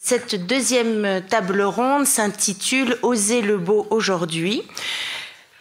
Cette 0.00 0.46
deuxième 0.46 1.22
table 1.28 1.60
ronde 1.60 2.06
s'intitule 2.06 2.96
Oser 3.02 3.42
le 3.42 3.58
beau 3.58 3.88
aujourd'hui. 3.90 4.62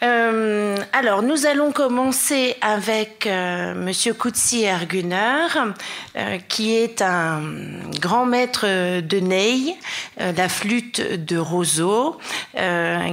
Euh, 0.03 0.77
alors, 0.93 1.23
nous 1.23 1.47
allons 1.47 1.71
commencer 1.71 2.55
avec 2.61 3.25
euh, 3.25 3.73
Monsieur 3.73 4.13
Kutsi 4.13 4.63
Erguner, 4.63 5.47
euh, 6.15 6.37
qui 6.47 6.75
est 6.75 7.01
un 7.01 7.41
grand 7.99 8.27
maître 8.27 8.99
de 8.99 9.19
Ney, 9.19 9.75
la 10.17 10.49
flûte 10.49 11.25
de 11.25 11.37
Roseau, 11.37 12.17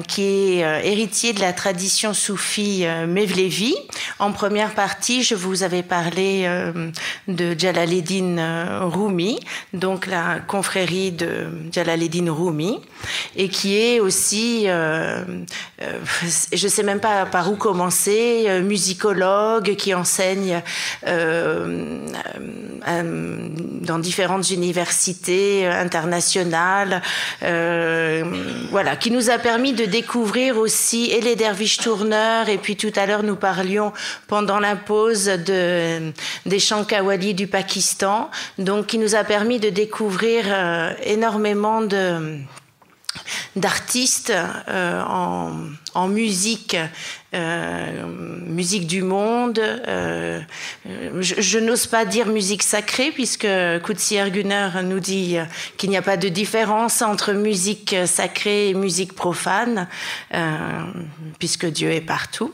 qui 0.09 0.23
est 0.23 0.87
héritier 0.87 1.33
de 1.33 1.41
la 1.41 1.53
tradition 1.53 2.12
soufie 2.12 2.85
Mevlevi. 3.07 3.75
En 4.19 4.32
première 4.32 4.75
partie, 4.75 5.23
je 5.23 5.35
vous 5.35 5.62
avais 5.62 5.82
parlé 5.82 6.48
de 7.29 7.59
Jalaleddin 7.59 8.89
Rumi, 8.89 9.39
donc 9.73 10.07
la 10.07 10.41
confrérie 10.46 11.12
de 11.12 11.46
Jalaleddin 11.73 12.32
Rumi, 12.32 12.80
et 13.37 13.49
qui 13.49 13.77
est 13.77 14.01
aussi, 14.01 14.67
je 14.67 16.69
sais 16.75 16.83
même 16.83 17.01
pas 17.01 17.25
par 17.27 17.51
où 17.51 17.57
commencer, 17.57 18.45
euh, 18.49 18.61
musicologue 18.63 19.77
qui 19.77 19.95
enseigne 19.95 20.63
euh, 21.07 21.99
euh, 22.89 23.49
dans 23.82 23.99
différentes 23.99 24.51
universités 24.51 25.67
internationales, 25.67 27.03
voilà, 28.71 28.96
qui 28.96 29.11
nous 29.11 29.31
a 29.31 29.39
permis 29.39 29.73
de 29.73 29.85
découvrir 29.85 30.59
aussi 30.59 31.11
et 31.11 31.21
les 31.21 31.37
derviches 31.37 31.79
tourneurs, 31.79 32.48
et 32.48 32.59
puis 32.59 32.77
tout 32.77 32.93
à 32.97 33.06
l'heure 33.06 33.23
nous 33.23 33.37
parlions 33.37 33.93
pendant 34.27 34.59
la 34.59 34.75
pause 34.75 35.27
de, 35.27 36.12
des 36.47 36.59
chants 36.59 36.84
kawali 36.84 37.34
du 37.34 37.47
Pakistan, 37.47 38.31
donc 38.59 38.87
qui 38.87 38.98
nous 38.98 39.15
a 39.15 39.25
permis 39.25 39.61
de 39.61 39.70
découvrir 39.70 40.45
énormément 41.05 41.83
de 41.83 42.39
d'artistes 43.56 44.33
euh, 44.69 45.03
en, 45.03 45.53
en, 45.95 46.09
musique, 46.09 46.77
euh, 47.34 48.07
musique 48.47 48.87
du 48.87 49.03
monde. 49.03 49.59
Euh, 49.59 50.41
je, 51.20 51.41
je 51.41 51.59
n'ose 51.59 51.87
pas 51.87 52.05
dire 52.05 52.27
musique 52.27 52.62
sacrée 52.62 53.11
puisque 53.12 53.47
Kutsi 53.85 54.17
Erguner 54.17 54.69
nous 54.83 55.01
dit 55.01 55.37
qu'il 55.77 55.91
n'y 55.91 55.97
a 55.97 56.03
pas 56.03 56.17
de 56.17 56.29
différence 56.29 57.03
entre 57.03 57.33
musique 57.33 57.95
sacrée 58.07 58.70
et 58.70 58.75
musique 58.75 59.15
profane, 59.15 59.89
puisque 61.39 61.67
Dieu 61.67 61.91
est 61.91 62.01
partout. 62.01 62.53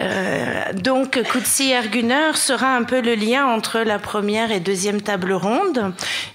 Euh, 0.00 0.72
donc, 0.74 1.22
Kutsi 1.22 1.70
Erguner 1.70 2.32
sera 2.34 2.74
un 2.74 2.82
peu 2.82 3.00
le 3.00 3.14
lien 3.14 3.46
entre 3.46 3.80
la 3.80 3.98
première 3.98 4.50
et 4.50 4.60
deuxième 4.60 5.02
table 5.02 5.32
ronde, 5.32 5.92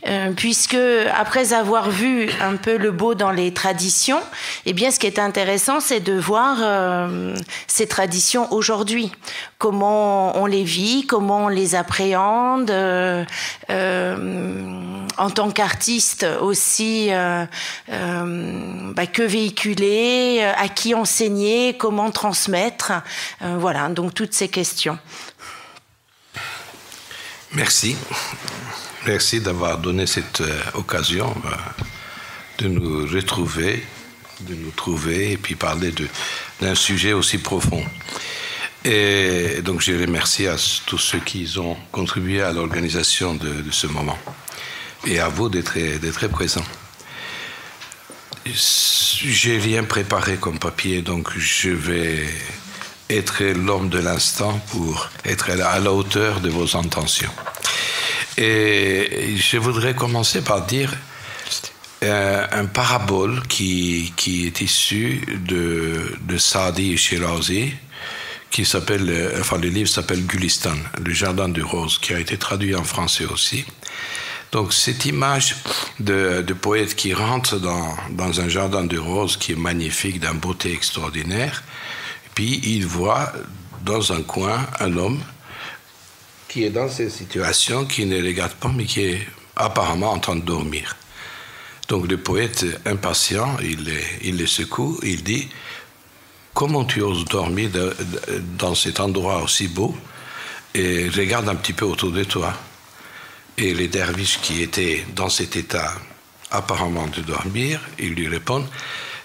euh, 0.08 0.32
puisque 0.36 0.78
après 1.16 1.54
avoir 1.54 1.90
vu 1.90 2.30
un 2.42 2.56
peu 2.56 2.78
le 2.78 2.92
beau 2.92 3.16
dans 3.16 3.32
les 3.32 3.54
traditions, 3.54 4.20
eh 4.66 4.74
bien, 4.74 4.92
ce 4.92 5.00
qui 5.00 5.08
est 5.08 5.20
intéressant, 5.20 5.80
c'est 5.80 6.00
de 6.00 6.14
voir 6.14 6.58
euh, 6.62 7.36
ces 7.66 7.88
traditions 7.88 8.52
aujourd'hui, 8.54 9.12
comment 9.58 10.38
on 10.38 10.46
les 10.46 10.64
vit, 10.64 11.08
comment 11.08 11.46
on 11.46 11.50
les 11.50 11.74
appréhende, 11.74 12.70
euh, 12.70 13.26
en 15.18 15.30
tant 15.32 15.50
qu'artiste 15.50 16.28
aussi, 16.42 17.10
bah, 17.10 19.08
que 19.08 19.24
véhiculer, 19.24 20.44
à 20.58 20.68
qui 20.68 20.94
enseigner, 20.94 21.76
comment 21.76 22.12
transmettre. 22.12 22.92
Voilà, 23.58 23.90
donc 23.90 24.14
toutes 24.14 24.34
ces 24.34 24.48
questions. 24.48 24.98
Merci. 27.54 27.96
Merci 29.06 29.40
d'avoir 29.40 29.78
donné 29.78 30.06
cette 30.06 30.42
euh, 30.42 30.62
occasion 30.74 31.34
euh, 31.46 31.50
de 32.60 32.68
nous 32.68 33.08
retrouver, 33.08 33.86
de 34.42 34.54
nous 34.54 34.72
trouver 34.72 35.32
et 35.32 35.38
puis 35.38 35.56
parler 35.56 35.94
d'un 36.60 36.76
sujet 36.76 37.14
aussi 37.14 37.38
profond. 37.38 37.84
Et 38.84 39.62
donc 39.64 39.82
je 39.82 39.94
remercie 39.94 40.48
à 40.48 40.56
tous 40.86 40.98
ceux 40.98 41.20
qui 41.20 41.52
ont 41.58 41.78
contribué 41.92 42.42
à 42.42 42.52
l'organisation 42.52 43.34
de, 43.34 43.62
de, 43.62 43.72
ce 43.72 43.88
moment 43.88 44.18
et 45.06 45.20
à 45.20 45.30
vous 45.30 45.50
d'être 45.50 46.28
présents. 46.28 46.66
J'ai 48.46 49.58
rien 49.58 49.84
préparé 49.84 50.38
comme 50.38 50.60
papier, 50.60 51.02
donc 51.02 51.38
je 51.38 51.70
vais 51.70 52.28
être 53.10 53.44
l'homme 53.44 53.90
de 53.90 54.00
l'instant 54.00 54.60
pour 54.72 55.10
être 55.26 55.50
à 55.50 55.80
la 55.80 55.92
hauteur 55.92 56.40
de 56.42 56.50
vos 56.50 56.76
intentions. 56.76 57.32
Et 58.38 59.36
je 59.38 59.58
voudrais 59.58 59.96
commencer 59.96 60.42
par 60.42 60.66
dire 60.66 60.94
euh, 62.04 62.46
un 62.52 62.66
parabole 62.66 63.42
qui, 63.48 64.14
qui 64.16 64.46
est 64.46 64.62
issu 64.62 65.22
de, 65.46 66.16
de 66.22 66.38
Sadi 66.38 66.94
et 66.94 66.98
Shirazi, 66.98 67.74
qui 68.52 68.66
s'appelle, 68.66 69.34
enfin 69.40 69.58
le 69.58 69.70
livre 69.70 69.90
s'appelle 69.90 70.26
Gulistan, 70.26 70.76
le 71.04 71.14
jardin 71.14 71.50
de 71.50 71.62
rose, 71.62 71.98
qui 71.98 72.14
a 72.14 72.20
été 72.20 72.38
traduit 72.38 72.76
en 72.76 72.84
français 72.84 73.26
aussi. 73.26 73.66
Donc 74.52 74.74
cette 74.74 75.06
image 75.06 75.56
de, 76.00 76.42
de 76.42 76.54
poète 76.54 76.96
qui 76.96 77.14
rentre 77.14 77.58
dans, 77.58 77.96
dans 78.12 78.40
un 78.40 78.48
jardin 78.48 78.84
de 78.84 78.98
roses 78.98 79.36
qui 79.36 79.54
est 79.54 79.60
magnifique, 79.60 80.20
d'une 80.20 80.40
beauté 80.40 80.72
extraordinaire, 80.72 81.64
puis 82.38 82.62
il 82.66 82.86
voit 82.86 83.34
dans 83.84 84.14
un 84.14 84.22
coin 84.22 84.64
un 84.80 84.96
homme 84.96 85.20
qui 86.48 86.66
est 86.66 86.70
dans 86.70 86.88
cette 86.88 87.10
situation, 87.10 87.86
qui 87.86 88.06
ne 88.06 88.24
regarde 88.24 88.54
pas, 88.54 88.70
mais 88.70 88.86
qui 88.86 89.02
est 89.06 89.28
apparemment 89.56 90.12
en 90.12 90.20
train 90.20 90.36
de 90.36 90.42
dormir. 90.42 90.96
Donc 91.88 92.08
le 92.08 92.18
poète 92.18 92.64
impatient, 92.86 93.58
il, 93.64 94.38
le 94.38 94.46
secoue, 94.46 95.00
il 95.02 95.24
dit 95.24 95.50
Comment 96.54 96.86
tu 96.86 97.02
oses 97.02 97.26
dormir 97.26 97.72
dans 98.60 98.76
cet 98.76 99.00
endroit 99.00 99.42
aussi 99.42 99.68
beau? 99.68 99.98
Et 100.76 101.10
regarde 101.10 101.50
un 101.50 101.56
petit 101.56 101.74
peu 101.74 101.86
autour 101.86 102.12
de 102.12 102.24
toi. 102.24 102.54
Et 103.58 103.74
les 103.74 103.88
derviches 103.88 104.40
qui 104.44 104.62
étaient 104.62 105.04
dans 105.16 105.30
cet 105.30 105.56
état 105.56 105.92
apparemment 106.52 107.08
de 107.08 107.22
dormir, 107.22 107.82
ils 107.98 108.14
lui 108.14 108.28
répondent 108.28 108.68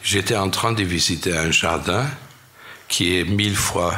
J'étais 0.02 0.36
en 0.36 0.48
train 0.48 0.72
de 0.72 0.82
visiter 0.82 1.36
un 1.36 1.50
jardin 1.50 2.06
qui 2.92 3.16
est 3.16 3.24
mille 3.24 3.56
fois 3.56 3.96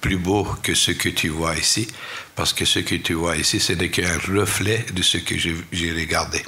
plus 0.00 0.16
beau 0.16 0.44
que 0.62 0.74
ce 0.74 0.92
que 0.92 1.08
tu 1.08 1.28
vois 1.28 1.56
ici, 1.56 1.88
parce 2.36 2.52
que 2.52 2.64
ce 2.64 2.78
que 2.78 2.94
tu 2.94 3.14
vois 3.14 3.36
ici, 3.36 3.58
ce 3.58 3.72
n'est 3.72 3.90
qu'un 3.90 4.16
reflet 4.32 4.86
de 4.94 5.02
ce 5.02 5.18
que 5.18 5.36
j'ai 5.36 5.92
regardé. 5.92 6.40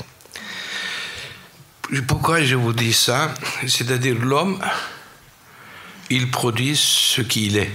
Pourquoi 2.06 2.44
je 2.44 2.54
vous 2.54 2.72
dis 2.72 2.92
ça? 2.92 3.34
C'est-à-dire 3.66 4.14
l'homme, 4.14 4.62
il 6.10 6.30
produit 6.30 6.76
ce 6.76 7.22
qu'il 7.22 7.56
est. 7.56 7.72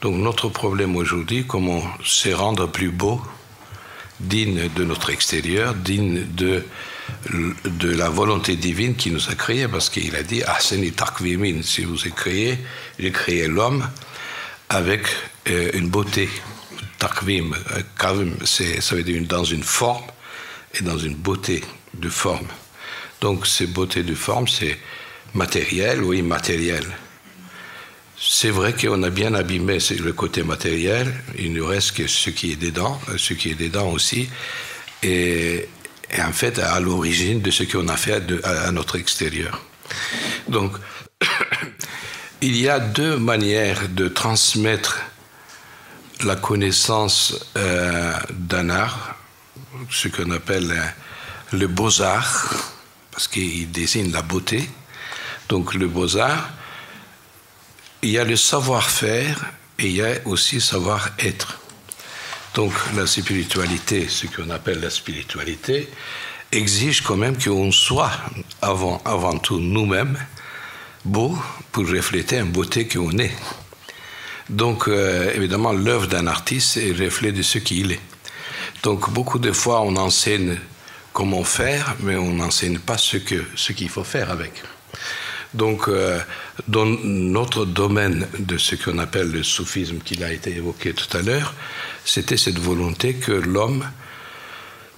Donc 0.00 0.16
notre 0.16 0.48
problème 0.48 0.96
aujourd'hui, 0.96 1.44
comment 1.46 1.82
se 2.02 2.30
rendre 2.30 2.68
plus 2.68 2.90
beau, 2.90 3.20
digne 4.18 4.70
de 4.74 4.84
notre 4.84 5.10
extérieur, 5.10 5.74
digne 5.74 6.24
de 6.24 6.64
de 7.30 7.90
la 7.90 8.08
volonté 8.08 8.56
divine 8.56 8.94
qui 8.94 9.10
nous 9.10 9.28
a 9.28 9.34
créés, 9.34 9.68
parce 9.68 9.90
qu'il 9.90 10.14
a 10.16 10.22
dit 10.22 10.42
Aseni 10.42 10.92
takvimin, 10.92 11.62
si 11.62 11.84
vous 11.84 12.06
êtes 12.06 12.14
créé, 12.14 12.58
j'ai 12.98 13.12
créé 13.12 13.46
l'homme 13.46 13.88
avec 14.68 15.06
euh, 15.48 15.70
une 15.74 15.88
beauté. 15.88 16.28
Takvim, 16.98 17.52
euh, 17.52 17.82
kavim, 17.96 18.32
ça 18.44 18.94
veut 18.96 19.04
dire 19.04 19.22
dans 19.22 19.44
une 19.44 19.62
forme 19.62 20.04
et 20.74 20.82
dans 20.82 20.98
une 20.98 21.14
beauté 21.14 21.62
de 21.94 22.08
forme. 22.08 22.48
Donc, 23.20 23.46
ces 23.46 23.66
beautés 23.66 24.02
de 24.02 24.14
forme, 24.14 24.48
c'est 24.48 24.76
matériel 25.34 26.02
ou 26.02 26.12
immatériel. 26.12 26.84
C'est 28.20 28.50
vrai 28.50 28.74
qu'on 28.74 29.02
a 29.04 29.10
bien 29.10 29.34
abîmé 29.34 29.78
le 30.00 30.12
côté 30.12 30.42
matériel, 30.42 31.14
il 31.38 31.52
ne 31.52 31.62
reste 31.62 31.92
que 31.92 32.06
ce 32.08 32.30
qui 32.30 32.50
est 32.50 32.56
dedans, 32.60 33.00
ce 33.16 33.32
qui 33.34 33.50
est 33.50 33.54
dedans 33.54 33.90
aussi. 33.92 34.28
Et, 35.04 35.68
est 36.10 36.22
en 36.22 36.32
fait 36.32 36.58
à 36.58 36.80
l'origine 36.80 37.40
de 37.40 37.50
ce 37.50 37.64
qu'on 37.64 37.88
a 37.88 37.96
fait 37.96 38.22
à, 38.44 38.70
notre 38.72 38.98
extérieur. 38.98 39.60
Donc, 40.48 40.72
il 42.40 42.56
y 42.56 42.68
a 42.68 42.80
deux 42.80 43.16
manières 43.16 43.88
de 43.88 44.08
transmettre 44.08 45.00
la 46.24 46.36
connaissance 46.36 47.34
euh, 47.56 48.12
d'un 48.30 48.70
art, 48.70 49.16
ce 49.90 50.08
qu'on 50.08 50.30
appelle 50.30 50.72
euh, 50.72 51.56
le 51.56 51.66
beaux-arts, 51.66 52.54
parce 53.12 53.28
qu'il 53.28 53.70
désigne 53.70 54.10
la 54.12 54.22
beauté. 54.22 54.68
Donc 55.48 55.74
le 55.74 55.88
beaux-arts, 55.88 56.50
il 58.02 58.10
y 58.10 58.18
a 58.18 58.24
le 58.24 58.36
savoir-faire 58.36 59.46
et 59.78 59.86
il 59.86 59.96
y 59.96 60.02
a 60.02 60.14
aussi 60.24 60.60
savoir-être. 60.60 61.58
Donc 62.58 62.72
la 62.96 63.06
spiritualité, 63.06 64.08
ce 64.08 64.26
qu'on 64.26 64.50
appelle 64.50 64.80
la 64.80 64.90
spiritualité, 64.90 65.88
exige 66.50 67.02
quand 67.02 67.16
même 67.16 67.38
qu'on 67.38 67.70
soit 67.70 68.10
avant, 68.60 69.00
avant 69.04 69.38
tout 69.38 69.60
nous-mêmes 69.60 70.18
beaux 71.04 71.38
pour 71.70 71.88
refléter 71.88 72.38
une 72.38 72.50
beauté 72.50 72.88
qu'on 72.88 73.16
est. 73.18 73.30
Donc 74.50 74.88
euh, 74.88 75.32
évidemment, 75.36 75.72
l'œuvre 75.72 76.08
d'un 76.08 76.26
artiste 76.26 76.78
est 76.78 76.90
reflet 76.90 77.30
de 77.30 77.42
ce 77.42 77.58
qu'il 77.58 77.92
est. 77.92 78.00
Donc 78.82 79.08
beaucoup 79.10 79.38
de 79.38 79.52
fois, 79.52 79.82
on 79.82 79.94
enseigne 79.94 80.58
comment 81.12 81.44
faire, 81.44 81.94
mais 82.00 82.16
on 82.16 82.34
n'enseigne 82.34 82.80
pas 82.80 82.98
ce 82.98 83.18
qu'il 83.18 83.44
ce 83.54 83.72
faut 83.86 84.02
faire 84.02 84.32
avec. 84.32 84.64
Donc, 85.54 85.88
euh, 85.88 86.20
dans 86.66 86.84
notre 86.84 87.64
domaine 87.64 88.28
de 88.38 88.58
ce 88.58 88.76
qu'on 88.76 88.98
appelle 88.98 89.30
le 89.30 89.42
soufisme, 89.42 89.98
qui 90.04 90.22
a 90.22 90.32
été 90.32 90.54
évoqué 90.56 90.92
tout 90.92 91.16
à 91.16 91.22
l'heure, 91.22 91.54
c'était 92.04 92.36
cette 92.36 92.58
volonté 92.58 93.14
que 93.14 93.32
l'homme 93.32 93.84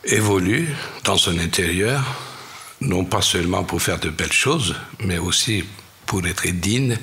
évolue 0.04 0.68
dans 1.04 1.16
son 1.16 1.38
intérieur, 1.38 2.02
non 2.80 3.04
pas 3.04 3.22
seulement 3.22 3.62
pour 3.62 3.80
faire 3.80 4.00
de 4.00 4.08
belles 4.08 4.32
choses, 4.32 4.74
mais 5.04 5.18
aussi 5.18 5.64
pour 6.06 6.26
être 6.26 6.48
digne 6.48 6.96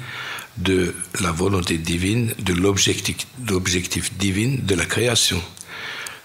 de 0.58 0.96
la 1.22 1.32
volonté 1.32 1.78
divine, 1.78 2.34
de 2.40 2.54
l'objectif 2.54 4.14
divin 4.18 4.58
de 4.62 4.76
la 4.76 4.86
création, 4.86 5.42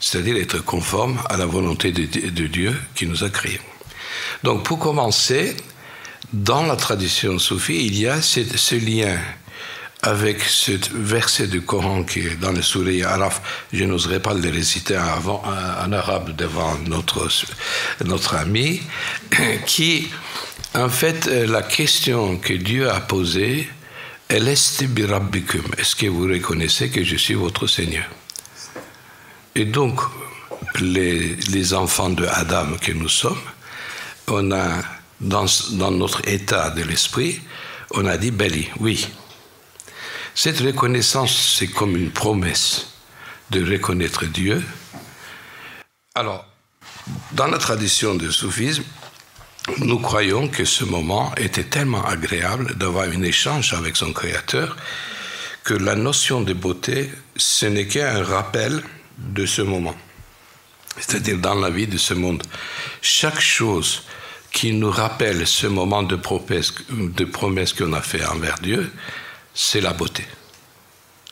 c'est-à-dire 0.00 0.36
être 0.36 0.64
conforme 0.64 1.20
à 1.28 1.36
la 1.36 1.46
volonté 1.46 1.92
de, 1.92 2.30
de 2.30 2.46
Dieu 2.46 2.74
qui 2.94 3.06
nous 3.06 3.22
a 3.22 3.30
créés. 3.30 3.60
Donc 4.42 4.64
pour 4.64 4.78
commencer, 4.78 5.54
dans 6.32 6.64
la 6.64 6.76
tradition 6.76 7.38
soufie, 7.38 7.86
il 7.86 7.98
y 7.98 8.06
a 8.06 8.22
ce, 8.22 8.74
lien 8.74 9.18
avec 10.02 10.42
ce 10.42 10.72
verset 10.94 11.46
du 11.46 11.62
Coran 11.62 12.04
qui 12.04 12.20
est 12.20 12.36
dans 12.36 12.52
le 12.52 12.62
Sourire 12.62 13.08
Araf. 13.08 13.42
Je 13.72 13.84
n'oserais 13.84 14.20
pas 14.20 14.34
le 14.34 14.50
réciter 14.50 14.96
en 14.96 15.92
arabe 15.92 16.34
devant 16.36 16.78
notre, 16.86 17.28
notre 18.04 18.36
ami, 18.36 18.82
qui, 19.66 20.08
en 20.74 20.88
fait, 20.88 21.26
la 21.26 21.62
question 21.62 22.36
que 22.36 22.54
Dieu 22.54 22.90
a 22.90 23.00
posée, 23.00 23.68
elle 24.28 24.48
est 24.48 24.52
Est-ce 24.52 25.96
que 25.96 26.06
vous 26.06 26.24
reconnaissez 26.24 26.88
que 26.88 27.04
je 27.04 27.16
suis 27.16 27.34
votre 27.34 27.66
Seigneur? 27.66 28.06
Et 29.54 29.66
donc, 29.66 30.00
les, 30.80 31.36
les 31.50 31.74
enfants 31.74 32.08
de 32.08 32.24
Adam 32.24 32.68
que 32.80 32.92
nous 32.92 33.10
sommes, 33.10 33.40
on 34.28 34.50
a 34.52 34.82
dans, 35.22 35.46
notre 35.90 36.26
état 36.28 36.70
de 36.70 36.82
l'esprit, 36.82 37.40
on 37.92 38.06
a 38.06 38.16
dit 38.16 38.30
Belli, 38.30 38.68
oui. 38.80 39.06
Cette 40.34 40.60
reconnaissance, 40.60 41.56
c'est 41.58 41.68
comme 41.68 41.96
une 41.96 42.10
promesse 42.10 42.88
de 43.50 43.64
reconnaître 43.70 44.24
Dieu. 44.24 44.62
Alors, 46.14 46.44
dans 47.32 47.46
la 47.46 47.58
tradition 47.58 48.14
du 48.14 48.32
soufisme, 48.32 48.84
nous 49.78 50.00
croyons 50.00 50.48
que 50.48 50.64
ce 50.64 50.84
moment 50.84 51.32
était 51.36 51.64
tellement 51.64 52.04
agréable 52.04 52.74
d'avoir 52.76 53.08
un 53.08 53.22
échange 53.22 53.74
avec 53.74 53.96
son 53.96 54.12
Créateur 54.12 54.76
que 55.64 55.74
la 55.74 55.94
notion 55.94 56.40
de 56.40 56.52
beauté, 56.52 57.10
ce 57.36 57.66
n'est 57.66 57.86
qu'un 57.86 58.24
rappel 58.24 58.82
de 59.18 59.46
ce 59.46 59.62
moment. 59.62 59.94
C'est-à-dire 60.98 61.38
dans 61.38 61.54
la 61.54 61.70
vie 61.70 61.86
de 61.86 61.96
ce 61.96 62.14
monde. 62.14 62.42
Chaque 63.00 63.40
chose 63.40 64.02
qui 64.52 64.72
nous 64.72 64.90
rappelle 64.90 65.46
ce 65.46 65.66
moment 65.66 66.02
de 66.02 66.16
promesse, 66.16 66.72
qu'on 67.72 67.92
a 67.94 68.02
fait 68.02 68.24
envers 68.26 68.58
Dieu, 68.58 68.92
c'est 69.54 69.80
la 69.80 69.92
beauté. 69.92 70.24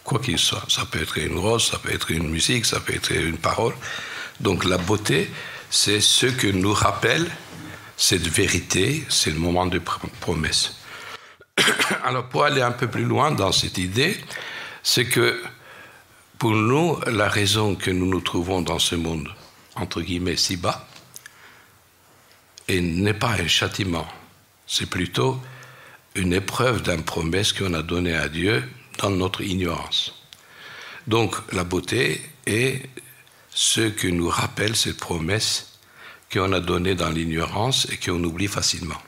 Quoi 0.03 0.19
qu'il 0.19 0.39
soit. 0.39 0.65
Ça 0.69 0.87
peut 0.87 1.01
être 1.01 1.19
une 1.19 1.39
rose, 1.39 1.71
ça 1.71 1.79
peut 1.79 1.93
être 1.93 2.11
une 2.11 2.29
musique, 2.29 2.65
ça 2.65 2.81
peut 2.81 2.95
être 2.95 3.13
une 3.13 3.37
parole. 3.37 3.75
Donc 4.41 4.65
la 4.65 4.79
beauté, 4.79 5.31
c'est 5.69 6.01
ce 6.01 6.27
que 6.27 6.47
nous 6.47 6.73
rappelle 6.73 7.31
cette 7.97 8.27
vérité, 8.27 9.05
c'est 9.11 9.31
le 9.31 9.39
moment 9.39 9.67
de 9.67 9.79
promesse. 10.21 10.77
Alors 12.03 12.29
pour 12.31 12.45
aller 12.45 12.63
un 12.63 12.73
peu 12.73 12.89
plus 12.89 13.05
loin 13.05 13.31
dans 13.31 13.53
cette 13.53 13.77
idée, 13.77 14.17
c'est 14.83 15.05
que 15.05 15.43
pour 16.39 16.53
nous, 16.53 16.99
la 17.07 17.29
raison 17.29 17.75
que 17.75 17.91
nous 17.91 18.07
nous 18.07 18.23
trouvons 18.23 18.63
dans 18.63 18.79
ce 18.79 18.95
monde, 18.95 19.29
entre 19.77 20.01
guillemets, 20.01 20.39
si 20.39 20.57
bas, 20.57 20.89
et 22.71 22.81
n'est 22.81 23.15
pas 23.15 23.33
un 23.33 23.49
châtiment, 23.49 24.07
c'est 24.65 24.89
plutôt 24.89 25.41
une 26.15 26.33
épreuve 26.33 26.83
d'une 26.83 27.03
promesse 27.03 27.53
qu'on 27.53 27.75
a 27.75 27.83
donnée 27.83 28.15
à 28.15 28.29
Dieu 28.29 28.63
dans 28.99 29.11
notre 29.11 29.41
ignorance. 29.41 30.15
Donc 31.09 31.35
la 31.53 31.65
beauté 31.65 32.23
est 32.47 32.89
ce 33.51 33.81
que 33.81 34.07
nous 34.07 34.29
rappelle 34.29 34.77
cette 34.77 34.99
promesse 34.99 35.81
qu'on 36.33 36.53
a 36.53 36.61
donnée 36.61 36.95
dans 36.95 37.11
l'ignorance 37.11 37.89
et 37.91 37.97
qu'on 37.97 38.23
oublie 38.23 38.47
facilement. 38.47 39.03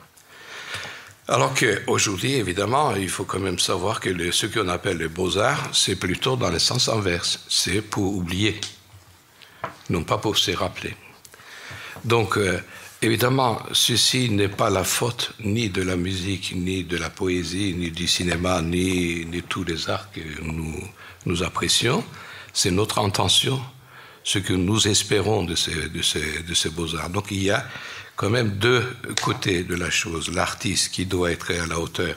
Alors 1.28 1.54
qu'aujourd'hui, 1.54 2.32
évidemment, 2.32 2.96
il 2.96 3.08
faut 3.08 3.24
quand 3.24 3.38
même 3.38 3.60
savoir 3.60 4.00
que 4.00 4.32
ce 4.32 4.46
qu'on 4.46 4.66
appelle 4.66 4.96
les 4.96 5.08
beaux-arts, 5.08 5.70
c'est 5.72 5.94
plutôt 5.94 6.34
dans 6.34 6.50
le 6.50 6.58
sens 6.58 6.88
inverse. 6.88 7.44
C'est 7.48 7.80
pour 7.80 8.12
oublier, 8.16 8.60
non 9.88 10.02
pas 10.02 10.18
pour 10.18 10.36
se 10.36 10.50
rappeler. 10.50 10.96
Donc, 12.04 12.36
euh, 12.36 12.60
Évidemment, 13.04 13.60
ceci 13.72 14.30
n'est 14.30 14.48
pas 14.48 14.70
la 14.70 14.84
faute 14.84 15.32
ni 15.40 15.68
de 15.68 15.82
la 15.82 15.96
musique, 15.96 16.52
ni 16.54 16.84
de 16.84 16.96
la 16.96 17.10
poésie, 17.10 17.74
ni 17.76 17.90
du 17.90 18.06
cinéma, 18.06 18.62
ni 18.62 19.24
de 19.24 19.40
tous 19.40 19.64
les 19.64 19.90
arts 19.90 20.08
que 20.12 20.20
nous, 20.40 20.80
nous 21.26 21.42
apprécions. 21.42 22.04
C'est 22.52 22.70
notre 22.70 23.00
intention, 23.00 23.60
ce 24.22 24.38
que 24.38 24.52
nous 24.52 24.86
espérons 24.86 25.42
de 25.42 25.56
ces, 25.56 25.88
de 25.88 26.00
ces, 26.00 26.44
de 26.44 26.54
ces 26.54 26.70
beaux-arts. 26.70 27.10
Donc 27.10 27.32
il 27.32 27.42
y 27.42 27.50
a 27.50 27.66
quand 28.14 28.30
même 28.30 28.50
deux 28.50 28.86
côtés 29.20 29.64
de 29.64 29.74
la 29.74 29.90
chose. 29.90 30.32
L'artiste 30.32 30.92
qui 30.92 31.04
doit 31.04 31.32
être 31.32 31.50
à 31.50 31.66
la 31.66 31.80
hauteur 31.80 32.14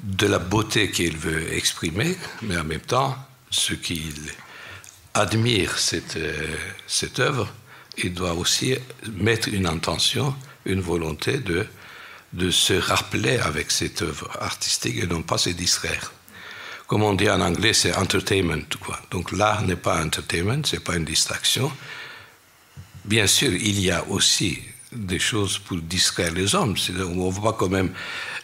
de 0.00 0.28
la 0.28 0.38
beauté 0.38 0.92
qu'il 0.92 1.16
veut 1.16 1.52
exprimer, 1.54 2.16
mais 2.42 2.56
en 2.56 2.64
même 2.64 2.80
temps, 2.80 3.16
ceux 3.50 3.74
qui 3.76 4.00
admirent 5.14 5.76
cette, 5.76 6.18
cette 6.86 7.18
œuvre 7.18 7.52
il 7.98 8.14
doit 8.14 8.34
aussi 8.34 8.74
mettre 9.12 9.48
une 9.48 9.66
intention, 9.66 10.34
une 10.64 10.80
volonté 10.80 11.38
de, 11.38 11.66
de 12.32 12.50
se 12.50 12.74
rappeler 12.74 13.38
avec 13.38 13.70
cette 13.70 14.02
œuvre 14.02 14.30
artistique 14.40 14.96
et 14.96 15.06
non 15.06 15.22
pas 15.22 15.38
se 15.38 15.50
distraire. 15.50 16.12
Comme 16.86 17.02
on 17.02 17.14
dit 17.14 17.30
en 17.30 17.40
anglais, 17.40 17.72
c'est 17.72 17.94
entertainment. 17.94 18.66
Quoi. 18.80 18.98
Donc 19.10 19.32
l'art 19.32 19.62
n'est 19.62 19.76
pas 19.76 20.02
entertainment, 20.02 20.62
c'est 20.64 20.84
pas 20.84 20.96
une 20.96 21.04
distraction. 21.04 21.70
Bien 23.04 23.26
sûr, 23.26 23.52
il 23.52 23.80
y 23.80 23.90
a 23.90 24.06
aussi 24.08 24.58
des 24.92 25.18
choses 25.18 25.58
pour 25.58 25.78
distraire 25.78 26.32
les 26.32 26.54
hommes. 26.54 26.76
On 26.98 27.26
ne 27.28 27.32
va 27.32 27.40
pas 27.40 27.56
quand 27.58 27.68
même 27.68 27.92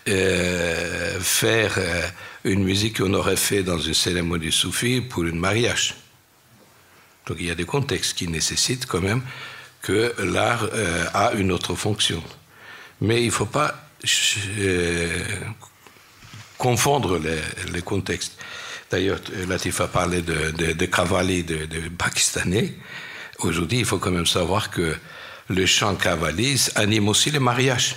euh, 0.09 1.21
faire 1.21 1.75
euh, 1.77 2.09
une 2.45 2.65
musique 2.65 2.99
qu'on 2.99 3.13
aurait 3.15 3.37
fait 3.37 3.63
dans 3.63 3.79
une 3.79 3.95
cérémonie 3.95 4.53
soufie 4.53 5.01
pour 5.03 5.25
un 5.25 5.33
mariage. 5.33 5.95
Donc 7.29 7.37
il 7.41 7.47
y 7.47 7.51
a 7.51 7.55
des 7.55 7.67
contextes 7.67 8.17
qui 8.17 8.27
nécessitent 8.27 8.87
quand 8.87 9.03
même 9.03 9.23
que 9.83 10.15
l'art 10.19 10.67
euh, 10.73 11.05
a 11.13 11.33
une 11.35 11.53
autre 11.53 11.75
fonction. 11.75 12.23
Mais 13.03 13.23
il 13.23 13.27
ne 13.27 13.31
faut 13.31 13.47
pas 13.47 13.89
euh, 14.59 15.25
confondre 16.57 17.21
les, 17.73 17.83
contextes. 17.83 18.33
D'ailleurs, 18.91 19.21
Latif 19.47 19.81
a 19.83 19.89
parlé 19.89 20.23
de, 20.23 20.51
de, 20.53 20.73
de 20.73 21.67
de, 21.67 21.89
Pakistanais. 21.91 22.75
Aujourd'hui, 23.41 23.81
il 23.81 23.85
faut 23.85 23.99
quand 23.99 24.11
même 24.11 24.27
savoir 24.27 24.71
que 24.71 24.97
le 25.49 25.67
chant 25.67 25.95
cavalier 25.95 26.57
anime 26.75 27.09
aussi 27.09 27.31
les 27.31 27.39
mariages. 27.39 27.97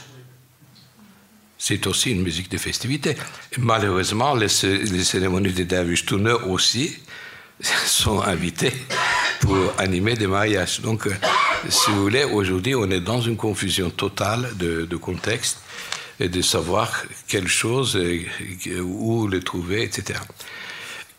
C'est 1.57 1.87
aussi 1.87 2.11
une 2.11 2.21
musique 2.21 2.51
de 2.51 2.57
festivité. 2.57 3.15
malheureusement, 3.57 4.35
les, 4.35 4.49
cérémonies 4.49 5.53
de 5.53 5.63
David 5.63 6.05
Turner 6.05 6.35
aussi 6.47 6.97
sont 7.85 8.21
invitées 8.21 8.73
pour 9.41 9.73
animer 9.77 10.15
des 10.15 10.27
mariages. 10.27 10.79
Donc, 10.81 11.07
euh, 11.07 11.13
si 11.67 11.91
vous 11.91 12.01
voulez, 12.01 12.23
aujourd'hui, 12.23 12.75
on 12.75 12.89
est 12.89 13.01
dans 13.01 13.21
une 13.21 13.35
confusion 13.35 13.89
totale 13.89 14.49
de, 14.57 14.95
contexte 14.95 15.59
et 16.19 16.29
de 16.29 16.41
savoir 16.41 17.03
quelle 17.27 17.47
chose, 17.47 17.99
où 18.81 19.27
le 19.27 19.39
trouver, 19.41 19.83
etc. 19.83 20.19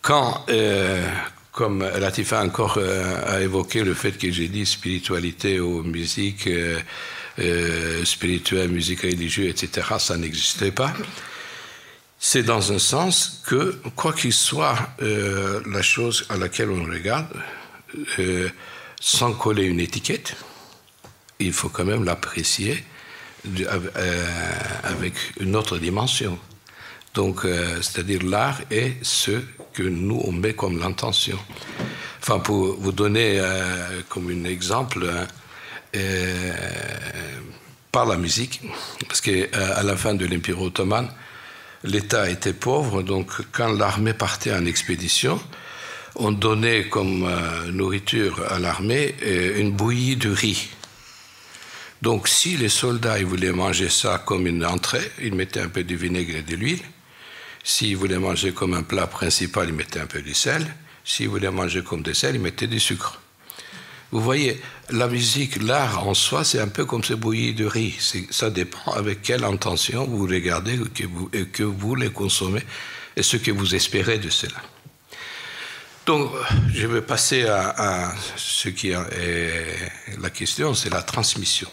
Quand, 0.00 0.44
euh, 0.48 1.06
comme 1.50 1.80
Latifa 1.82 2.42
encore 2.42 2.78
euh, 2.78 3.36
a 3.36 3.40
évoqué 3.40 3.82
le 3.82 3.94
fait 3.94 4.12
que 4.12 4.30
j'ai 4.30 4.48
dit 4.48 4.64
spiritualité 4.64 5.60
ou 5.60 5.82
musique 5.82 6.48
spirituelle, 8.04 8.68
musique 8.68 9.02
religieuse, 9.02 9.50
etc., 9.50 9.86
ça 9.98 10.16
n'existait 10.16 10.72
pas 10.72 10.92
c'est 12.24 12.44
dans 12.44 12.72
un 12.72 12.78
sens 12.78 13.42
que, 13.48 13.80
quoi 13.96 14.12
qu'il 14.12 14.32
soit 14.32 14.76
la 15.00 15.82
chose 15.82 16.24
à 16.28 16.36
laquelle 16.36 16.70
on 16.70 16.84
regarde, 16.84 17.26
euh, 18.18 18.48
sans 19.00 19.32
coller 19.32 19.64
une 19.64 19.80
étiquette, 19.80 20.36
il 21.38 21.52
faut 21.52 21.68
quand 21.68 21.84
même 21.84 22.04
l'apprécier 22.04 22.84
euh, 23.46 24.26
avec 24.84 25.14
une 25.40 25.56
autre 25.56 25.78
dimension. 25.78 26.38
Donc, 27.14 27.44
euh, 27.44 27.82
c'est-à-dire 27.82 28.22
l'art 28.22 28.60
est 28.70 28.96
ce 29.02 29.42
que 29.72 29.82
nous 29.82 30.22
on 30.24 30.32
met 30.32 30.54
comme 30.54 30.78
l'intention. 30.78 31.38
Enfin, 32.20 32.38
pour 32.38 32.76
vous 32.78 32.92
donner 32.92 33.42
comme 34.08 34.30
un 34.30 34.44
exemple, 34.44 35.10
par 37.90 38.06
la 38.06 38.16
musique, 38.16 38.60
parce 39.08 39.20
qu'à 39.20 39.82
la 39.82 39.96
fin 39.96 40.14
de 40.14 40.24
l'Empire 40.24 40.62
ottoman, 40.62 41.08
l'État 41.82 42.30
était 42.30 42.52
pauvre, 42.52 43.02
donc 43.02 43.32
quand 43.50 43.72
l'armée 43.72 44.14
partait 44.14 44.52
en 44.52 44.64
expédition, 44.66 45.40
on 46.16 46.32
donnait 46.32 46.88
comme 46.88 47.24
euh, 47.24 47.70
nourriture 47.72 48.42
à 48.50 48.58
l'armée 48.58 49.14
euh, 49.22 49.58
une 49.58 49.72
bouillie 49.72 50.16
de 50.16 50.30
riz. 50.30 50.68
Donc 52.02 52.28
si 52.28 52.56
les 52.56 52.68
soldats 52.68 53.22
voulaient 53.22 53.52
manger 53.52 53.88
ça 53.88 54.22
comme 54.24 54.46
une 54.46 54.64
entrée, 54.64 55.10
ils 55.22 55.34
mettaient 55.34 55.60
un 55.60 55.68
peu 55.68 55.84
de 55.84 55.94
vinaigre 55.94 56.36
et 56.36 56.42
de 56.42 56.56
l'huile. 56.56 56.82
S'ils 57.64 57.96
voulaient 57.96 58.18
manger 58.18 58.52
comme 58.52 58.74
un 58.74 58.82
plat 58.82 59.06
principal, 59.06 59.68
ils 59.68 59.74
mettaient 59.74 60.00
un 60.00 60.06
peu 60.06 60.20
de 60.20 60.32
sel. 60.32 60.66
S'ils 61.04 61.28
voulaient 61.28 61.50
manger 61.50 61.82
comme 61.82 62.02
dessert, 62.02 62.34
ils 62.34 62.40
mettaient 62.40 62.66
du 62.66 62.80
sucre. 62.80 63.20
Vous 64.10 64.20
voyez, 64.20 64.60
la 64.90 65.06
musique, 65.06 65.62
l'art 65.62 66.06
en 66.06 66.12
soi, 66.12 66.44
c'est 66.44 66.60
un 66.60 66.68
peu 66.68 66.84
comme 66.84 67.02
ce 67.02 67.14
bouilli 67.14 67.54
de 67.54 67.64
riz. 67.64 67.96
Ça 68.30 68.50
dépend 68.50 68.92
avec 68.92 69.22
quelle 69.22 69.44
intention 69.44 70.04
vous 70.04 70.26
regardez 70.26 70.78
que 70.94 71.06
vous, 71.06 71.30
et 71.32 71.46
que 71.46 71.62
vous 71.62 71.94
les 71.94 72.10
consommez 72.10 72.62
et 73.16 73.22
ce 73.22 73.36
que 73.36 73.50
vous 73.50 73.74
espérez 73.74 74.18
de 74.18 74.28
cela. 74.28 74.60
Donc, 76.06 76.32
je 76.74 76.86
vais 76.86 77.02
passer 77.02 77.44
à, 77.46 78.12
ce 78.36 78.68
qui 78.68 78.90
est 78.90 80.18
la 80.20 80.30
question, 80.30 80.74
c'est 80.74 80.90
la 80.90 81.02
transmission. 81.02 81.68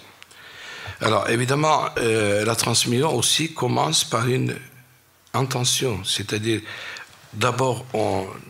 Alors, 1.01 1.29
évidemment, 1.29 1.85
euh, 1.97 2.45
la 2.45 2.55
transmission 2.55 3.15
aussi 3.15 3.53
commence 3.53 4.03
par 4.03 4.27
une 4.27 4.55
intention, 5.33 6.03
c'est-à-dire, 6.03 6.61
d'abord, 7.33 7.85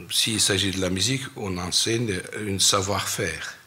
s'il 0.10 0.42
s'agit 0.42 0.72
de 0.72 0.82
la 0.82 0.90
musique, 0.90 1.24
on 1.36 1.58
enseigne 1.58 2.20
un 2.38 2.60
savoir-faire 2.60 3.60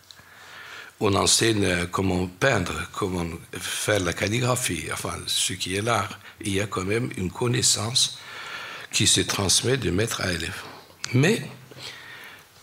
on 1.02 1.14
enseigne 1.16 1.87
comment 1.90 2.26
peindre, 2.28 2.75
comment 2.92 3.26
faire 3.52 4.00
la 4.00 4.12
calligraphie, 4.12 4.85
enfin 4.92 5.14
ce 5.26 5.52
qui 5.52 5.75
est 5.75 5.83
l'art. 5.83 6.21
Il 6.40 6.54
y 6.54 6.61
a 6.61 6.66
quand 6.66 6.85
même 6.85 7.11
une 7.16 7.31
connaissance 7.31 8.19
qui 8.92 9.09
se 9.09 9.21
transmet 9.21 9.76
de 9.76 9.90
maître 9.90 10.21
à 10.21 10.33
élève. 10.33 10.62
Mais 11.12 11.42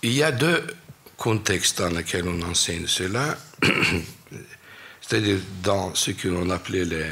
il 0.02 0.14
y 0.14 0.24
a 0.24 0.32
deux 0.32 0.66
contextes 1.18 1.80
dans 1.80 1.90
lesquels 1.90 2.28
on 2.28 2.42
enseigne 2.44 2.88
cela, 2.88 3.38
c'est-à-dire 5.02 5.40
dans 5.64 5.94
ce 5.96 6.12
que 6.12 6.28
l'on 6.28 6.50
appelait 6.50 6.86
les, 6.86 7.06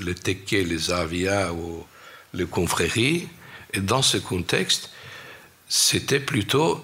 le 0.00 0.14
les 0.50 0.90
avia 0.90 1.52
ou 1.52 1.84
les 2.34 2.46
confréries, 2.46 3.28
et 3.72 3.80
dans 3.80 4.02
ce 4.02 4.18
contexte, 4.18 4.90
c'était 5.68 6.20
plutôt 6.20 6.82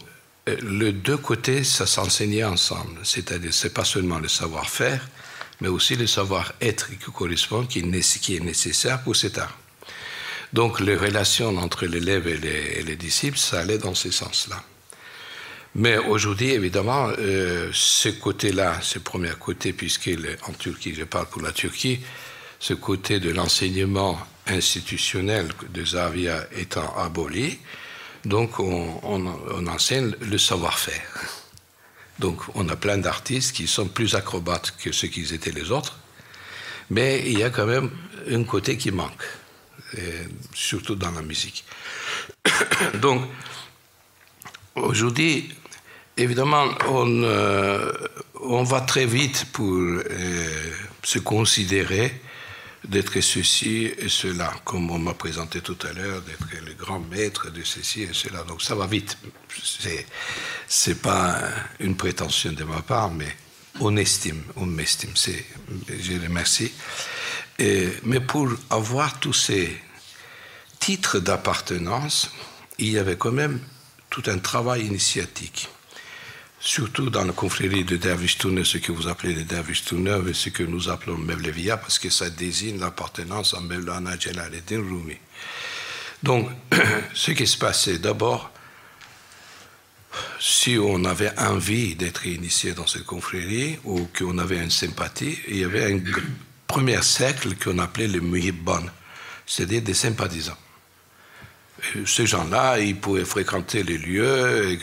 euh, 0.49 0.57
les 0.63 0.93
deux 0.93 1.17
côtés, 1.17 1.65
ça 1.65 1.87
s'enseignait 1.87 2.45
ensemble. 2.45 3.01
C'est-à-dire, 3.03 3.53
c'est 3.53 3.75
pas 3.75 3.85
seulement 3.85 4.19
le 4.19 4.29
savoir-faire, 4.29 5.07
mais 5.61 5.69
aussi 5.69 5.97
le 5.97 6.07
savoir-être 6.07 6.89
qui 6.91 7.11
correspond, 7.13 7.67
qui 7.67 7.81
est 7.81 8.41
nécessaire 8.41 9.03
pour 9.03 9.17
cet 9.17 9.39
art. 9.39 9.59
Donc, 10.53 10.81
les 10.81 10.97
relations 10.97 11.57
entre 11.59 11.85
l'élève 11.85 12.27
et, 12.27 12.39
les, 12.39 12.97
disciples, 12.97 13.37
ça 13.37 13.61
allait 13.61 13.79
dans 13.79 13.95
ce 13.95 14.11
sens-là. 14.11 14.63
Mais 15.75 15.99
aujourd'hui, 15.99 16.51
évidemment, 16.51 17.11
euh, 17.19 17.71
ce 17.73 18.09
côté-là, 18.09 18.79
ce 18.81 18.99
premier 18.99 19.33
côté, 19.39 19.73
puisque 19.73 20.11
en 20.49 20.53
Turquie, 20.53 20.95
je 20.95 21.05
parle 21.05 21.27
pour 21.27 21.43
la 21.43 21.53
Turquie, 21.53 22.01
ce 22.59 22.75
côté 22.75 23.21
de 23.21 23.31
l'enseignement 23.31 24.19
institutionnel 24.47 25.49
de 25.71 25.85
Zavia 25.85 26.47
étant 26.57 26.97
aboli, 26.97 27.59
donc 28.25 28.59
on, 28.59 29.67
enseigne 29.67 30.15
le 30.21 30.39
savoir-faire. 30.39 31.09
Donc 32.19 32.41
on 32.55 32.69
a 32.69 32.75
plein 32.75 32.99
d'artistes 32.99 33.55
qui 33.55 33.69
sont 33.69 33.87
plus 33.87 34.15
acrobates 34.15 34.75
que 34.83 34.91
ceux 34.91 35.09
qui 35.09 35.33
étaient 35.33 35.53
les 35.53 35.71
autres, 35.71 35.99
mais 36.91 37.23
il 37.27 37.39
y 37.39 37.43
a 37.45 37.51
quand 37.51 37.67
même 37.67 37.91
un 38.29 38.43
côté 38.43 38.77
qui 38.77 38.91
manque, 38.91 39.23
surtout 40.55 40.97
dans 40.97 41.13
la 41.13 41.23
musique. 41.23 41.65
Donc 42.95 43.23
aujourd'hui, 44.75 45.55
évidemment, 46.19 46.67
on, 46.89 47.23
euh, 47.23 47.93
on, 48.41 48.65
va 48.65 48.81
très 48.81 49.07
vite 49.07 49.47
pour 49.53 49.73
euh, 49.73 50.73
se 51.03 51.19
considérer 51.21 52.21
d'être 52.87 53.21
ceci 53.21 53.93
et 53.99 54.09
cela, 54.09 54.53
comme 54.65 54.91
on 54.91 54.99
m'a 54.99 55.15
présenté 55.15 55.61
tout 55.61 55.79
à 55.89 55.93
l'heure, 55.93 56.21
d'être 56.23 56.65
le 56.65 56.75
grand 56.75 57.01
maître 57.01 57.51
de 57.51 57.63
ceci 57.63 58.03
et 58.03 58.11
cela. 58.13 58.43
Donc 58.45 58.63
ça 58.63 58.75
va 58.75 58.87
vite. 58.87 59.17
C'est, 59.63 60.07
c'est 60.67 61.01
pas 61.01 61.39
une 61.81 61.97
prétention 61.97 62.53
de 62.53 62.65
ma 62.65 62.83
part, 62.83 63.11
mais 63.11 63.37
on 63.81 63.97
estime, 63.97 64.43
on 64.57 64.67
m'estime. 64.67 65.13
C'est, 65.15 65.45
je 65.89 66.13
les 66.13 66.27
remercie. 66.27 66.73
Mais 68.05 68.21
pour 68.21 68.49
avoir 68.71 69.19
tous 69.19 69.33
ces 69.33 69.77
titres 70.79 71.19
d'appartenance, 71.19 72.31
il 72.79 72.91
y 72.91 72.99
avait 72.99 73.17
quand 73.17 73.33
même 73.33 73.61
tout 74.11 74.23
un 74.27 74.39
travail 74.39 74.87
initiatique 74.87 75.69
surtout 76.61 77.11
dans 77.11 77.25
la 77.25 77.33
confrérie 77.33 77.85
de 77.85 77.97
Dervish 77.97 78.39
Tourner, 78.39 78.65
ce 78.65 78.79
que 78.79 78.93
vous 78.93 79.09
appelez 79.09 79.35
les 79.35 79.45
Dervish 79.45 79.85
et 79.93 80.35
ce 80.35 80.49
que 80.49 80.63
nous 80.63 80.89
appelons 80.89 81.17
Mevlevia, 81.17 81.77
parce 81.77 81.99
que 81.99 82.11
ça 82.11 82.31
désigne 82.31 82.79
l'appartenance 82.79 83.55
à 83.55 83.61
Mevlana 83.61 84.19
Jalaluddin 84.19 84.79
Rumi. 84.79 85.17
Donc, 86.23 86.49
ce 87.15 87.31
qui 87.33 87.47
se 87.47 87.57
passait 87.57 87.99
d'abord, 87.99 88.51
si 90.41 90.79
on 90.79 91.05
avait 91.05 91.39
envie 91.39 91.95
d'être 91.95 92.27
initié 92.27 92.73
dans 92.73 92.87
cette 92.87 93.05
confrérie, 93.05 93.79
ou 93.85 94.09
qu'on 94.17 94.39
avait 94.39 94.63
une 94.63 94.71
sympathie, 94.71 95.39
il 95.49 95.59
y 95.59 95.65
avait 95.65 95.93
un 95.93 96.01
premier 96.67 97.03
cercle 97.03 97.55
qu'on 97.57 97.79
appelait 97.79 98.09
le 98.09 98.21
Muhibban, 98.21 98.83
c'est-à-dire 99.47 99.83
des 99.83 99.95
sympathisants 99.95 100.59
ces 102.07 102.27
gens-là, 102.27 102.79
ils 102.79 102.97
pouvaient 102.97 103.25
fréquenter 103.25 103.83
les 103.83 103.99
lieux, 103.99 104.79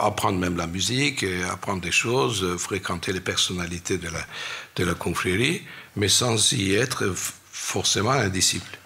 apprendre 0.00 0.38
même 0.38 0.56
la 0.56 0.66
musique, 0.66 1.24
apprendre 1.50 1.80
des 1.80 1.92
choses, 1.92 2.56
fréquenter 2.58 3.12
les 3.12 3.20
personnalités 3.20 3.98
de 3.98 4.84
la, 4.84 4.94
confrérie, 4.94 5.62
mais 5.96 6.08
sans 6.08 6.52
y 6.52 6.74
être 6.74 7.12
forcément 7.14 8.12
un 8.12 8.28
disciple. 8.28 8.78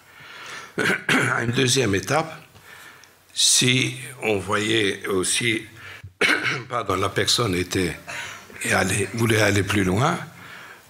Une 1.43 1.53
deuxième 1.53 1.95
étape, 1.95 2.41
si 3.35 3.97
on 4.23 4.39
voyait 4.39 5.07
aussi, 5.09 5.63
pardon, 6.69 6.97
la 6.97 7.09
personne 7.09 7.55
était 7.55 7.97
et 8.65 9.09
voulait 9.15 9.43
aller 9.43 9.63
plus 9.63 9.85
loin, 9.85 10.19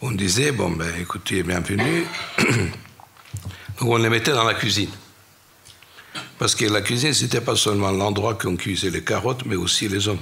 on 0.00 0.12
disait, 0.12 0.52
bon, 0.52 0.71
ben 0.71 0.93
écoute, 1.00 1.23
tu 1.25 1.38
es 1.38 1.43
bienvenu. 1.43 2.05
Donc 3.78 3.88
on 3.90 3.97
les 3.97 4.09
mettait 4.09 4.33
dans 4.33 4.45
la 4.45 4.55
cuisine. 4.55 4.90
Parce 6.38 6.55
que 6.55 6.66
la 6.66 6.83
cuisine, 6.83 7.14
ce 7.14 7.25
n'était 7.25 7.40
pas 7.40 7.57
seulement 7.57 7.90
l'endroit 7.90 8.35
qu'on 8.35 8.57
cuisait 8.57 8.90
les 8.90 9.02
carottes, 9.02 9.45
mais 9.47 9.57
aussi 9.57 9.88
les 9.88 10.07
hommes. 10.09 10.21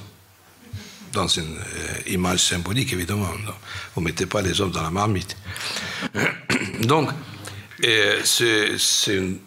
Dans 1.12 1.28
une 1.28 1.56
euh, 1.56 2.10
image 2.10 2.40
symbolique, 2.40 2.92
évidemment. 2.92 3.28
Vous 3.94 4.00
ne 4.00 4.06
mettez 4.06 4.26
pas 4.26 4.42
les 4.42 4.60
hommes 4.60 4.72
dans 4.72 4.82
la 4.82 4.90
marmite. 4.90 5.36
Donc, 6.82 7.10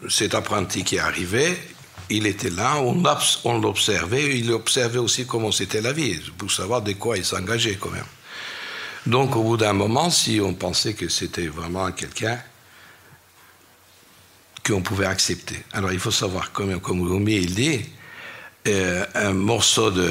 cet 0.10 0.36
apprenti 0.36 0.84
qui 0.84 1.00
arrivait, 1.00 1.58
il 2.10 2.26
était 2.26 2.50
là, 2.50 2.82
on 3.44 3.60
l'observait, 3.60 4.38
il 4.38 4.52
observait 4.52 5.00
aussi 5.00 5.26
comment 5.26 5.52
c'était 5.52 5.82
la 5.82 5.92
vie, 5.92 6.20
pour 6.38 6.52
savoir 6.52 6.82
de 6.82 6.94
quoi 6.94 7.18
il 7.18 7.26
s'engageait 7.26 7.78
quand 7.80 7.92
même. 7.92 8.06
Donc, 9.06 9.36
au 9.36 9.44
bout 9.44 9.58
d'un 9.58 9.74
moment, 9.74 10.10
si 10.10 10.40
on 10.42 10.54
pensait 10.54 10.94
que 10.94 11.08
c'était 11.08 11.48
vraiment 11.48 11.92
quelqu'un 11.92 12.40
qu'on 14.68 14.82
pouvait 14.82 15.06
accepter. 15.06 15.64
Alors 15.74 15.94
il 15.94 16.00
faut 16.00 16.12
savoir, 16.12 16.52
comme, 16.52 16.80
comme 16.80 17.02
Rumi 17.02 17.36
il 17.36 17.56
dit, 17.56 17.86
euh, 18.68 19.06
un 19.16 19.34
morceau 19.34 19.92
de, 19.92 20.10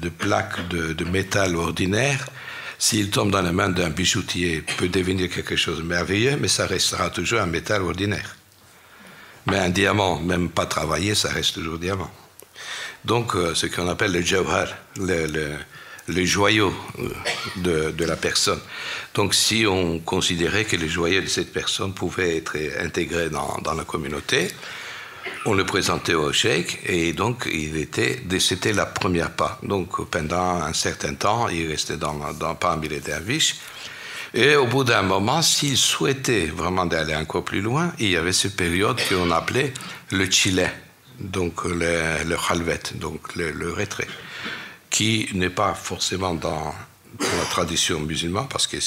de, 0.00 0.08
plaque 0.10 0.68
de, 0.68 1.04
métal 1.04 1.56
ordinaire, 1.56 2.26
s'il 2.78 3.10
tombe 3.10 3.30
dans 3.30 3.40
les 3.40 3.52
mains 3.52 3.70
d'un 3.70 3.88
bijoutier, 3.88 4.62
peut 4.76 4.88
devenir 4.88 5.30
quelque 5.30 5.56
chose 5.56 5.78
de 5.78 5.82
merveilleux, 5.82 6.36
mais 6.38 6.48
ça 6.48 6.66
restera 6.66 7.08
toujours 7.10 7.40
un 7.40 7.46
métal 7.46 7.82
ordinaire. 7.82 8.36
Mais 9.46 9.58
un 9.58 9.70
diamant, 9.70 10.20
même 10.20 10.50
pas 10.50 10.66
travaillé, 10.66 11.14
ça 11.14 11.30
reste 11.30 11.54
toujours 11.54 11.78
diamant. 11.78 12.10
Donc, 13.04 13.34
euh, 13.34 13.54
ce 13.54 13.66
qu'on 13.66 13.88
appelle 13.88 14.12
le 14.12 14.20
jawhar, 14.20 14.68
le, 14.96 15.56
le 16.08 16.24
joyau 16.24 16.74
euh, 16.98 17.92
de, 17.92 18.04
la 18.04 18.16
personne. 18.16 18.60
Donc 19.14 19.34
si 19.34 19.66
on 19.66 19.98
considérait 20.00 20.64
que 20.64 20.76
les 20.76 20.88
joyaux 20.88 21.20
de 21.20 21.26
cette 21.26 21.52
personne 21.52 21.94
pouvaient 21.94 22.36
être 22.38 22.56
intégrés 22.80 23.30
dans, 23.30 23.74
la 23.74 23.84
communauté, 23.84 24.48
on 25.46 25.54
le 25.54 25.64
présentait 25.64 26.14
au 26.14 26.32
cheikh 26.32 26.80
et 26.86 27.12
donc 27.12 27.48
il 27.52 27.76
était, 27.76 28.22
c'était 28.38 28.72
la 28.72 28.86
première 28.86 29.30
pas. 29.30 29.58
Donc 29.62 30.08
pendant 30.10 30.62
un 30.62 30.72
certain 30.72 31.14
temps, 31.14 31.48
il 31.48 31.68
restait 31.68 31.96
dans, 31.96 32.32
dans 32.32 32.54
parmi 32.54 32.88
les 32.88 33.00
derviches. 33.00 33.56
Et 34.34 34.56
au 34.56 34.66
bout 34.66 34.82
d'un 34.82 35.02
moment, 35.02 35.42
s'il 35.42 35.76
souhaitait 35.76 36.46
vraiment 36.46 36.86
d'aller 36.86 37.14
encore 37.14 37.44
plus 37.44 37.60
loin, 37.60 37.92
il 37.98 38.10
y 38.10 38.16
avait 38.16 38.32
cette 38.32 38.56
période 38.56 38.98
qu'on 39.08 39.30
appelait 39.30 39.74
le 40.10 40.30
chile, 40.30 40.70
donc 41.20 41.64
le, 41.64 42.24
le 42.24 42.36
halvet, 42.48 42.80
donc 42.94 43.36
le 43.36 43.72
retrait 43.72 44.08
qui 44.92 45.28
n'est 45.34 45.50
pas 45.50 45.74
forcément 45.74 46.34
dans, 46.34 46.72
la 47.18 47.44
tradition 47.50 48.00
musulmane, 48.00 48.46
parce 48.48 48.66
qu'il 48.66 48.80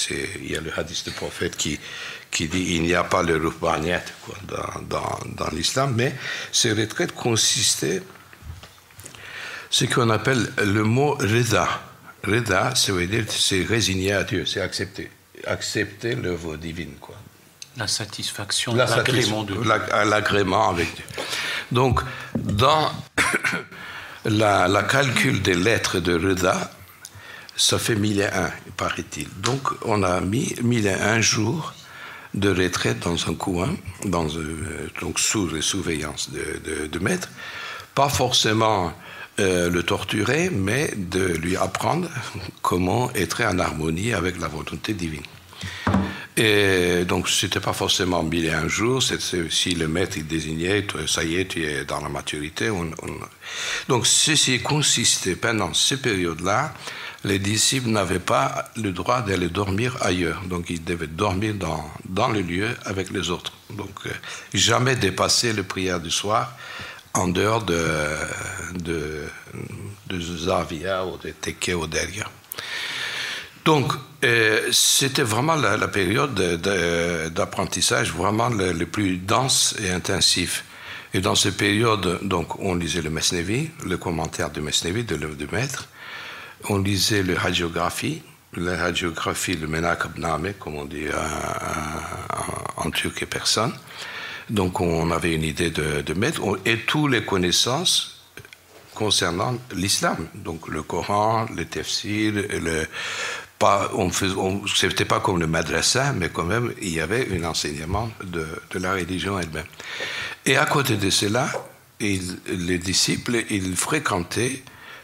y 0.49 0.55
a 0.55 0.61
le 0.61 0.71
hadith 0.77 1.05
du 1.05 1.11
prophète 1.11 1.57
qui, 1.57 1.79
qui 2.31 2.47
dit 2.47 2.75
il 2.75 2.83
n'y 2.83 2.95
a 2.95 3.03
pas 3.03 3.21
le 3.21 3.37
ruhbaniyat 3.37 4.03
dans, 4.47 4.81
dans, 4.89 5.19
dans 5.35 5.49
l'islam, 5.51 5.93
mais 5.95 6.15
ces 6.51 6.71
retraites 6.71 7.13
consistaient 7.13 8.01
ce 9.69 9.85
qu'on 9.85 10.09
appelle 10.09 10.51
le 10.63 10.83
mot 10.83 11.15
reda. 11.15 11.67
Reda, 12.23 12.73
ça 12.75 12.91
veut 12.93 13.07
dire 13.07 13.25
c'est 13.29 13.63
résigné 13.63 14.13
à 14.13 14.23
Dieu, 14.23 14.45
c'est 14.45 14.61
accepté. 14.61 15.11
accepter 15.45 16.15
l'œuvre 16.15 16.55
divine. 16.55 16.93
Quoi. 16.99 17.15
La 17.77 17.87
satisfaction, 17.87 18.73
l'agrément 18.73 19.43
de 19.43 19.55
L'agrément 20.09 20.69
avec 20.69 20.95
Dieu. 20.95 21.05
Donc, 21.71 21.99
dans 22.35 22.91
la, 24.25 24.83
calcul 24.83 25.41
des 25.41 25.55
lettres 25.55 25.99
de 25.99 26.13
Reda, 26.13 26.71
ça 27.55 27.79
fait 27.79 27.95
mille 27.95 28.21
et 28.21 28.25
un, 28.25 28.51
paraît-il. 28.75 29.27
Donc, 29.41 29.61
on 29.83 30.03
a 30.03 30.19
mis 30.21 30.55
mille 30.61 30.87
et 30.87 30.93
un 30.93 31.21
jours 31.21 31.73
de 32.33 32.49
retraite 32.49 32.99
dans 32.99 33.29
un 33.29 33.33
coin, 33.33 33.75
euh, 34.05 34.87
donc 35.01 35.19
sous 35.19 35.47
la 35.47 35.61
surveillance 35.61 36.29
de, 36.31 36.87
de, 36.87 36.99
maître. 36.99 37.29
Pas 37.93 38.09
forcément 38.09 38.91
euh, 39.39 39.69
le 39.69 39.83
torturer, 39.83 40.49
mais 40.49 40.91
de 40.97 41.23
lui 41.23 41.55
apprendre 41.55 42.09
comment 42.61 43.09
être 43.13 43.41
en 43.43 43.57
harmonie 43.59 44.13
avec 44.13 44.39
la 44.39 44.47
volonté 44.47 44.93
divine. 44.93 45.23
Et 46.37 47.05
donc, 47.05 47.29
ce 47.29 47.45
n'était 47.45 47.61
pas 47.61 47.73
forcément 47.73 48.21
mille 48.23 48.45
et 48.45 48.53
un 48.53 48.67
jours, 48.67 49.01
si 49.01 49.73
le 49.73 49.87
maître 49.87 50.17
il 50.17 50.27
désignait, 50.27 50.85
ça 51.07 51.23
y 51.23 51.37
est, 51.37 51.47
tu 51.47 51.63
es 51.63 51.85
dans 51.85 52.01
la 52.01 52.09
maturité. 52.09 52.69
Donc, 53.87 54.05
ceci 54.05 54.61
consistait 54.61 55.35
pendant 55.35 55.73
ces 55.73 55.97
périodes-là 55.97 56.73
les 57.25 57.39
disciples 57.39 57.89
n'avaient 57.89 58.19
pas 58.19 58.65
le 58.75 58.91
droit 58.91 59.21
d'aller 59.21 59.49
dormir 59.49 59.97
ailleurs. 60.01 60.41
Donc 60.45 60.69
ils 60.69 60.83
devaient 60.83 61.07
dormir 61.07 61.55
dans, 61.55 61.89
dans 62.07 62.29
le 62.29 62.41
lieu 62.41 62.69
avec 62.85 63.09
les 63.09 63.29
autres. 63.31 63.51
Donc 63.71 63.89
euh, 64.05 64.11
jamais 64.53 64.95
dépasser 64.95 65.51
le 65.51 65.63
prière 65.63 65.99
du 65.99 66.11
soir 66.11 66.53
en 67.13 67.27
dehors 67.27 67.63
de, 67.63 67.83
de, 68.75 69.23
de 70.07 70.19
Zavia 70.21 71.05
ou 71.05 71.17
de 71.17 71.31
Teke 71.31 71.71
ou 71.75 71.87
derrière. 71.87 72.29
Donc, 73.65 73.91
euh, 74.23 74.61
c'était 74.71 75.23
vraiment 75.23 75.55
la, 75.55 75.87
période 75.87 76.33
d'apprentissage 77.33 78.13
vraiment 78.13 78.49
le, 78.49 78.85
plus 78.85 79.17
dense 79.17 79.75
et 79.83 79.89
intensif. 79.89 80.63
Et 81.13 81.19
dans 81.19 81.35
cette 81.35 81.57
période, 81.57 82.19
donc, 82.21 82.59
on 82.59 82.75
lisait 82.75 83.01
le 83.01 83.09
Mesnevi, 83.09 83.69
le 83.85 83.97
commentaire 83.97 84.49
de 84.51 84.61
Mesnevi, 84.61 85.03
de 85.03 85.15
l'œuvre 85.15 85.35
du 85.35 85.47
maître 85.47 85.89
on 86.69 86.79
lisait 86.79 87.23
la 87.23 87.39
radiographie, 87.39 88.21
la 88.55 88.77
radiographie, 88.77 89.55
le 89.55 89.67
comme 90.53 90.75
on 90.75 90.85
dit 90.85 91.05
en, 92.77 92.89
turc 92.91 93.21
et 93.21 93.25
personne. 93.25 93.73
Donc 94.49 94.79
on 94.79 95.11
avait 95.11 95.33
une 95.33 95.43
idée 95.43 95.71
de, 95.71 96.13
mettre, 96.13 96.41
et 96.65 96.79
toutes 96.79 97.11
les 97.11 97.25
connaissances 97.25 98.21
concernant 98.93 99.57
l'islam, 99.73 100.27
donc 100.35 100.69
le 100.69 100.81
Coran, 100.81 101.47
le 101.53 101.65
tafsir, 101.65 102.33
le 102.33 102.87
pas, 103.59 103.89
on 103.93 104.11
c'était 104.11 105.05
pas 105.05 105.19
comme 105.19 105.39
le 105.39 105.47
madrasa, 105.47 106.13
mais 106.13 106.29
quand 106.29 106.43
même 106.43 106.73
il 106.81 106.89
y 106.89 106.99
avait 106.99 107.27
un 107.31 107.43
enseignement 107.45 108.09
de, 108.23 108.45
la 108.73 108.93
religion 108.93 109.39
elle-même. 109.39 109.65
Et 110.45 110.57
à 110.57 110.65
côté 110.65 110.97
de 110.97 111.09
cela, 111.09 111.49
les 111.99 112.77
disciples, 112.77 113.43
ils 113.49 113.75
fréquentaient 113.75 114.61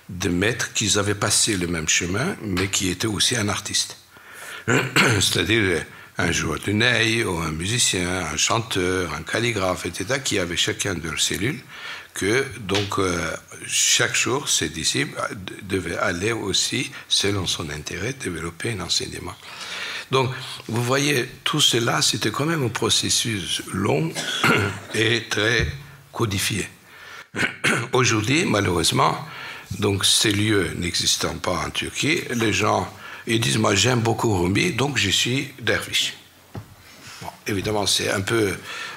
de 0.10 0.30
maîtres 0.30 0.74
qui 0.74 0.98
avaient 0.98 1.16
passé 1.16 1.56
le 1.56 1.68
même 1.68 1.88
chemin, 1.88 2.36
mais 2.42 2.68
qui 2.68 2.90
étaient 2.90 3.08
aussi 3.08 3.36
un 3.38 3.48
artiste. 3.48 3.98
C'est-à-dire 4.68 5.84
un 6.18 6.32
joueur 6.32 6.60
de 6.60 6.72
ney, 6.72 7.24
ou 7.24 7.38
un 7.40 7.52
musicien, 7.52 8.26
un 8.34 8.38
chanteur, 8.38 9.14
un 9.14 9.24
calligraphe, 9.24 9.86
etc., 9.86 10.20
qui 10.24 10.38
avaient 10.38 10.58
chacun 10.58 10.94
de 10.94 11.10
leurs 11.10 11.20
cellules, 11.20 11.62
que 12.14 12.46
donc 12.60 13.00
euh, 13.00 13.32
chaque 13.68 14.16
jour, 14.16 14.50
ces 14.50 14.70
disciples 14.70 15.20
devaient 15.64 15.98
aller 15.98 16.32
aussi, 16.32 16.92
selon 17.08 17.48
son 17.48 17.70
intérêt, 17.70 18.14
développer 18.14 18.72
un 18.72 18.82
enseignement. 18.82 19.36
Donc, 20.12 20.30
vous 20.68 20.84
voyez, 20.84 21.26
tout 21.46 21.62
cela, 21.62 22.02
c'était 22.02 22.32
quand 22.32 22.46
même 22.46 22.66
un 22.66 22.70
processus 22.70 23.62
long 23.74 24.12
et 24.94 25.24
très 25.30 25.68
codifié. 26.12 26.68
Aujourd'hui, 27.94 28.44
malheureusement, 28.46 29.18
donc 29.80 30.04
ces 30.04 30.32
lieux 30.32 30.72
n'existant 30.76 31.36
pas 31.36 31.64
en 31.66 31.70
Turquie, 31.70 32.22
les 32.32 32.52
gens 32.52 32.92
ils 33.28 33.40
disent 33.40 33.58
moi 33.58 33.76
j'aime 33.76 34.00
beaucoup 34.00 34.36
Rumi, 34.42 34.72
donc 34.74 34.98
je 34.98 35.10
suis 35.10 35.54
derviche. 35.60 36.14
Évidemment 37.48 37.88
c'est 37.88 38.12
un 38.12 38.22
peu 38.22 38.54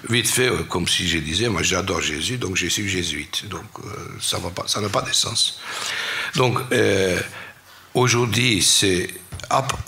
vite 0.08 0.28
fait, 0.28 0.48
euh, 0.48 0.64
comme 0.64 0.86
si 0.86 1.08
je 1.08 1.18
disais 1.18 1.48
moi 1.48 1.62
j'adore 1.62 2.00
Jésus, 2.00 2.36
donc 2.36 2.56
je 2.56 2.66
suis 2.66 2.88
jésuite. 2.88 3.48
Donc 3.48 3.64
euh, 3.84 3.88
ça 4.20 4.38
pas, 4.38 4.80
n'a 4.80 4.88
pas 4.88 5.02
de 5.02 5.12
sens. 5.12 5.60
Donc 6.36 6.58
euh, 6.72 7.18
aujourd'hui 7.94 8.62
c'est 8.62 9.08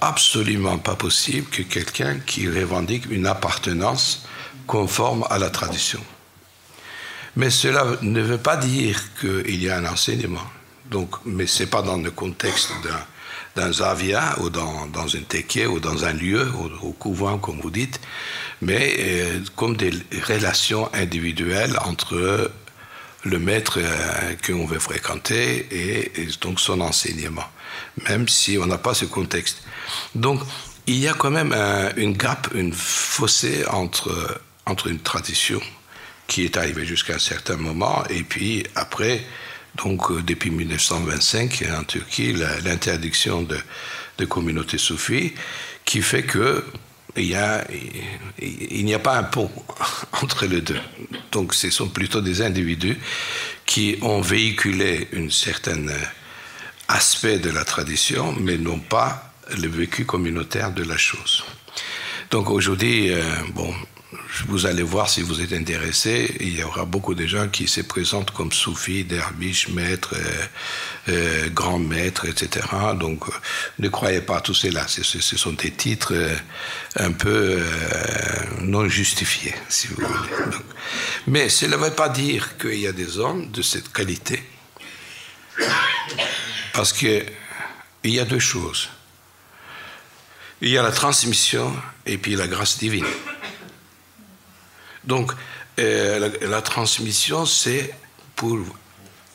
absolument 0.00 0.78
pas 0.78 0.96
possible 0.96 1.48
que 1.48 1.62
quelqu'un 1.62 2.18
qui 2.20 2.48
revendique 2.48 3.06
une 3.10 3.26
appartenance 3.26 4.26
conforme 4.66 5.24
à 5.30 5.38
la 5.38 5.50
tradition. 5.50 6.00
Mais 7.36 7.50
cela 7.50 7.84
ne 8.00 8.20
veut 8.22 8.38
pas 8.38 8.56
dire 8.56 8.98
qu'il 9.20 9.62
y 9.62 9.68
a 9.68 9.76
un 9.76 9.84
enseignement. 9.84 10.46
Donc, 10.90 11.16
mais 11.24 11.46
ce 11.46 11.62
n'est 11.62 11.68
pas 11.68 11.82
dans 11.82 11.98
le 11.98 12.10
contexte 12.10 12.72
d'un 13.54 13.72
zavia 13.72 14.36
ou 14.40 14.50
dans, 14.50 14.86
dans 14.86 15.06
une 15.06 15.24
teke 15.24 15.66
ou 15.68 15.80
dans 15.80 16.04
un 16.04 16.12
lieu, 16.12 16.50
au, 16.82 16.92
couvent 16.92 17.38
comme 17.38 17.60
vous 17.60 17.70
dites, 17.70 18.00
mais 18.62 18.94
euh, 18.98 19.40
comme 19.54 19.76
des 19.76 19.92
relations 20.28 20.92
individuelles 20.94 21.76
entre 21.84 22.50
le 23.24 23.38
maître 23.38 23.78
euh, 23.78 24.34
qu'on 24.44 24.66
veut 24.66 24.78
fréquenter 24.78 25.66
et, 25.70 26.28
donc 26.40 26.60
son 26.60 26.80
enseignement, 26.80 27.48
même 28.08 28.28
si 28.28 28.58
on 28.58 28.66
n'a 28.66 28.78
pas 28.78 28.94
ce 28.94 29.04
contexte. 29.04 29.62
Donc 30.14 30.40
il 30.86 30.96
y 30.96 31.08
a 31.08 31.14
quand 31.14 31.30
même 31.30 31.54
une 31.96 32.12
gap, 32.12 32.48
une 32.54 32.72
fossé 32.72 33.64
entre, 33.66 34.40
entre 34.66 34.86
une 34.86 35.00
tradition 35.00 35.60
qui 36.28 36.44
est 36.44 36.56
arrivée 36.56 36.86
jusqu'à 36.86 37.14
un 37.14 37.18
certain 37.18 37.56
moment 37.56 38.04
et 38.08 38.22
puis 38.22 38.64
après 38.76 39.24
donc, 39.76 40.10
euh, 40.10 40.22
depuis 40.22 40.50
1925, 40.50 41.64
en 41.78 41.84
Turquie, 41.84 42.32
l'interdiction 42.64 43.42
de, 43.42 43.58
de 44.18 44.24
communautés 44.24 44.78
soufis, 44.78 45.34
qui 45.84 46.02
fait 46.02 46.22
que 46.22 46.64
il 47.16 48.84
n'y 48.84 48.94
a, 48.94 48.98
pas 48.98 49.16
un 49.18 49.22
pont 49.24 49.50
entre 50.22 50.46
les 50.46 50.60
deux. 50.60 50.80
Donc, 51.32 51.54
ce 51.54 51.70
sont 51.70 51.88
plutôt 51.88 52.20
des 52.20 52.42
individus 52.42 52.98
qui 53.64 53.98
ont 54.02 54.20
véhiculé 54.20 55.08
un 55.16 55.30
certain 55.30 55.86
aspect 56.88 57.38
de 57.38 57.50
la 57.50 57.64
tradition, 57.64 58.34
mais 58.38 58.56
n'ont 58.58 58.78
pas 58.78 59.32
le 59.58 59.68
vécu 59.68 60.04
communautaire 60.04 60.72
de 60.72 60.82
la 60.82 60.96
chose. 60.96 61.44
Donc 62.30 62.50
aujourd'hui, 62.50 63.12
euh, 63.12 63.22
bon, 63.54 63.72
vous 64.44 64.66
allez 64.66 64.82
voir 64.82 65.08
si 65.08 65.22
vous 65.22 65.40
êtes 65.40 65.52
intéressé, 65.52 66.36
il 66.40 66.58
y 66.58 66.62
aura 66.62 66.84
beaucoup 66.84 67.14
de 67.14 67.26
gens 67.26 67.48
qui 67.48 67.66
se 67.68 67.80
présentent 67.80 68.30
comme 68.30 68.52
soufis, 68.52 69.04
derviches, 69.04 69.68
maîtres, 69.68 70.14
euh, 70.14 70.46
euh, 71.08 71.48
grands 71.50 71.78
maîtres, 71.78 72.26
etc. 72.26 72.66
Donc 72.98 73.28
euh, 73.28 73.32
ne 73.78 73.88
croyez 73.88 74.20
pas 74.20 74.38
à 74.38 74.40
tout 74.40 74.54
cela. 74.54 74.86
Ce, 74.88 75.02
ce 75.02 75.36
sont 75.36 75.52
des 75.52 75.70
titres 75.70 76.14
un 76.96 77.12
peu 77.12 77.62
non 78.60 78.88
justifiés, 78.88 79.54
si 79.68 79.88
vous 79.88 79.96
voulez. 79.96 80.08
mais 81.26 81.48
cela 81.48 81.76
ne 81.76 81.82
veut 81.82 81.94
pas 81.94 82.08
dire 82.08 82.56
qu'il 82.58 82.78
y 82.78 82.86
a 82.86 82.92
des 82.92 83.18
hommes 83.18 83.50
de 83.50 83.62
cette 83.62 83.92
qualité. 83.92 84.42
Parce 86.72 86.92
qu'il 86.92 87.24
y 88.04 88.18
a 88.18 88.24
deux 88.24 88.38
choses. 88.38 88.90
Il 90.60 90.70
y 90.70 90.78
a 90.78 90.82
la 90.82 90.92
transmission 90.92 91.74
et 92.06 92.18
puis 92.18 92.34
la 92.34 92.46
grâce 92.46 92.78
divine. 92.78 93.06
Donc, 95.06 95.32
euh, 95.78 96.30
la, 96.40 96.62
transmission, 96.62 97.46
c'est 97.46 97.94
pour 98.34 98.58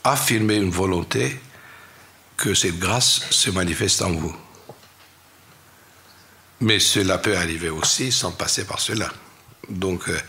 affirmer 0.04 0.56
une 0.56 0.70
volonté 0.70 1.40
que 2.36 2.54
cette 2.54 2.78
grâce 2.78 3.22
se 3.30 3.50
manifeste 3.52 4.02
en 4.02 4.12
vous. 4.12 4.36
Mais 6.60 6.80
cela 6.80 7.18
peut 7.18 7.38
arriver 7.38 7.70
aussi 7.70 8.12
sans 8.12 8.32
passer 8.32 8.66
par 8.66 8.80
cela. 8.80 9.10
Donc, 9.70 10.10
euh, 10.10 10.20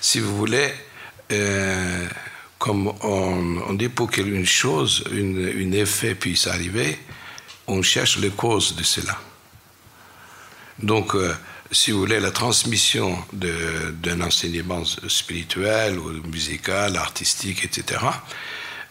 si 0.00 0.20
vous 0.20 0.36
voulez, 0.36 0.72
euh, 1.32 2.08
comme 2.58 2.88
on, 3.02 3.74
dit 3.74 3.88
pour 3.88 4.10
qu'une 4.10 4.46
chose, 4.46 5.04
un 5.12 5.72
effet 5.72 6.14
puisse 6.14 6.46
arriver, 6.46 6.98
on 7.66 7.82
cherche 7.82 8.16
les 8.18 8.30
causes 8.30 8.74
de 8.76 8.82
cela. 8.82 9.18
Donc, 10.78 11.14
si 11.72 11.90
vous 11.90 11.98
voulez, 11.98 12.20
la 12.20 12.30
transmission 12.30 13.18
d'un 13.32 14.20
enseignement 14.20 14.84
spirituel 14.84 15.98
ou 15.98 16.10
musical, 16.28 16.96
artistique, 16.96 17.64
etc., 17.64 18.00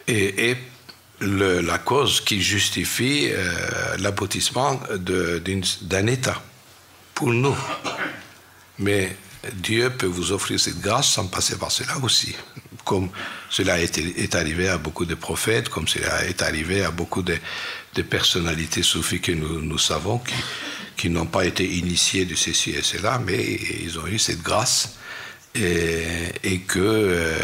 est, 0.06 0.56
la 1.20 1.78
cause 1.78 2.20
qui 2.20 2.42
justifie 2.42 3.30
euh, 3.30 3.96
l'aboutissement 3.98 4.78
d'un 4.98 6.06
état 6.06 6.42
pour 7.14 7.32
nous. 7.32 7.56
Mais 8.78 9.16
Dieu 9.54 9.90
peut 9.90 10.06
vous 10.06 10.32
offrir 10.32 10.60
cette 10.60 10.80
grâce 10.80 11.08
sans 11.08 11.26
passer 11.26 11.56
par 11.56 11.70
cela 11.70 11.96
aussi. 12.02 12.36
Comme 12.86 13.10
cela 13.50 13.80
est 13.80 14.34
arrivé 14.34 14.68
à 14.68 14.78
beaucoup 14.78 15.04
de 15.04 15.16
prophètes, 15.16 15.68
comme 15.68 15.88
cela 15.88 16.24
est 16.24 16.40
arrivé 16.40 16.84
à 16.84 16.90
beaucoup 16.90 17.22
de, 17.22 17.36
personnalités 18.08 18.82
soufis 18.82 19.20
que 19.20 19.32
nous, 19.32 19.78
savons, 19.78 20.20
qui, 20.96 21.10
n'ont 21.10 21.26
pas 21.26 21.44
été 21.44 21.64
initiés 21.64 22.24
de 22.24 22.34
ceci 22.34 22.70
et 22.70 22.82
cela, 22.82 23.18
mais 23.18 23.42
ils 23.82 23.98
ont 23.98 24.06
eu 24.06 24.18
cette 24.18 24.42
grâce 24.42 24.96
et, 25.54 26.04
et 26.44 26.58
que 26.60 26.78
euh, 26.78 27.34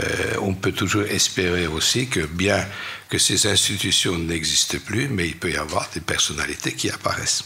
on 0.41 0.55
peut 0.55 0.73
toujours 0.73 1.05
espérer 1.05 1.67
aussi 1.67 2.07
que 2.07 2.21
bien 2.21 2.65
que 3.09 3.19
ces 3.19 3.47
institutions 3.47 4.19
n'existent 4.19 4.79
plus, 4.85 5.09
mais 5.09 5.27
il 5.27 5.37
peut 5.37 5.51
y 5.51 5.57
avoir 5.57 5.89
des 5.93 6.01
personnalités 6.01 6.73
qui 6.73 6.89
apparaissent. 6.91 7.45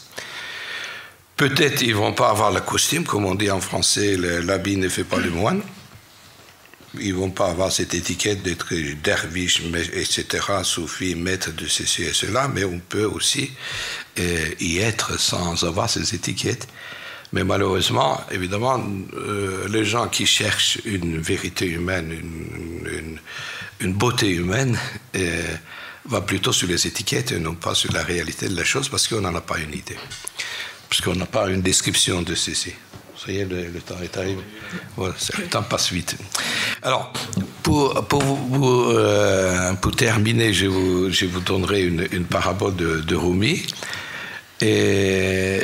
Peut-être 1.37 1.83
ils 1.83 1.95
vont 1.95 2.13
pas 2.13 2.31
avoir 2.31 2.51
la 2.51 2.61
costume, 2.61 3.05
comme 3.05 3.25
on 3.25 3.35
dit 3.35 3.51
en 3.51 3.61
français, 3.61 4.17
l'habit 4.17 4.77
ne 4.77 4.89
fait 4.89 5.05
pas 5.05 5.19
le 5.19 5.31
moine. 5.31 5.63
Ils 6.99 7.15
vont 7.15 7.31
pas 7.31 7.51
avoir 7.51 7.71
cette 7.73 7.95
étiquette 7.95 8.43
d'être 8.43 8.75
derviche, 9.03 9.63
etc., 9.93 10.27
soufi, 10.63 11.15
maître 11.15 11.53
de 11.53 11.67
ceci 11.67 12.05
et 12.05 12.13
cela, 12.13 12.49
mais 12.49 12.65
on 12.65 12.79
peut 12.79 13.05
aussi 13.05 13.51
euh, 14.19 14.49
y 14.61 14.79
être 14.79 15.19
sans 15.21 15.65
avoir 15.65 15.91
ces 15.91 16.15
étiquettes. 16.15 16.69
Mais 17.33 17.45
malheureusement, 17.45 18.21
évidemment, 18.31 18.83
euh, 19.15 19.69
les 19.69 19.85
gens 19.85 20.09
qui 20.09 20.27
cherchent 20.27 20.79
une 20.85 21.19
vérité 21.19 21.67
humaine, 21.67 23.19
une, 23.81 23.93
beauté 23.93 24.31
humaine, 24.31 24.79
euh, 25.17 25.43
vont 26.07 26.23
plutôt 26.23 26.53
sur 26.53 26.69
les 26.69 26.87
étiquettes 26.87 27.33
et 27.33 27.39
non 27.39 27.55
pas 27.55 27.75
sur 27.75 27.93
la 27.93 28.05
réalité 28.05 28.49
de 28.49 28.57
la 28.57 28.65
chose 28.65 28.89
parce 28.89 29.09
qu'on 29.09 29.21
n'en 29.21 29.35
a 29.35 29.41
pas 29.41 29.59
une 29.59 29.75
idée. 29.75 29.99
Parce 30.89 31.01
qu'on 31.01 31.17
n'a 31.17 31.27
pas 31.27 31.49
une 31.51 31.63
description 31.63 32.23
de 32.23 32.35
ceci. 32.35 32.73
Le, 33.27 33.81
temps 33.81 33.97
est 34.03 34.17
arrivé. 34.17 34.41
Voilà, 34.97 35.15
le 35.39 35.47
temps 35.47 35.63
passe 35.63 35.93
vite. 35.93 36.17
Alors, 36.83 37.13
pour, 37.63 38.07
pour, 38.07 38.23
euh, 38.91 39.73
pour 39.75 39.97
terminer, 39.97 40.53
je 40.53 40.67
vous, 40.67 41.11
je 41.11 41.27
vous 41.27 41.41
donnerai 41.41 41.83
une, 41.83 42.07
une 42.13 42.25
parabole 42.25 42.77
de, 42.77 43.01
de 43.01 43.17
Rumi. 43.17 43.67
Et 44.61 45.61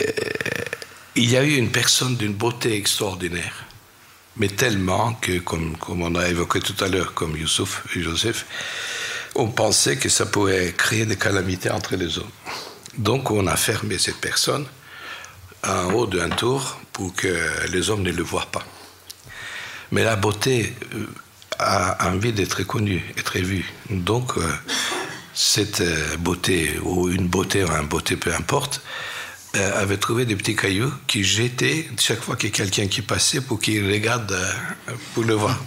il 1.15 1.31
y 1.31 1.37
a 1.37 1.45
eu 1.45 1.57
une 1.57 1.71
personne 1.71 2.17
d'une 2.17 2.35
beauté 2.35 2.75
extraordinaire, 2.75 3.65
mais 4.37 4.49
tellement 4.49 5.15
que, 5.15 5.39
comme, 5.39 5.77
comme 5.77 6.03
on 6.03 6.15
a 6.17 6.29
évoqué 6.29 6.61
tout 6.61 6.83
à 6.85 6.89
l'heure, 6.89 7.15
comme 7.15 7.37
Youssouf 7.37 7.85
et 7.95 8.03
Joseph, 8.03 8.47
on 9.35 9.49
pensait 9.49 9.97
que 9.97 10.09
ça 10.09 10.27
pourrait 10.27 10.75
créer 10.77 11.07
des 11.07 11.17
calamités 11.17 11.71
entre 11.71 11.97
les 11.97 12.19
hommes. 12.19 12.31
Donc 12.99 13.31
on 13.31 13.47
a 13.47 13.57
fermé 13.57 13.99
cette 13.99 14.19
personne 14.19 14.67
en 15.67 15.93
haut 15.93 16.07
d'un 16.07 16.29
tour 16.29 16.79
pour 16.93 17.15
que 17.15 17.35
les 17.71 17.91
hommes 17.91 18.03
ne 18.03 18.13
le 18.13 18.23
voient 18.23 18.49
pas. 18.51 18.65
Mais 19.93 20.05
la 20.05 20.17
beauté 20.17 20.75
euh, 20.95 21.07
a 21.59 22.09
envie 22.09 22.33
d'être 22.33 22.63
connue, 22.63 23.03
être 23.19 23.39
vue. 23.39 23.71
Donc 23.91 24.39
euh, 24.39 24.53
cette 25.35 25.83
euh, 25.83 26.17
beauté, 26.17 26.79
ou 26.83 27.11
une 27.11 27.29
beauté 27.29 27.63
ou 27.63 27.71
un 27.71 27.83
beauté, 27.85 28.17
peu 28.17 28.35
importe, 28.35 28.83
avait 29.55 29.99
trouvé 29.99 30.25
des 30.25 30.35
petits 30.35 30.57
cailloux 30.57 30.91
qui 31.07 31.23
jetaient 31.25 31.87
chaque 32.01 32.23
fois 32.23 32.37
qu'il 32.37 32.49
y 32.49 32.53
a 32.53 32.57
quelqu'un 32.57 32.87
qui 32.87 33.03
passait 33.03 33.43
pour 33.43 33.61
qu'il 33.61 33.87
regarde 33.87 34.35
pour 35.13 35.25
le 35.25 35.35
voir. 35.35 35.63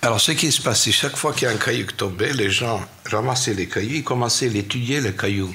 Alors, 0.00 0.20
ce 0.20 0.30
qui 0.30 0.52
se 0.52 0.62
passait, 0.62 0.92
chaque 0.92 1.16
fois 1.16 1.32
qu'il 1.32 1.48
y 1.48 1.50
a 1.50 1.54
un 1.54 1.56
caillou 1.56 1.86
qui 1.86 1.94
tombait, 1.94 2.32
les 2.32 2.50
gens 2.50 2.80
ramassaient 3.10 3.54
les 3.54 3.66
cailloux, 3.66 3.96
ils 3.96 4.04
commençaient 4.04 4.48
à 4.48 4.54
étudier 4.54 5.00
les 5.00 5.12
cailloux 5.12 5.52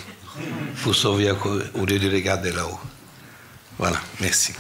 pour 0.84 0.94
sauver 0.94 1.32
au 1.76 1.86
lieu 1.86 1.98
de 1.98 2.12
regarder 2.12 2.52
là-haut. 2.52 2.80
Voilà, 3.78 3.98
merci. 4.20 4.54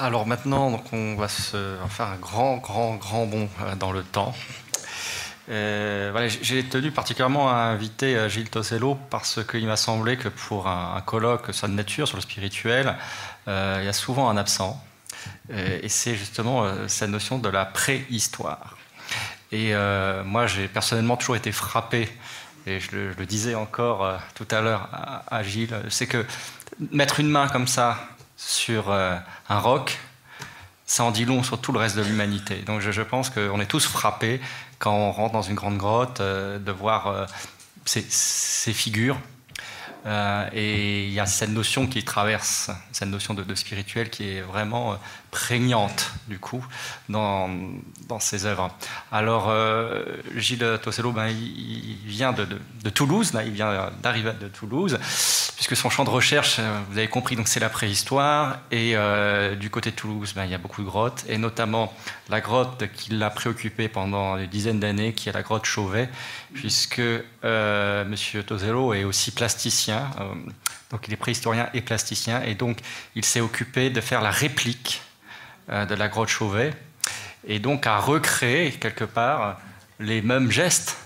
Alors 0.00 0.26
maintenant, 0.28 0.70
donc 0.70 0.84
on 0.92 1.16
va 1.16 1.26
faire 1.26 2.06
un 2.06 2.16
grand, 2.16 2.58
grand, 2.58 2.94
grand 2.94 3.26
bond 3.26 3.48
euh, 3.62 3.74
dans 3.74 3.90
le 3.90 4.04
temps. 4.04 4.32
Euh, 5.50 6.28
j'ai 6.40 6.62
tenu 6.64 6.92
particulièrement 6.92 7.50
à 7.50 7.54
inviter 7.54 8.14
euh, 8.14 8.28
Gilles 8.28 8.48
Tosello 8.48 8.96
parce 9.10 9.44
qu'il 9.44 9.66
m'a 9.66 9.76
semblé 9.76 10.16
que 10.16 10.28
pour 10.28 10.68
un, 10.68 11.00
colloque 11.00 11.52
sur 11.52 11.66
la 11.66 11.74
nature, 11.74 12.06
sur 12.06 12.16
le 12.16 12.22
spirituel, 12.22 12.94
il 13.48 13.84
y 13.84 13.88
a 13.88 13.92
souvent 13.92 14.30
un 14.30 14.36
absent. 14.36 14.80
et 15.50 15.88
c'est 15.88 16.14
justement 16.14 16.64
cette 16.86 17.08
notion 17.08 17.38
de 17.38 17.48
la 17.48 17.64
préhistoire. 17.64 18.76
Et 19.52 19.72
moi, 20.24 20.46
j'ai 20.46 20.68
personnellement 20.68 21.16
toujours 21.16 21.36
été 21.36 21.50
frappé, 21.50 22.10
et 22.66 22.80
je 22.80 22.96
le, 22.96 23.26
disais 23.26 23.54
encore 23.54 24.20
tout 24.34 24.46
à 24.50 24.60
l'heure 24.60 24.88
à, 25.26 25.42
Gilles, 25.42 25.76
c'est 25.88 26.06
que 26.06 26.24
mettre 26.92 27.20
une 27.20 27.28
main 27.28 27.48
comme 27.48 27.66
ça 27.66 27.98
sur 28.36 28.92
un 28.92 29.58
roc, 29.58 29.98
ça 30.88 31.04
en 31.04 31.10
dit 31.10 31.26
long 31.26 31.42
sur 31.42 31.60
tout 31.60 31.70
le 31.70 31.78
reste 31.78 31.96
de 31.96 32.02
l'humanité. 32.02 32.56
Donc 32.66 32.80
je, 32.80 33.02
pense 33.02 33.30
qu'on 33.30 33.60
est 33.60 33.66
tous 33.66 33.86
frappés 33.86 34.40
quand 34.78 34.94
on 34.94 35.12
rentre 35.12 35.34
dans 35.34 35.42
une 35.42 35.54
grande 35.54 35.76
grotte, 35.76 36.20
euh, 36.20 36.58
de 36.58 36.72
voir 36.72 37.06
euh, 37.08 37.26
ces, 37.84 38.72
figures. 38.72 39.18
Euh, 40.06 40.48
et 40.52 41.04
il 41.04 41.12
y 41.12 41.20
a 41.20 41.26
cette 41.26 41.50
notion 41.50 41.86
qui 41.86 42.02
traverse, 42.04 42.70
cette 42.90 43.08
notion 43.08 43.34
de, 43.34 43.54
spirituel 43.54 44.08
qui 44.08 44.30
est 44.30 44.40
vraiment 44.40 44.98
prégnante, 45.30 46.12
du 46.28 46.38
coup, 46.38 46.64
dans, 47.08 47.50
dans 48.08 48.20
ses 48.20 48.46
œuvres. 48.46 48.70
Alors, 49.12 49.52
Gilles 50.36 50.78
Tossello, 50.82 51.12
ben, 51.12 51.28
il, 51.28 51.96
vient 52.06 52.32
de, 52.32 52.46
de, 52.82 52.90
Toulouse, 52.90 53.32
là, 53.32 53.44
il 53.44 53.52
vient 53.52 53.90
d'arriver 54.02 54.32
de 54.40 54.48
Toulouse 54.48 54.98
puisque 55.58 55.76
son 55.76 55.90
champ 55.90 56.04
de 56.04 56.10
recherche, 56.10 56.60
euh, 56.60 56.80
vous 56.88 56.98
avez 56.98 57.08
compris, 57.08 57.34
donc 57.34 57.48
c'est 57.48 57.58
la 57.58 57.68
préhistoire. 57.68 58.60
Et 58.70 58.92
euh, 58.94 59.56
du 59.56 59.70
côté 59.70 59.90
de 59.90 59.96
Toulouse, 59.96 60.32
ben, 60.36 60.44
il 60.44 60.52
y 60.52 60.54
a 60.54 60.58
beaucoup 60.58 60.82
de 60.82 60.86
grottes, 60.86 61.24
et 61.28 61.36
notamment 61.36 61.92
la 62.28 62.40
grotte 62.40 62.84
qui 62.94 63.10
l'a 63.10 63.28
préoccupé 63.28 63.88
pendant 63.88 64.36
des 64.36 64.46
dizaines 64.46 64.78
d'années, 64.78 65.14
qui 65.14 65.28
est 65.28 65.32
la 65.32 65.42
grotte 65.42 65.64
Chauvet, 65.64 66.08
puisque 66.54 67.00
euh, 67.00 68.04
M. 68.04 68.44
Tozello 68.44 68.94
est 68.94 69.02
aussi 69.02 69.32
plasticien, 69.32 70.08
donc 70.90 71.06
il 71.08 71.12
est 71.12 71.16
préhistorien 71.16 71.68
et 71.74 71.80
plasticien, 71.80 72.42
et 72.42 72.54
donc 72.54 72.78
il 73.14 73.24
s'est 73.24 73.40
occupé 73.40 73.90
de 73.90 74.00
faire 74.00 74.22
la 74.22 74.30
réplique 74.30 75.02
de 75.68 75.94
la 75.94 76.08
grotte 76.08 76.30
Chauvet, 76.30 76.72
et 77.46 77.58
donc 77.58 77.86
à 77.86 77.98
recréer 77.98 78.72
quelque 78.72 79.04
part 79.04 79.58
les 80.00 80.22
mêmes 80.22 80.50
gestes 80.50 80.96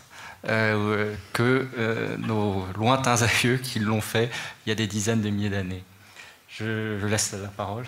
euh, 0.48 1.14
que 1.32 1.68
euh, 1.78 2.16
nos 2.18 2.66
lointains 2.76 3.22
aïeux 3.22 3.58
qui 3.58 3.78
l'ont 3.78 4.00
fait 4.00 4.28
il 4.66 4.70
y 4.70 4.72
a 4.72 4.74
des 4.74 4.88
dizaines 4.88 5.22
de 5.22 5.30
milliers 5.30 5.50
d'années. 5.50 5.84
Je, 6.48 7.04
laisse 7.06 7.32
la 7.40 7.48
parole. 7.48 7.84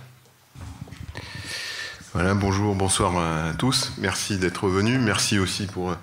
Voilà, 2.12 2.35
bonjour, 2.35 2.76
bonsoir 2.76 3.18
à 3.18 3.54
tous. 3.54 3.92
Merci 3.98 4.38
d'être 4.38 4.68
venus. 4.68 5.00
Merci 5.00 5.40
aussi 5.40 5.66
pour 5.66 5.96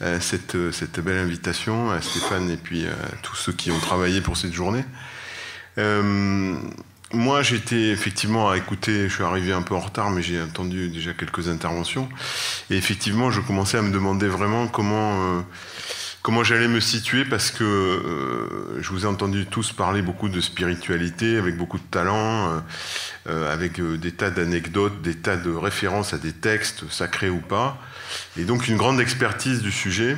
euh, 0.00 0.20
cette, 0.20 1.00
belle 1.00 1.18
invitation 1.18 1.90
à 1.90 2.00
Stéphane 2.00 2.50
et 2.50 2.56
puis 2.56 2.86
à 2.86 3.16
tous 3.22 3.36
ceux 3.36 3.52
qui 3.52 3.70
ont 3.70 3.78
travaillé 3.78 4.22
pour 4.22 4.38
cette 4.38 4.54
journée. 4.54 4.84
Moi, 5.76 7.42
j'étais 7.42 7.88
effectivement 7.88 8.50
à 8.50 8.56
écouter, 8.56 9.08
je 9.08 9.14
suis 9.14 9.24
arrivé 9.24 9.52
un 9.52 9.62
peu 9.62 9.74
en 9.74 9.80
retard, 9.80 10.10
mais 10.10 10.22
j'ai 10.22 10.40
entendu 10.40 10.88
déjà 10.88 11.12
quelques 11.12 11.48
interventions. 11.48 12.08
Et 12.70 12.76
effectivement, 12.76 13.30
je 13.30 13.40
commençais 13.40 13.78
à 13.78 13.82
me 13.82 13.90
demander 13.90 14.28
vraiment 14.28 14.68
comment 14.68 15.42
comment 16.22 16.44
j'allais 16.44 16.68
me 16.68 16.80
situer 16.80 17.24
parce 17.24 17.50
que 17.50 17.64
euh, 17.64 18.80
je 18.80 18.90
vous 18.90 19.04
ai 19.04 19.08
entendu 19.08 19.46
tous 19.46 19.72
parler 19.72 20.02
beaucoup 20.02 20.28
de 20.28 20.40
spiritualité, 20.40 21.36
avec 21.36 21.56
beaucoup 21.56 21.78
de 21.78 21.84
talent, 21.90 22.48
euh, 22.48 22.60
euh, 23.28 23.52
avec 23.52 23.80
des 23.80 24.12
tas 24.12 24.30
d'anecdotes, 24.30 25.00
des 25.02 25.14
tas 25.14 25.36
de 25.36 25.50
références 25.50 26.12
à 26.12 26.18
des 26.18 26.32
textes, 26.32 26.90
sacrés 26.90 27.30
ou 27.30 27.40
pas, 27.40 27.78
et 28.38 28.44
donc 28.44 28.68
une 28.68 28.76
grande 28.76 29.00
expertise 29.00 29.62
du 29.62 29.72
sujet. 29.72 30.16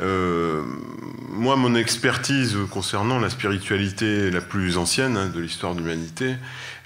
Moi, 0.00 1.56
mon 1.56 1.74
expertise 1.74 2.56
concernant 2.70 3.18
la 3.18 3.30
spiritualité 3.30 4.30
la 4.30 4.40
plus 4.40 4.78
ancienne 4.78 5.16
hein, 5.16 5.26
de 5.26 5.40
l'histoire 5.40 5.74
de 5.74 5.80
l'humanité, 5.80 6.34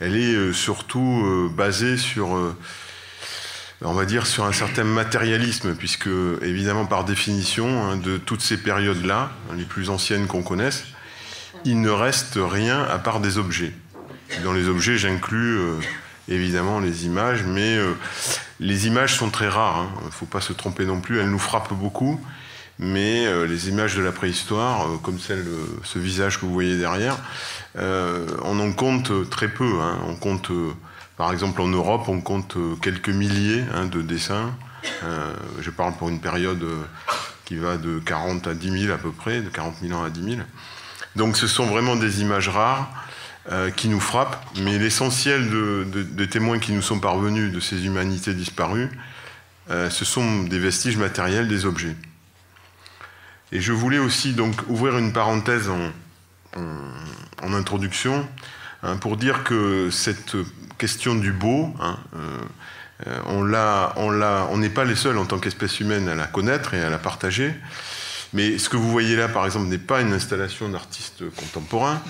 elle 0.00 0.16
est 0.16 0.52
surtout 0.52 1.50
basée 1.56 1.96
sur 1.96 2.54
on 3.84 3.94
va 3.94 4.04
dire, 4.04 4.26
sur 4.26 4.44
un 4.44 4.52
certain 4.52 4.84
matérialisme, 4.84 5.74
puisque, 5.74 6.08
évidemment, 6.42 6.86
par 6.86 7.04
définition, 7.04 7.84
hein, 7.84 7.96
de 7.96 8.16
toutes 8.16 8.42
ces 8.42 8.56
périodes-là, 8.56 9.32
les 9.56 9.64
plus 9.64 9.90
anciennes 9.90 10.26
qu'on 10.26 10.42
connaisse, 10.42 10.84
il 11.64 11.80
ne 11.80 11.90
reste 11.90 12.38
rien 12.40 12.82
à 12.84 12.98
part 12.98 13.20
des 13.20 13.38
objets. 13.38 13.72
Dans 14.44 14.52
les 14.52 14.68
objets, 14.68 14.96
j'inclus 14.96 15.58
euh, 15.58 15.74
évidemment 16.28 16.80
les 16.80 17.06
images, 17.06 17.44
mais 17.44 17.76
euh, 17.76 17.92
les 18.60 18.86
images 18.86 19.14
sont 19.14 19.30
très 19.30 19.48
rares, 19.48 19.86
il 19.92 19.98
hein. 19.98 20.06
ne 20.06 20.10
faut 20.10 20.26
pas 20.26 20.40
se 20.40 20.52
tromper 20.52 20.84
non 20.86 21.00
plus, 21.00 21.20
elles 21.20 21.30
nous 21.30 21.38
frappent 21.38 21.74
beaucoup, 21.74 22.20
mais 22.82 23.26
euh, 23.26 23.46
les 23.46 23.68
images 23.68 23.96
de 23.96 24.02
la 24.02 24.12
préhistoire, 24.12 24.86
comme 25.02 25.18
celle, 25.18 25.46
ce 25.84 25.98
visage 25.98 26.38
que 26.38 26.46
vous 26.46 26.52
voyez 26.52 26.76
derrière, 26.76 27.16
on 27.74 28.60
en 28.60 28.72
compte 28.72 29.30
très 29.30 29.48
peu, 29.48 29.80
hein. 29.80 29.98
on 30.08 30.14
compte 30.16 30.50
par 31.16 31.32
exemple, 31.32 31.60
en 31.60 31.68
Europe, 31.68 32.08
on 32.08 32.20
compte 32.20 32.56
euh, 32.56 32.74
quelques 32.82 33.08
milliers 33.08 33.62
hein, 33.74 33.86
de 33.86 34.02
dessins. 34.02 34.50
Euh, 35.04 35.32
je 35.60 35.70
parle 35.70 35.94
pour 35.94 36.08
une 36.08 36.20
période 36.20 36.62
euh, 36.64 36.82
qui 37.44 37.56
va 37.56 37.76
de 37.76 38.00
40 38.00 38.46
à 38.46 38.54
10 38.54 38.86
000 38.86 38.92
à 38.92 38.98
peu 38.98 39.12
près, 39.12 39.40
de 39.40 39.48
40 39.48 39.76
000 39.82 39.98
ans 39.98 40.02
à 40.02 40.10
10 40.10 40.20
000. 40.20 40.36
Donc 41.14 41.36
ce 41.36 41.46
sont 41.46 41.66
vraiment 41.66 41.96
des 41.96 42.22
images 42.22 42.48
rares. 42.48 42.90
qui 43.76 43.88
nous 43.88 44.00
frappent, 44.00 44.40
mais 44.56 44.78
l'essentiel 44.78 45.50
des 45.92 46.28
témoins 46.28 46.60
qui 46.60 46.72
nous 46.72 46.80
sont 46.80 47.00
parvenus 47.00 47.52
de 47.52 47.58
ces 47.58 47.86
humanités 47.86 48.34
disparues, 48.34 48.88
ce 49.68 50.04
sont 50.04 50.44
des 50.44 50.60
vestiges 50.60 50.96
matériels, 50.96 51.48
des 51.48 51.66
objets. 51.66 51.96
Et 53.52 53.60
je 53.60 53.72
voulais 53.72 53.98
aussi 53.98 54.32
donc 54.32 54.54
ouvrir 54.68 54.96
une 54.96 55.12
parenthèse 55.12 55.68
en, 55.68 55.92
introduction 57.52 58.26
hein, 58.82 58.96
pour 58.96 59.18
dire 59.18 59.44
que 59.44 59.90
cette 59.90 60.36
question 60.78 61.14
du 61.14 61.32
beau, 61.32 61.74
hein, 61.80 61.98
euh, 63.06 63.18
on 63.26 64.56
n'est 64.56 64.70
pas 64.70 64.84
les 64.84 64.94
seuls 64.96 65.18
en 65.18 65.26
tant 65.26 65.38
qu'espèce 65.38 65.80
humaine 65.80 66.08
à 66.08 66.14
la 66.14 66.26
connaître 66.26 66.72
et 66.72 66.82
à 66.82 66.88
la 66.88 66.98
partager. 66.98 67.54
Mais 68.32 68.56
ce 68.58 68.70
que 68.70 68.78
vous 68.78 68.90
voyez 68.90 69.16
là, 69.16 69.28
par 69.28 69.44
exemple, 69.44 69.66
n'est 69.66 69.76
pas 69.76 70.00
une 70.00 70.14
installation 70.14 70.70
d'artistes 70.70 71.22
contemporains, 71.36 72.00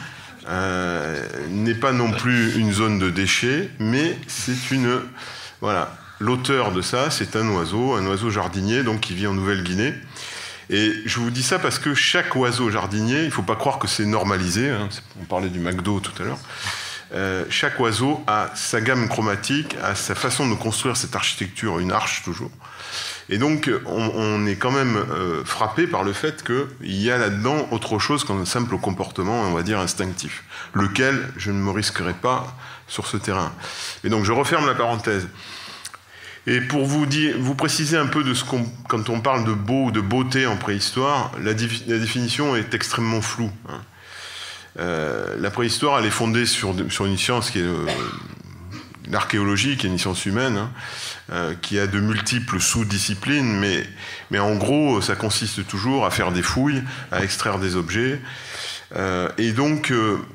euh, 0.49 1.21
n'est 1.49 1.75
pas 1.75 1.93
non 1.93 2.13
plus 2.13 2.57
une 2.57 2.73
zone 2.73 2.99
de 2.99 3.11
déchets, 3.11 3.71
mais 3.81 4.17
c'est 4.29 4.71
une, 4.71 5.01
voilà, 5.61 5.97
l'auteur 6.21 6.71
de 6.71 6.83
ça, 6.83 7.11
c'est 7.11 7.35
un 7.35 7.49
oiseau, 7.49 7.95
un 7.95 8.07
oiseau 8.07 8.31
jardinier, 8.31 8.85
donc 8.85 9.01
qui 9.01 9.15
vit 9.15 9.27
en 9.27 9.35
Nouvelle-Guinée. 9.35 9.95
Et 10.73 10.95
je 11.05 11.21
vous 11.21 11.31
dis 11.31 11.43
ça 11.43 11.59
parce 11.59 11.79
que 11.79 11.93
chaque 11.93 12.35
oiseau 12.35 12.71
jardinier, 12.71 13.21
il 13.21 13.27
ne 13.27 13.31
faut 13.31 13.43
pas 13.43 13.57
croire 13.57 13.79
que 13.79 13.87
c'est 13.87 14.07
normalisé, 14.07 14.71
hein, 14.71 14.89
on 15.21 15.25
parlait 15.25 15.51
du 15.51 15.59
McDo 15.59 16.01
tout 16.01 16.15
à 16.23 16.25
l'heure, 16.25 16.39
euh, 17.15 17.45
chaque 17.51 17.79
oiseau 17.79 18.25
a 18.27 18.51
sa 18.55 18.81
gamme 18.81 19.07
chromatique, 19.07 19.77
a 19.83 19.95
sa 19.95 20.15
façon 20.15 20.49
de 20.49 20.55
construire 20.55 20.97
cette 20.97 21.15
architecture, 21.15 21.79
une 21.79 21.93
arche 21.93 22.23
toujours. 22.23 22.51
Et 23.29 23.37
donc, 23.37 23.71
on, 23.87 24.47
est 24.47 24.57
quand 24.57 24.71
même 24.71 24.97
euh, 24.97 25.45
frappé 25.45 25.87
par 25.87 26.05
le 26.05 26.15
fait 26.15 26.43
qu'il 26.43 26.97
y 27.03 27.11
a 27.11 27.19
là-dedans 27.19 27.69
autre 27.71 27.99
chose 27.99 28.25
qu'un 28.25 28.45
simple 28.47 28.79
comportement, 28.79 29.43
on 29.43 29.53
va 29.53 29.63
dire, 29.63 29.79
instinctif, 29.79 30.43
lequel 30.73 31.29
je 31.37 31.51
ne 31.51 31.59
me 31.59 31.71
risquerai 31.71 32.15
pas 32.15 32.57
sur 32.89 33.07
ce 33.07 33.19
terrain. 33.19 33.53
Et 34.05 34.09
donc, 34.09 34.25
je 34.25 34.33
referme 34.33 34.67
la 34.67 34.75
parenthèse. 34.75 35.29
Et 36.47 36.61
pour 36.61 36.85
vous, 36.87 37.07
vous 37.39 37.55
préciser 37.55 37.97
un 37.97 38.07
peu 38.07 38.25
de 38.25 38.35
ce 38.35 38.45
qu'on, 38.45 38.67
quand 38.89 39.09
on 39.11 39.21
parle 39.21 39.45
de 39.45 39.53
beau 39.53 39.87
ou 39.87 39.91
de 39.93 40.01
beauté 40.01 40.47
en 40.47 40.57
préhistoire, 40.57 41.31
la, 41.41 41.55
définition 41.55 42.57
est 42.57 42.75
extrêmement 42.75 43.21
floue. 43.21 43.53
Hein. 43.69 43.81
Euh, 44.81 45.37
la 45.39 45.51
préhistoire, 45.51 46.01
elle 46.01 46.07
est 46.07 46.11
fondée 46.11 46.47
sur, 46.47 46.75
une 47.07 47.19
science 47.19 47.51
qui 47.51 47.61
est 47.61 47.63
euh, 47.63 47.87
l'archéologie, 49.09 49.77
qui 49.77 49.87
est 49.87 49.91
une 49.91 49.99
science 49.99 50.27
humaine, 50.27 50.57
hein, 50.57 50.71
euh, 51.31 51.55
qui 51.63 51.79
a 51.79 51.87
de 51.87 52.01
multiples 52.01 52.59
sous-disciplines, 52.59 53.59
mais, 53.61 53.87
mais 54.33 54.41
en 54.41 54.57
gros, 54.57 55.01
ça 55.01 55.15
consiste 55.15 55.67
toujours 55.69 56.07
à 56.07 56.11
faire 56.11 56.33
des 56.33 56.43
fouilles, 56.43 56.83
à 57.13 57.23
extraire 57.23 57.61
des 57.61 57.77
objets. 57.77 58.21
et 59.39 59.53
donc, 59.53 59.93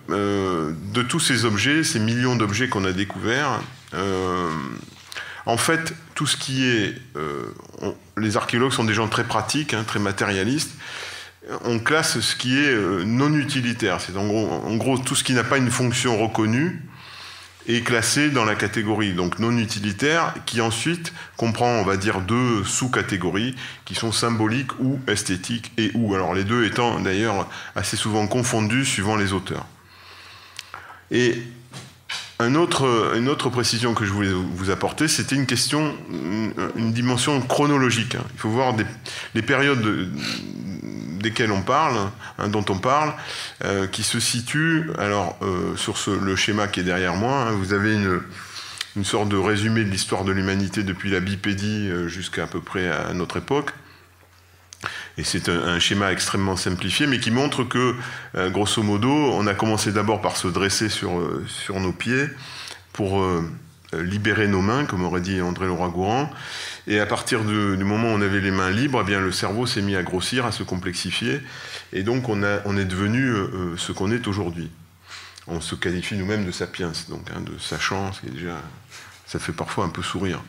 de 0.09 1.01
tous 1.03 1.19
ces 1.19 1.43
objets, 1.43 1.83
ces 1.83 1.99
millions 1.99 2.35
d'objets 2.35 2.69
qu'on 2.69 2.85
a 2.85 2.91
découverts, 2.91 3.59
en 5.47 5.55
fait, 5.55 5.93
tout 6.13 6.27
ce 6.27 6.35
qui 6.35 6.67
est... 6.67 6.93
Euh, 7.15 7.53
les 8.17 8.35
archéologues 8.35 8.73
sont 8.73 8.83
des 8.83 8.93
gens 8.93 9.07
très 9.07 9.23
pratiques, 9.23 9.73
hein, 9.73 9.85
très 9.87 9.99
matérialistes. 9.99 10.71
On 11.63 11.79
classe 11.79 12.19
ce 12.19 12.35
qui 12.35 12.57
est 12.57 12.69
euh, 12.69 13.05
non 13.05 13.33
utilitaire. 13.33 14.01
C'est 14.01 14.17
en 14.17 14.27
gros, 14.27 14.49
en 14.49 14.75
gros 14.75 14.97
tout 14.97 15.15
ce 15.15 15.23
qui 15.23 15.33
n'a 15.33 15.45
pas 15.45 15.57
une 15.57 15.71
fonction 15.71 16.17
reconnue 16.21 16.81
est 17.69 17.81
classé 17.81 18.29
dans 18.29 18.43
la 18.43 18.55
catégorie 18.55 19.13
donc 19.13 19.39
non 19.39 19.57
utilitaire, 19.57 20.33
qui 20.45 20.59
ensuite 20.59 21.13
comprend, 21.37 21.79
on 21.79 21.83
va 21.83 21.95
dire, 21.95 22.19
deux 22.19 22.65
sous-catégories 22.65 23.55
qui 23.85 23.95
sont 23.95 24.11
symboliques 24.11 24.77
ou 24.79 24.99
esthétiques 25.07 25.71
et 25.77 25.91
ou. 25.93 26.13
Alors 26.13 26.33
les 26.33 26.43
deux 26.43 26.65
étant 26.65 26.99
d'ailleurs 26.99 27.49
assez 27.73 27.95
souvent 27.95 28.27
confondus 28.27 28.83
suivant 28.83 29.15
les 29.15 29.31
auteurs. 29.31 29.65
Et 31.09 31.41
autre, 32.39 33.13
une 33.15 33.29
autre 33.29 33.49
précision 33.49 33.93
que 33.93 34.05
je 34.05 34.11
voulais 34.11 34.31
vous 34.31 34.69
apporter, 34.69 35.07
c'était 35.07 35.35
une 35.35 35.47
question, 35.47 35.95
une, 36.11 36.91
dimension 36.93 37.41
chronologique. 37.41 38.15
Il 38.33 38.39
faut 38.39 38.49
voir 38.49 38.75
les 39.33 39.41
périodes 39.41 40.11
desquelles 41.17 41.51
on 41.51 41.61
parle, 41.61 41.97
hein, 42.37 42.47
dont 42.47 42.65
on 42.69 42.77
parle, 42.77 43.13
euh, 43.63 43.87
qui 43.87 44.03
se 44.03 44.19
situent. 44.19 44.91
Alors, 44.97 45.37
euh, 45.41 45.75
sur 45.75 45.95
le 46.21 46.35
schéma 46.35 46.67
qui 46.67 46.79
est 46.79 46.83
derrière 46.83 47.15
moi, 47.15 47.47
hein, 47.47 47.51
vous 47.51 47.73
avez 47.73 47.93
une, 47.93 48.21
une, 48.95 49.05
sorte 49.05 49.29
de 49.29 49.37
résumé 49.37 49.83
de 49.83 49.89
l'histoire 49.89 50.23
de 50.23 50.31
l'humanité 50.31 50.83
depuis 50.83 51.09
la 51.09 51.19
bipédie 51.19 51.89
euh, 51.89 52.07
jusqu'à 52.07 52.43
à 52.43 52.47
peu 52.47 52.61
près 52.61 52.87
à 52.89 53.13
notre 53.13 53.37
époque. 53.37 53.71
Et 55.17 55.23
c'est 55.23 55.49
un, 55.49 55.79
schéma 55.79 56.11
extrêmement 56.11 56.55
simplifié, 56.55 57.07
mais 57.07 57.19
qui 57.19 57.31
montre 57.31 57.63
que, 57.63 57.95
euh, 58.35 58.49
grosso 58.51 58.83
modo, 58.83 59.09
on 59.09 59.47
a 59.47 59.55
commencé 59.55 59.91
d'abord 59.91 60.21
par 60.21 60.37
se 60.37 60.47
dresser 60.47 60.89
sur, 60.89 61.17
euh, 61.19 61.43
nos 61.73 61.91
pieds 61.91 62.27
pour 62.93 63.21
euh, 63.21 63.43
libérer 63.93 64.47
nos 64.47 64.61
mains, 64.61 64.85
comme 64.85 65.03
aurait 65.03 65.21
dit 65.21 65.41
André 65.41 65.65
Leroy-Gourand. 65.65 66.29
Et 66.85 66.99
à 66.99 67.07
partir 67.07 67.43
du 67.43 67.83
moment 67.83 68.09
où 68.09 68.15
on 68.15 68.21
avait 68.21 68.41
les 68.41 68.51
mains 68.51 68.69
libres, 68.69 68.99
eh 69.01 69.05
bien, 69.05 69.19
le 69.19 69.31
cerveau 69.31 69.65
s'est 69.65 69.81
mis 69.81 69.95
à 69.95 70.03
grossir, 70.03 70.45
à 70.45 70.51
se 70.51 70.61
complexifier. 70.61 71.41
Et 71.93 72.03
donc, 72.03 72.29
on 72.29 72.43
est 72.43 72.85
devenu 72.85 73.33
ce 73.75 73.91
qu'on 73.91 74.11
est 74.11 74.27
aujourd'hui. 74.27 74.69
On 75.47 75.61
se 75.61 75.75
qualifie 75.75 76.15
nous-mêmes 76.15 76.45
de 76.45 76.51
sapiens, 76.51 76.91
donc 77.09 77.27
hein, 77.35 77.41
de 77.41 77.57
sachant, 77.57 78.13
ce 78.13 78.21
qui 78.21 78.27
est 78.27 78.31
déjà, 78.31 78.61
ça 79.25 79.39
fait 79.39 79.53
parfois 79.53 79.85
un 79.85 79.89
peu 79.89 80.03
sourire. 80.03 80.41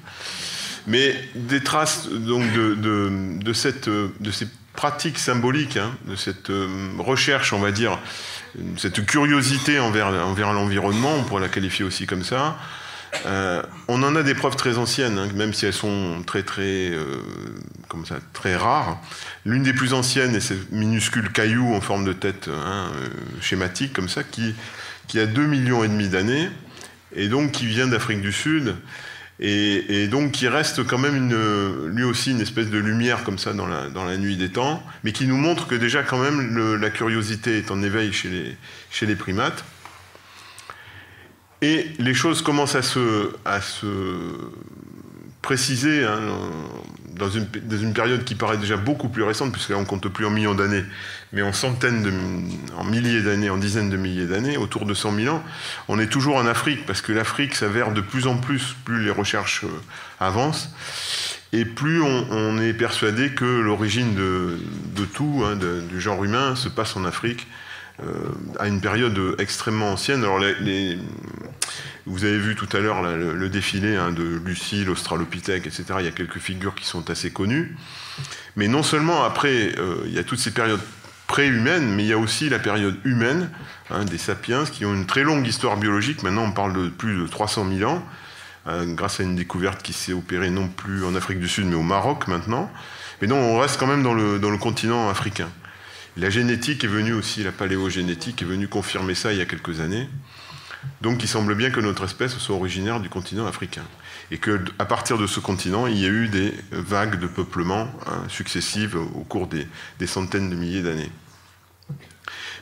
Mais 0.88 1.14
des 1.34 1.62
traces 1.62 2.08
donc, 2.08 2.50
de, 2.52 2.74
de, 2.74 3.52
cette, 3.52 3.88
de 3.88 4.30
ces 4.30 4.48
pratiques 4.78 5.18
symboliques, 5.18 5.76
hein, 5.76 5.92
de 6.06 6.16
cette 6.16 6.50
euh, 6.50 6.68
recherche, 6.98 7.52
on 7.52 7.58
va 7.58 7.72
dire, 7.72 7.98
cette 8.76 9.04
curiosité 9.04 9.80
envers, 9.80 10.06
envers 10.06 10.52
l'environnement, 10.52 11.14
on 11.16 11.24
pourrait 11.24 11.42
la 11.42 11.48
qualifier 11.48 11.84
aussi 11.84 12.06
comme 12.06 12.24
ça, 12.24 12.56
euh, 13.26 13.60
on 13.88 14.02
en 14.02 14.14
a 14.16 14.22
des 14.22 14.34
preuves 14.34 14.56
très 14.56 14.78
anciennes, 14.78 15.18
hein, 15.18 15.28
même 15.34 15.52
si 15.52 15.66
elles 15.66 15.72
sont 15.72 16.22
très 16.26 16.42
très 16.42 16.90
euh, 16.90 17.22
comme 17.88 18.06
ça, 18.06 18.18
très 18.32 18.54
rares. 18.54 19.00
L'une 19.44 19.64
des 19.64 19.72
plus 19.72 19.94
anciennes 19.94 20.34
est 20.36 20.40
ces 20.40 20.56
minuscules 20.70 21.32
cailloux 21.32 21.74
en 21.74 21.80
forme 21.80 22.04
de 22.04 22.12
tête 22.12 22.48
hein, 22.48 22.90
schématique 23.40 23.92
comme 23.92 24.08
ça, 24.08 24.22
qui, 24.22 24.54
qui 25.08 25.18
a 25.18 25.26
2 25.26 25.44
millions 25.46 25.82
et 25.84 25.88
demi 25.88 26.08
d'années, 26.08 26.48
et 27.16 27.28
donc 27.28 27.52
qui 27.52 27.66
vient 27.66 27.88
d'Afrique 27.88 28.20
du 28.20 28.32
Sud, 28.32 28.76
et, 29.40 30.08
donc 30.08 30.32
qui 30.32 30.48
reste 30.48 30.84
quand 30.84 30.98
même 30.98 31.32
lui 31.88 32.04
aussi 32.04 32.32
une 32.32 32.40
espèce 32.40 32.70
de 32.70 32.78
lumière 32.78 33.22
comme 33.24 33.38
ça 33.38 33.52
dans 33.52 33.66
la, 33.66 34.16
nuit 34.16 34.36
des 34.36 34.50
temps, 34.50 34.82
mais 35.04 35.12
qui 35.12 35.26
nous 35.26 35.36
montre 35.36 35.66
que 35.66 35.74
déjà 35.74 36.02
quand 36.02 36.18
même 36.18 36.76
la 36.76 36.90
curiosité 36.90 37.58
est 37.58 37.70
en 37.70 37.82
éveil 37.82 38.12
chez 38.12 39.06
les, 39.06 39.16
primates. 39.16 39.64
Et 41.62 41.86
les 41.98 42.14
choses 42.14 42.42
commencent 42.42 42.76
à 42.76 42.82
se, 42.82 43.32
à 43.44 43.60
se 43.60 43.86
préciser 45.42 46.04
hein, 46.04 46.20
dans, 47.18 47.28
une, 47.28 47.92
période 47.92 48.24
qui 48.24 48.34
paraît 48.34 48.56
déjà 48.56 48.76
beaucoup 48.76 49.08
plus 49.08 49.22
récente, 49.22 49.52
puisque 49.52 49.70
là 49.70 49.76
on 49.76 49.84
compte 49.84 50.08
plus 50.08 50.24
en 50.24 50.30
millions 50.30 50.54
d'années, 50.54 50.84
mais 51.32 51.42
en 51.42 51.52
centaines, 51.52 52.06
en 52.76 52.84
milliers 52.84 53.22
d'années, 53.22 53.50
en 53.50 53.58
dizaines 53.58 53.90
de 53.90 53.96
milliers 53.96 54.26
d'années, 54.26 54.56
autour 54.56 54.86
de 54.86 54.94
100 54.94 55.14
000 55.16 55.34
ans, 55.34 55.42
on 55.88 55.98
est 55.98 56.06
toujours 56.06 56.36
en 56.36 56.46
Afrique, 56.46 56.86
parce 56.86 57.02
que 57.02 57.12
l'Afrique 57.12 57.54
s'avère 57.54 57.92
de 57.92 58.00
plus 58.00 58.26
en 58.26 58.36
plus, 58.36 58.76
plus 58.84 59.04
les 59.04 59.10
recherches 59.10 59.64
euh, 59.64 59.68
avancent, 60.20 60.70
et 61.52 61.64
plus 61.64 62.02
on, 62.02 62.58
est 62.58 62.74
persuadé 62.74 63.30
que 63.30 63.44
l'origine 63.44 64.14
de, 64.14 65.04
tout, 65.14 65.44
hein, 65.46 65.56
du 65.56 66.00
genre 66.00 66.22
humain, 66.22 66.54
se 66.54 66.68
passe 66.68 66.94
en 66.96 67.04
Afrique, 67.04 67.46
à 68.58 68.68
une 68.68 68.80
période 68.80 69.34
extrêmement 69.38 69.92
ancienne. 69.92 70.22
Alors 70.22 70.38
les, 70.38 70.98
vous 72.08 72.24
avez 72.24 72.38
vu 72.38 72.56
tout 72.56 72.68
à 72.74 72.80
l'heure 72.80 73.02
le, 73.02 73.48
défilé 73.48 73.96
hein, 73.96 74.12
de 74.12 74.40
Lucie, 74.44 74.84
l'Australopithèque, 74.84 75.66
etc. 75.66 75.84
Il 75.98 76.06
y 76.06 76.08
a 76.08 76.12
quelques 76.12 76.38
figures 76.38 76.74
qui 76.74 76.86
sont 76.86 77.10
assez 77.10 77.30
connues. 77.30 77.76
Mais 78.56 78.66
non 78.66 78.82
seulement 78.82 79.24
après, 79.24 79.74
euh, 79.78 80.02
il 80.06 80.12
y 80.12 80.18
a 80.18 80.24
toutes 80.24 80.38
ces 80.38 80.50
périodes 80.50 80.80
pré-humaines, 81.26 81.94
mais 81.94 82.04
il 82.04 82.08
y 82.08 82.12
a 82.14 82.18
aussi 82.18 82.48
la 82.48 82.58
période 82.58 82.96
humaine, 83.04 83.50
hein, 83.90 84.06
des 84.06 84.16
sapiens, 84.16 84.64
qui 84.64 84.86
ont 84.86 84.94
une 84.94 85.04
très 85.04 85.22
longue 85.22 85.46
histoire 85.46 85.76
biologique. 85.76 86.22
Maintenant, 86.22 86.44
on 86.44 86.52
parle 86.52 86.72
de 86.72 86.88
plus 86.88 87.20
de 87.20 87.26
300 87.26 87.66
000 87.70 87.90
ans, 87.90 88.02
euh, 88.68 88.86
grâce 88.86 89.20
à 89.20 89.22
une 89.22 89.36
découverte 89.36 89.82
qui 89.82 89.92
s'est 89.92 90.14
opérée 90.14 90.50
non 90.50 90.68
plus 90.68 91.04
en 91.04 91.14
Afrique 91.14 91.40
du 91.40 91.48
Sud, 91.48 91.66
mais 91.66 91.76
au 91.76 91.82
Maroc 91.82 92.26
maintenant. 92.26 92.72
Mais 93.20 93.28
non, 93.28 93.36
on 93.36 93.58
reste 93.58 93.78
quand 93.78 93.86
même 93.86 94.02
dans 94.02 94.14
le 94.14 94.56
continent 94.56 95.10
africain. 95.10 95.50
La 96.18 96.30
génétique 96.30 96.82
est 96.82 96.88
venue 96.88 97.12
aussi, 97.12 97.44
la 97.44 97.52
paléogénétique 97.52 98.42
est 98.42 98.44
venue 98.44 98.66
confirmer 98.66 99.14
ça 99.14 99.32
il 99.32 99.38
y 99.38 99.40
a 99.40 99.46
quelques 99.46 99.78
années. 99.78 100.08
Donc 101.00 101.22
il 101.22 101.28
semble 101.28 101.54
bien 101.54 101.70
que 101.70 101.78
notre 101.78 102.04
espèce 102.04 102.36
soit 102.38 102.56
originaire 102.56 102.98
du 102.98 103.08
continent 103.08 103.46
africain. 103.46 103.84
Et 104.32 104.38
qu'à 104.38 104.84
partir 104.84 105.16
de 105.16 105.28
ce 105.28 105.38
continent, 105.38 105.86
il 105.86 105.96
y 105.96 106.06
a 106.06 106.08
eu 106.08 106.26
des 106.26 106.52
vagues 106.72 107.20
de 107.20 107.28
peuplement 107.28 107.88
hein, 108.06 108.24
successives 108.26 108.96
au 108.96 109.22
cours 109.22 109.46
des, 109.46 109.68
centaines 110.08 110.50
de 110.50 110.56
milliers 110.56 110.82
d'années. 110.82 111.12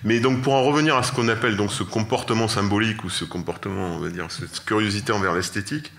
Mais 0.05 0.21
donc 0.21 0.43
pour 0.43 0.53
en 0.53 0.63
revenir 0.63 0.95
à 0.95 1.03
ce 1.03 1.13
qu'on 1.13 1.29
appelle 1.29 1.57
donc 1.57 1.73
ce 1.73 1.83
comportement 1.83 2.49
symbolique 2.49 3.05
ou 3.05 3.09
ce 3.09 3.25
comportement, 3.25 3.97
on 3.97 4.01
va 4.01 4.11
dire, 4.11 4.31
cette 4.31 4.67
curiosité 4.67 5.13
envers 5.13 5.35
l'esthétique, 5.35 5.93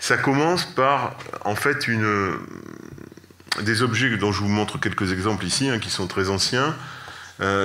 ça 0.00 0.16
commence 0.16 0.64
par 0.64 1.18
en 1.44 1.56
fait 1.56 1.88
une, 1.88 2.38
des 3.62 3.82
objets 3.82 4.16
dont 4.16 4.32
je 4.32 4.40
vous 4.40 4.48
montre 4.48 4.78
quelques 4.78 5.12
exemples 5.12 5.44
ici, 5.44 5.68
hein, 5.68 5.78
qui 5.78 5.90
sont 5.90 6.06
très 6.06 6.28
anciens, 6.28 6.74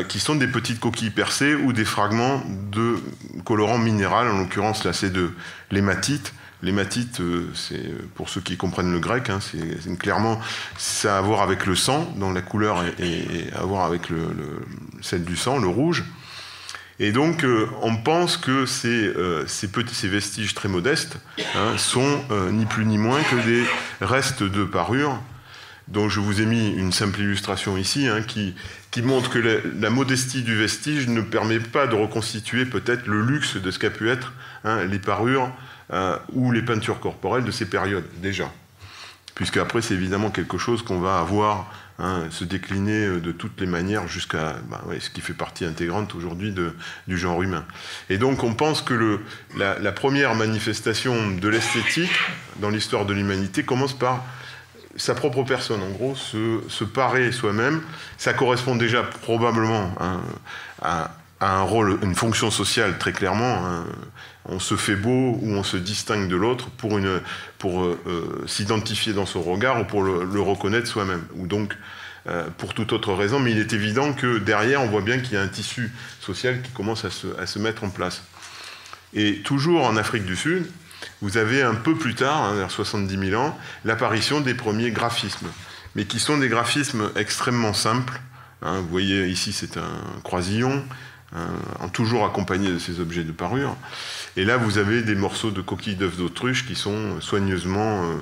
qui 0.10 0.20
sont 0.20 0.36
des 0.36 0.48
petites 0.48 0.82
coquilles 0.82 1.12
percées 1.12 1.56
ou 1.56 1.72
des 1.72 1.86
fragments 1.86 2.44
de 2.74 2.98
colorant 3.46 3.78
minéral, 3.78 4.28
en 4.28 4.40
l'occurrence 4.40 4.84
là 4.84 4.92
c'est 4.92 5.14
de 5.14 5.32
l'hématite, 5.72 6.34
L'hématite, 6.64 7.22
euh, 7.22 7.50
c'est 7.56 7.82
pour 8.14 8.30
ceux 8.30 8.42
qui 8.42 8.56
comprennent 8.56 8.92
le 8.92 9.00
grec, 9.00 9.32
hein, 9.32 9.40
c'est 9.42 9.98
clairement 9.98 10.40
ça 10.78 11.16
a 11.16 11.18
à 11.18 11.22
voir 11.22 11.42
avec 11.42 11.66
le 11.66 11.76
sang, 11.76 12.14
dont 12.18 12.32
la 12.32 12.42
couleur 12.42 12.84
est, 13.00 13.52
à 13.56 13.64
voir 13.64 13.86
avec 13.86 14.10
le, 14.10 14.28
celle 15.02 15.24
du 15.24 15.36
sang, 15.36 15.58
le 15.58 15.68
rouge. 15.68 16.04
Et 17.00 17.12
donc, 17.12 17.44
euh, 17.44 17.68
on 17.82 17.96
pense 17.96 18.38
que 18.38 18.68
ces, 18.68 18.88
euh, 18.88 19.46
ces, 19.48 19.70
petits, 19.70 19.96
ces 19.96 20.08
vestiges 20.08 20.54
très 20.54 20.70
modestes 20.70 21.18
hein, 21.56 21.78
sont 21.78 22.24
ni 22.52 22.66
plus 22.66 22.86
ni 22.86 23.00
moins 23.00 23.22
que 23.24 23.36
des 23.38 23.64
restes 24.02 24.44
de 24.44 24.64
parures, 24.64 25.20
dont 25.92 26.08
je 26.10 26.20
vous 26.20 26.42
ai 26.42 26.46
mis 26.46 26.72
une 26.72 26.94
simple 26.94 27.20
illustration 27.20 27.78
ici, 27.78 28.08
hein, 28.08 28.22
qui, 28.22 28.56
montre 29.02 29.30
que 29.30 29.40
la, 29.80 29.90
modestie 29.90 30.42
du 30.42 30.56
vestige 30.56 31.08
ne 31.08 31.22
permet 31.22 31.60
pas 31.60 31.88
de 31.88 31.96
reconstituer 31.96 32.66
peut-être 32.66 33.08
le 33.08 33.22
luxe 33.22 33.58
de 33.58 33.72
ce 33.72 33.80
qu'a 33.80 33.90
pu 33.90 34.10
être 34.10 34.34
les 34.90 35.00
parures 35.00 35.52
euh, 35.92 36.18
ou 36.32 36.52
les 36.52 36.62
peintures 36.62 37.00
corporelles 37.00 37.44
de 37.44 37.52
ces 37.52 37.66
périodes, 37.66 38.06
déjà. 38.22 38.50
Puisque 39.36 39.58
après, 39.58 39.82
c'est 39.82 39.94
évidemment 39.94 40.30
quelque 40.30 40.58
chose 40.58 40.84
qu'on 40.84 41.00
va 41.00 41.20
avoir 41.20 41.74
hein, 42.00 42.26
se 42.30 42.46
décliner 42.46 43.08
euh, 43.08 43.20
de 43.20 43.32
toutes 43.32 43.60
les 43.60 43.68
manières 43.68 44.08
jusqu'à 44.08 44.56
bah, 44.70 44.82
ce 45.00 45.10
qui 45.10 45.20
fait 45.20 45.34
partie 45.34 45.66
intégrante 45.66 46.16
aujourd'hui 46.16 46.54
du 47.08 47.18
genre 47.18 47.42
humain. 47.42 47.66
Et 48.10 48.18
donc, 48.18 48.44
on 48.44 48.54
pense 48.54 48.82
que 48.82 49.20
la, 49.58 49.92
première 49.92 50.36
manifestation 50.36 51.32
de 51.32 51.48
l'esthétique 51.50 52.12
dans 52.62 52.70
l'histoire 52.70 53.06
de 53.06 53.14
l'humanité 53.14 53.64
commence 53.64 53.94
par 53.94 54.24
sa 54.98 55.16
propre 55.16 55.44
personne, 55.44 55.82
en 55.82 55.92
gros, 55.92 56.16
se, 56.16 56.84
parer 56.84 57.32
soi-même. 57.32 57.82
Ça 58.18 58.34
correspond 58.34 58.76
déjà 58.76 59.04
probablement 59.04 59.94
à, 60.82 61.12
un 61.40 61.62
rôle, 61.62 61.98
une 62.04 62.16
fonction 62.16 62.52
sociale 62.52 62.98
très 63.00 63.14
clairement. 63.14 63.66
Hein 63.66 63.86
on 64.46 64.60
se 64.60 64.76
fait 64.76 64.96
beau 64.96 65.40
ou 65.42 65.54
on 65.54 65.64
se 65.64 65.78
distingue 65.78 66.28
de 66.28 66.36
l'autre 66.36 66.70
pour, 66.70 67.00
pour 67.58 67.84
euh, 67.84 68.00
euh, 68.08 68.48
s'identifier 68.48 69.14
dans 69.14 69.26
son 69.26 69.42
regard 69.42 69.82
ou 69.82 69.84
pour 69.84 70.04
le, 70.04 70.42
reconnaître 70.42 70.88
soi-même, 70.88 71.24
ou 71.36 71.48
donc 71.48 71.76
euh, 72.28 72.48
pour 72.58 72.74
toute 72.74 72.92
autre 72.94 73.14
raison. 73.14 73.40
Mais 73.40 73.52
il 73.52 73.60
est 73.60 73.74
évident 73.74 74.14
que 74.14 74.40
derrière, 74.40 74.82
on 74.82 74.88
voit 74.88 75.02
bien 75.02 75.20
qu'il 75.20 75.34
y 75.34 75.38
a 75.38 75.42
un 75.42 75.48
tissu 75.48 75.92
social 76.20 76.62
qui 76.62 76.72
commence 76.72 77.06
à 77.06 77.10
se, 77.12 77.60
mettre 77.60 77.84
en 77.84 77.90
place. 77.90 78.24
Et 79.14 79.42
toujours 79.42 79.86
en 79.86 79.98
Afrique 79.98 80.26
du 80.26 80.36
Sud, 80.36 80.66
vous 81.22 81.38
avez 81.38 81.62
un 81.62 81.76
peu 81.76 81.96
plus 81.96 82.16
tard, 82.16 82.44
hein, 82.44 82.54
vers 82.56 82.72
70 82.72 83.30
000 83.30 83.42
ans, 83.42 83.58
l'apparition 83.86 84.42
des 84.42 84.54
premiers 84.54 84.92
graphismes, 84.92 85.50
mais 85.96 86.06
qui 86.06 86.20
sont 86.20 86.38
des 86.38 86.50
graphismes 86.50 87.12
extrêmement 87.16 87.74
simples. 87.74 88.20
Hein. 88.62 88.80
vous 88.82 88.88
voyez 88.90 89.28
ici, 89.28 89.54
c'est 89.54 89.78
un 89.78 90.22
croisillon, 90.24 90.84
hein, 91.36 91.90
toujours 91.94 92.26
accompagné 92.26 92.72
de 92.72 92.80
ces 92.80 93.00
objets 93.00 93.24
de 93.24 93.32
parure. 93.32 93.76
Et 94.38 94.46
là, 94.46 94.58
vous 94.58 94.78
avez 94.78 95.02
des 95.02 95.16
morceaux 95.16 95.52
de 95.52 95.62
coquilles 95.62 95.96
d'œufs 95.96 96.18
d'autruche 96.18 96.66
qui 96.66 96.76
sont 96.76 97.20
soigneusement 97.20 98.04
euh, 98.04 98.16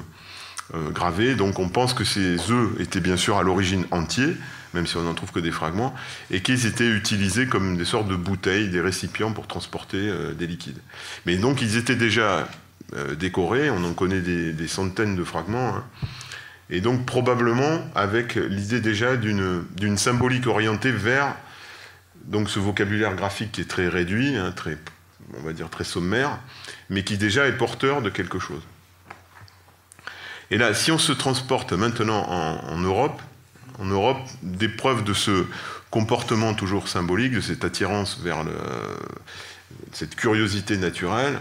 euh, 0.76 0.90
gravés. 0.92 1.36
Donc 1.36 1.60
on 1.60 1.68
pense 1.70 1.94
que 1.94 2.04
ces 2.04 2.52
œufs 2.52 2.70
étaient 2.80 3.00
bien 3.00 3.18
sûr 3.18 3.38
à 3.38 3.44
l'origine 3.44 3.86
entiers, 3.92 4.36
même 4.76 4.86
si 4.86 4.98
on 4.98 5.02
n'en 5.02 5.16
trouve 5.16 5.32
que 5.32 5.40
des 5.40 5.52
fragments, 5.52 5.96
et 6.30 6.42
qu'ils 6.42 6.68
étaient 6.68 6.90
utilisés 6.90 7.48
comme 7.48 7.76
des 7.76 7.86
sortes 7.86 8.08
de 8.08 8.16
bouteilles, 8.16 8.70
des 8.70 8.82
récipients 8.82 9.32
pour 9.32 9.48
transporter 9.48 9.98
euh, 9.98 10.34
des 10.34 10.46
liquides. 10.46 10.80
Mais 11.26 11.38
donc 11.38 11.62
ils 11.62 11.76
étaient 11.78 11.96
déjà 11.96 12.48
décorés, 13.18 13.70
on 13.70 13.84
en 13.84 13.94
connaît 13.94 14.22
des, 14.22 14.68
centaines 14.68 15.16
de 15.16 15.24
fragments. 15.24 15.76
Hein. 15.76 15.84
Et 16.70 16.82
donc 16.82 17.06
probablement 17.06 17.84
avec 17.96 18.36
l'idée 18.36 18.80
déjà 18.80 19.16
d'une 19.18 19.98
symbolique 19.98 20.48
orientée 20.48 20.92
vers 20.92 21.36
donc 22.26 22.50
ce 22.50 22.60
vocabulaire 22.60 23.16
graphique 23.16 23.52
qui 23.54 23.62
est 23.62 23.70
très 23.70 23.88
réduit, 23.88 24.36
hein, 24.36 24.54
on 25.38 25.42
va 25.42 25.54
dire 25.54 25.70
très 25.70 25.84
sommaire, 25.84 26.40
mais 26.90 27.04
qui 27.04 27.18
déjà 27.18 27.48
est 27.48 27.54
porteur 27.54 28.02
de 28.02 28.10
quelque 28.10 28.40
chose. 28.40 28.62
Et 30.52 30.58
là, 30.58 30.74
si 30.74 30.92
on 30.92 30.98
se 30.98 31.12
transporte 31.12 31.74
maintenant 31.74 32.26
en, 32.28 32.78
Europe, 32.78 33.22
en 33.78 33.86
Europe, 33.86 34.20
des 34.42 34.70
preuves 34.70 35.04
de 35.04 35.14
ce 35.14 35.46
comportement 35.92 36.54
toujours 36.54 36.88
symbolique, 36.88 37.34
de 37.34 37.42
cette 37.42 37.64
attirance 37.64 38.20
vers 38.20 38.44
cette 39.92 40.16
curiosité 40.16 40.78
naturelle, 40.78 41.40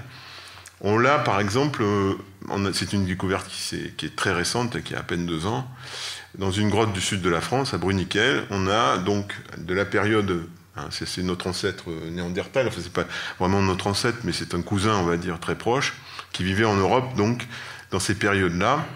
on 0.80 0.98
l'a 0.98 1.18
par 1.18 1.40
exemple, 1.40 1.82
euh, 1.82 2.14
c'est 2.72 2.92
une 2.92 3.04
découverte 3.04 3.48
qui 3.48 3.76
est, 3.76 4.16
très 4.16 4.32
récente, 4.32 4.82
qui 4.82 4.94
a 4.94 5.00
à 5.00 5.02
peine 5.02 5.26
deux 5.26 5.46
ans, 5.46 5.68
dans 6.38 6.50
une 6.50 6.68
grotte 6.68 6.92
du 6.92 7.00
sud 7.00 7.20
de 7.22 7.30
la 7.30 7.40
France, 7.40 7.74
à 7.74 7.78
Bruniquel, 7.78 8.44
on 8.50 8.68
a 8.68 8.98
donc 8.98 9.34
de 9.56 9.74
la 9.74 9.84
période 9.84 10.46
Hein, 10.78 10.88
c'est 10.90 11.22
notre 11.22 11.46
ancêtre 11.46 11.90
euh, 11.90 12.10
néandertal, 12.10 12.68
enfin 12.68 12.80
c'est 12.82 12.92
pas 12.92 13.06
vraiment 13.38 13.62
notre 13.62 13.86
ancêtre, 13.86 14.18
mais 14.24 14.32
c'est 14.32 14.54
un 14.54 14.62
cousin, 14.62 14.96
on 14.96 15.04
va 15.04 15.16
dire, 15.16 15.40
très 15.40 15.56
proche, 15.56 15.94
qui 16.32 16.44
vivait 16.44 16.64
en 16.64 16.76
Europe, 16.76 17.16
donc, 17.16 17.46
dans 17.90 17.98
ces 17.98 18.14
périodes-là. 18.14 18.86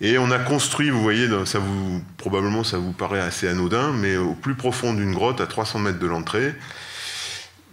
Et 0.00 0.18
on 0.18 0.30
a 0.30 0.38
construit, 0.38 0.90
vous 0.90 1.02
voyez, 1.02 1.28
ça 1.46 1.58
vous, 1.58 2.02
probablement 2.18 2.64
ça 2.64 2.78
vous 2.78 2.92
paraît 2.92 3.20
assez 3.20 3.48
anodin, 3.48 3.92
mais 3.92 4.16
au 4.16 4.34
plus 4.34 4.54
profond 4.54 4.92
d'une 4.92 5.12
grotte, 5.12 5.40
à 5.40 5.46
300 5.46 5.80
mètres 5.80 5.98
de 5.98 6.06
l'entrée, 6.06 6.54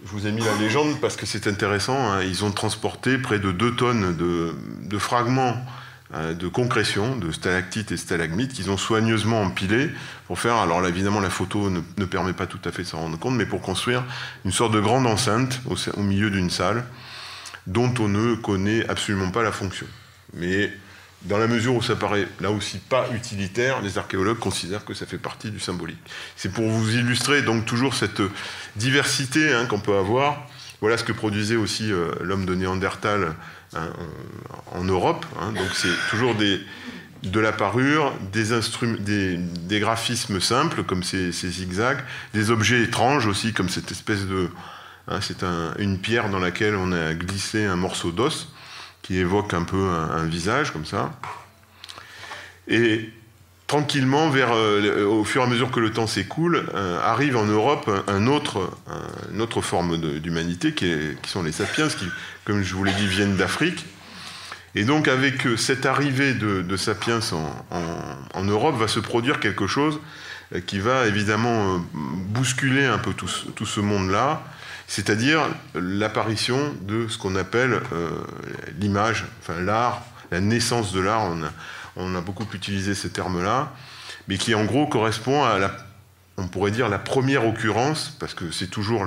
je 0.04 0.10
vous 0.10 0.26
ai 0.26 0.32
mis 0.32 0.42
la 0.42 0.54
légende 0.56 1.00
parce 1.00 1.16
que 1.16 1.24
c'est 1.24 1.46
intéressant, 1.46 1.96
hein, 1.96 2.22
ils 2.22 2.44
ont 2.44 2.50
transporté 2.50 3.16
près 3.16 3.38
de 3.38 3.52
2 3.52 3.74
tonnes 3.74 4.16
de, 4.16 4.98
fragments 4.98 5.56
euh, 6.12 6.34
de 6.34 6.46
concrétion, 6.46 7.16
de 7.16 7.32
stalactites 7.32 7.90
et 7.90 7.96
stalagmites 7.96 8.52
qu'ils 8.52 8.70
ont 8.70 8.76
soigneusement 8.76 9.40
empilés 9.42 9.90
pour 10.26 10.38
faire, 10.38 10.56
alors 10.56 10.82
là, 10.82 10.90
évidemment 10.90 11.20
la 11.20 11.30
photo 11.30 11.70
ne, 11.70 12.04
permet 12.04 12.34
pas 12.34 12.46
tout 12.46 12.60
à 12.66 12.70
fait 12.70 12.82
de 12.82 12.88
s'en 12.88 12.98
rendre 12.98 13.18
compte, 13.18 13.34
mais 13.34 13.46
pour 13.46 13.62
construire 13.62 14.04
une 14.44 14.52
sorte 14.52 14.72
de 14.72 14.80
grande 14.80 15.06
enceinte 15.06 15.60
au, 15.66 16.02
milieu 16.02 16.30
d'une 16.30 16.50
salle 16.50 16.84
dont 17.66 17.92
on 17.98 18.08
ne 18.08 18.34
connaît 18.34 18.86
absolument 18.88 19.30
pas 19.30 19.42
la 19.42 19.52
fonction. 19.52 19.86
Mais 20.34 20.70
dans 21.24 21.38
la 21.38 21.46
mesure 21.46 21.74
où 21.74 21.82
ça 21.82 21.96
paraît 21.96 22.28
là 22.40 22.50
aussi 22.50 22.78
pas 22.78 23.08
utilitaire, 23.14 23.80
les 23.82 23.98
archéologues 23.98 24.38
considèrent 24.38 24.84
que 24.84 24.94
ça 24.94 25.06
fait 25.06 25.18
partie 25.18 25.50
du 25.50 25.60
symbolique. 25.60 25.98
C'est 26.36 26.52
pour 26.52 26.68
vous 26.68 26.96
illustrer 26.96 27.42
donc 27.42 27.64
toujours 27.66 27.94
cette 27.94 28.22
diversité 28.76 29.52
hein, 29.52 29.66
qu'on 29.66 29.80
peut 29.80 29.96
avoir. 29.96 30.46
Voilà 30.80 30.98
ce 30.98 31.04
que 31.04 31.12
produisait 31.12 31.56
aussi 31.56 31.90
euh, 31.90 32.10
l'homme 32.20 32.44
de 32.44 32.54
Néandertal 32.54 33.34
Hein, 33.76 33.88
en 34.72 34.84
Europe. 34.84 35.26
Hein. 35.40 35.50
donc 35.52 35.68
c'est 35.72 35.88
toujours 36.10 36.34
de 36.36 37.40
la 37.40 37.50
parure, 37.50 38.12
des, 38.32 39.80
graphismes 39.80 40.40
simples 40.40 40.84
comme 40.84 41.02
ces, 41.02 41.32
zigzags, 41.32 41.98
des 42.34 42.50
objets 42.50 42.82
étranges 42.82 43.26
aussi 43.26 43.52
comme 43.52 43.68
cette 43.68 43.90
espèce 43.90 44.26
de... 44.26 44.48
C'est 45.20 45.42
une 45.78 45.98
pierre 45.98 46.30
dans 46.30 46.38
laquelle 46.38 46.76
on 46.76 46.92
a 46.92 47.14
glissé 47.14 47.64
un 47.64 47.76
morceau 47.76 48.10
d'os 48.12 48.53
qui 49.04 49.18
évoque 49.18 49.52
un 49.52 49.62
peu 49.62 49.86
un, 49.90 50.24
visage 50.24 50.72
comme 50.72 50.86
ça. 50.86 51.12
Et 52.66 53.10
tranquillement, 53.66 54.32
euh, 54.34 55.06
au 55.06 55.24
fur 55.24 55.42
et 55.42 55.44
à 55.44 55.46
mesure 55.46 55.70
que 55.70 55.78
le 55.78 55.92
temps 55.92 56.06
s'écoule, 56.06 56.66
euh, 56.74 56.98
arrive 57.04 57.36
en 57.36 57.44
Europe 57.44 57.90
une 58.08 58.28
autre 58.28 59.60
forme 59.60 59.98
d'humanité 60.20 60.72
qui, 60.72 60.88
sont 61.26 61.42
les 61.42 61.52
sapiens, 61.52 61.88
qui, 61.88 62.06
comme 62.46 62.62
je 62.62 62.74
vous 62.74 62.82
l'ai 62.82 62.94
dit, 62.94 63.06
viennent 63.06 63.36
d'Afrique. 63.36 63.84
Et 64.74 64.84
donc 64.84 65.06
avec 65.06 65.46
euh, 65.46 65.58
cette 65.58 65.84
arrivée 65.84 66.32
de, 66.32 66.76
Sapiens 66.78 67.20
en, 67.70 68.42
Europe 68.42 68.76
va 68.76 68.88
se 68.88 69.00
produire 69.00 69.38
quelque 69.38 69.66
chose 69.66 70.00
qui 70.66 70.78
va 70.78 71.06
évidemment 71.06 71.84
bousculer 71.92 72.84
un 72.84 72.98
peu 72.98 73.12
tout, 73.12 73.26
ce 73.66 73.80
monde-là, 73.80 74.42
c'est-à-dire 74.94 75.40
l'apparition 75.74 76.72
de 76.82 77.08
ce 77.08 77.18
qu'on 77.18 77.34
appelle 77.34 77.80
l'image, 78.78 79.24
enfin 79.40 79.60
l'art, 79.60 80.02
la 80.30 80.40
naissance 80.40 80.92
de 80.92 81.00
l'art. 81.00 81.32
On 81.96 82.14
a, 82.14 82.20
beaucoup 82.20 82.46
utilisé 82.54 82.94
ces 82.94 83.10
termes-là, 83.10 83.72
mais 84.28 84.38
qui 84.38 84.54
en 84.54 84.64
gros 84.64 84.86
correspond 84.86 85.42
à 85.42 85.58
la, 85.58 85.76
on 86.36 86.46
pourrait 86.46 86.70
dire 86.70 86.88
la 86.88 87.00
première 87.00 87.44
occurrence, 87.44 88.16
parce 88.20 88.34
que 88.34 88.52
c'est 88.52 88.68
toujours 88.68 89.04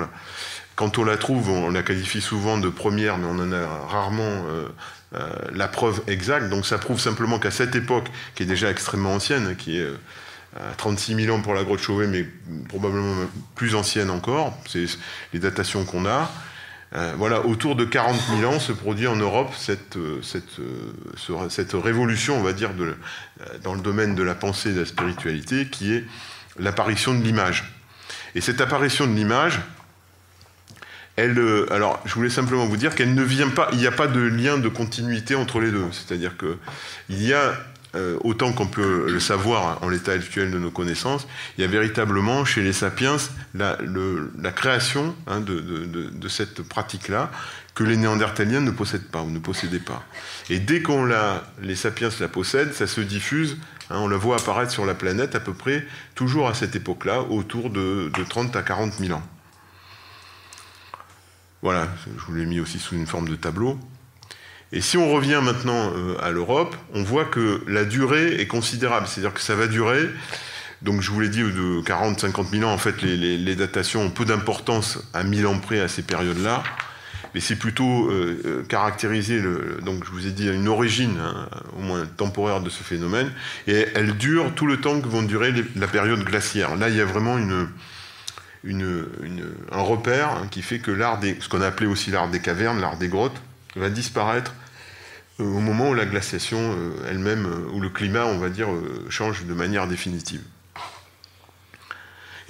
quand 0.78 1.00
on 1.00 1.04
la 1.04 1.18
trouve, 1.18 1.50
on 1.50 1.72
la 1.72 1.82
qualifie 1.82 2.22
souvent 2.22 2.60
de 2.60 2.70
première, 2.70 3.18
mais 3.18 3.26
on 3.26 3.40
en 3.40 3.52
a 3.52 3.66
rarement 3.90 4.22
euh, 4.22 4.68
euh, 5.16 5.28
la 5.52 5.68
preuve 5.68 6.02
exacte. 6.06 6.50
Donc 6.50 6.68
ça 6.68 6.78
prouve 6.78 7.00
simplement 7.00 7.40
qu'à 7.40 7.50
cette 7.50 7.76
époque, 7.76 8.06
qui 8.36 8.44
est 8.44 8.46
déjà 8.46 8.70
extrêmement 8.70 9.16
ancienne, 9.16 9.56
qui 9.56 9.80
est 9.80 9.82
euh, 9.82 9.98
à 10.58 10.74
36 10.76 11.16
000 11.26 11.36
ans 11.36 11.42
pour 11.42 11.54
la 11.54 11.64
grotte 11.64 11.80
Chauvet, 11.80 12.08
mais 12.08 12.26
probablement 12.68 13.16
plus 13.56 13.76
ancienne 13.76 14.10
encore, 14.10 14.58
c'est 14.68 14.86
les 15.34 15.40
datations 15.40 15.86
qu'on 15.86 16.06
a, 16.06 16.32
voilà, 17.18 17.46
autour 17.46 17.76
de 17.76 17.86
40 17.86 18.16
000 18.40 18.52
ans 18.52 18.60
se 18.60 18.72
produit 18.72 19.08
en 19.08 19.16
Europe 19.16 19.54
cette, 19.56 19.98
cette, 20.24 20.60
cette 21.50 21.74
révolution, 21.74 22.38
on 22.38 22.44
va 22.44 22.54
dire, 22.54 22.72
dans 23.64 23.74
le 23.76 23.82
domaine 23.82 24.16
de 24.16 24.24
la 24.24 24.36
pensée 24.36 24.70
et 24.70 24.74
de 24.74 24.80
la 24.80 24.86
spiritualité, 24.86 25.68
qui 25.68 25.94
est 25.94 26.06
l'apparition 26.58 27.14
de 27.14 27.24
l'image. 27.24 27.66
Et 28.36 28.42
cette 28.42 28.62
apparition 28.62 29.08
de 29.08 29.14
l'image, 29.14 29.60
elle, 31.16 31.40
euh, 31.40 31.66
alors, 31.74 32.00
je 32.06 32.14
voulais 32.14 32.30
simplement 32.30 32.68
vous 32.68 32.78
dire 32.78 32.94
qu'elle 32.94 33.16
ne 33.16 33.24
vient 33.24 33.50
pas, 33.50 33.70
il 33.72 33.80
n'y 33.80 33.88
a 33.88 33.92
pas 33.92 34.08
de 34.08 34.20
lien 34.20 34.58
de 34.58 34.70
continuité 34.70 35.34
entre 35.34 35.60
les 35.60 35.72
deux. 35.72 35.86
C'est-à-dire 35.92 36.36
qu'il 36.38 37.24
y 37.24 37.34
a 37.34 37.54
euh, 37.96 38.18
autant 38.24 38.52
qu'on 38.52 38.68
peut 38.68 39.10
le 39.10 39.20
savoir 39.20 39.82
en 39.82 39.88
l'état 39.88 40.12
actuel 40.12 40.52
de 40.52 40.60
nos 40.60 40.72
connaissances, 40.72 41.26
il 41.58 41.62
y 41.62 41.64
a 41.64 41.68
véritablement 41.68 42.44
chez 42.44 42.62
les 42.62 42.74
sapiens 42.74 43.18
la, 43.56 43.78
création 44.52 45.16
hein, 45.26 45.40
de, 45.40 46.28
cette 46.28 46.62
pratique-là 46.64 47.32
que 47.74 47.84
les 47.84 47.96
néandertaliens 47.96 48.60
ne 48.60 48.72
possèdent 48.72 49.08
pas 49.08 49.22
ou 49.22 49.30
ne 49.30 49.40
possédaient 49.40 49.80
pas. 49.80 50.04
Et 50.50 50.60
dès 50.60 50.82
qu'on 50.82 51.06
la, 51.06 51.44
les 51.62 51.76
sapiens 51.76 52.10
la 52.20 52.28
possèdent, 52.28 52.74
ça 52.74 52.88
se 52.88 53.02
diffuse, 53.02 53.58
hein, 53.90 54.00
on 54.00 54.08
la 54.08 54.18
voit 54.18 54.36
apparaître 54.36 54.72
sur 54.72 54.86
la 54.86 54.94
planète 54.94 55.36
à 55.36 55.40
peu 55.40 55.54
près 55.54 55.86
toujours 56.14 56.50
à 56.50 56.54
cette 56.54 56.76
époque-là, 56.76 57.22
autour 57.22 57.70
de, 57.70 58.12
30 58.30 58.56
à 58.56 58.64
40 58.64 58.94
000 58.96 59.18
ans. 59.18 59.24
Voilà, 61.62 61.88
je 62.06 62.26
vous 62.26 62.34
l'ai 62.34 62.46
mis 62.46 62.60
aussi 62.60 62.80
sous 62.80 62.96
une 62.96 63.08
forme 63.08 63.30
de 63.30 63.36
tableau. 63.36 63.80
Et 64.74 64.82
si 64.82 64.98
on 64.98 65.12
revient 65.12 65.40
maintenant 65.42 65.94
euh, 65.96 66.18
à 66.22 66.32
l'Europe, 66.32 66.76
on 66.94 67.04
voit 67.04 67.26
que 67.26 67.64
la 67.68 67.86
durée 67.86 68.42
est 68.42 68.48
considérable, 68.48 69.08
c'est-à-dire 69.08 69.34
que 69.34 69.42
ça 69.42 69.56
va 69.56 69.68
durer. 69.68 70.10
Donc 70.82 71.02
je 71.02 71.10
vous 71.10 71.22
l'ai 71.22 71.30
dit, 71.30 71.42
de 71.42 71.82
40-50 71.82 72.50
000 72.52 72.70
ans, 72.70 72.74
en 72.74 72.78
fait, 72.78 73.02
les, 73.02 73.56
datations 73.56 74.02
ont 74.02 74.10
peu 74.10 74.26
d'importance 74.26 75.00
à 75.14 75.24
1000 75.24 75.48
ans 75.48 75.58
près 75.58 75.80
à 75.80 75.88
ces 75.88 76.02
périodes-là. 76.02 76.64
Mais 77.34 77.40
c'est 77.40 77.56
plutôt 77.56 78.10
euh, 78.10 78.42
euh, 78.46 78.64
caractérisé, 78.64 79.40
le, 79.40 79.80
donc 79.84 80.04
je 80.06 80.12
vous 80.12 80.28
ai 80.28 80.32
dit, 80.32 80.50
une 80.50 80.68
origine, 80.68 81.18
hein, 81.20 81.48
au 81.78 81.82
moins 81.82 82.06
temporaire 82.06 82.62
de 82.62 82.70
ce 82.70 82.84
phénomène, 82.84 83.32
et 83.68 83.88
elle 83.96 84.18
dure 84.18 84.54
tout 84.56 84.66
le 84.66 84.78
temps 84.78 85.00
que 85.00 85.08
vont 85.08 85.24
durer 85.24 85.54
la 85.76 85.88
période 85.88 86.24
glaciaire. 86.24 86.76
Là, 86.76 86.90
il 86.90 86.96
y 86.96 87.02
a 87.02 87.06
vraiment 87.06 87.38
un 87.38 87.70
repère 89.82 90.30
hein, 90.30 90.48
qui 90.50 90.62
fait 90.62 90.80
que 90.80 90.92
l'art 90.92 91.20
des, 91.20 91.38
ce 91.40 91.48
qu'on 91.48 91.62
a 91.62 91.68
appelé 91.68 91.88
aussi 91.88 92.12
l'art 92.12 92.30
des 92.30 92.40
cavernes, 92.40 92.80
l'art 92.80 92.98
des 92.98 93.08
grottes, 93.08 93.42
va 93.78 93.90
disparaître 93.90 94.54
euh, 95.40 95.44
au 95.44 95.60
moment 95.60 95.90
où 95.90 95.94
la 95.94 96.06
glaciation 96.06 96.58
euh, 96.60 96.92
elle-même, 97.10 97.46
euh, 97.46 97.72
où 97.74 97.80
le 97.80 97.90
climat, 97.90 98.26
on 98.26 98.38
va 98.38 98.50
dire, 98.50 98.68
change 99.10 99.46
de 99.46 99.54
manière 99.54 99.88
définitive. 99.88 100.42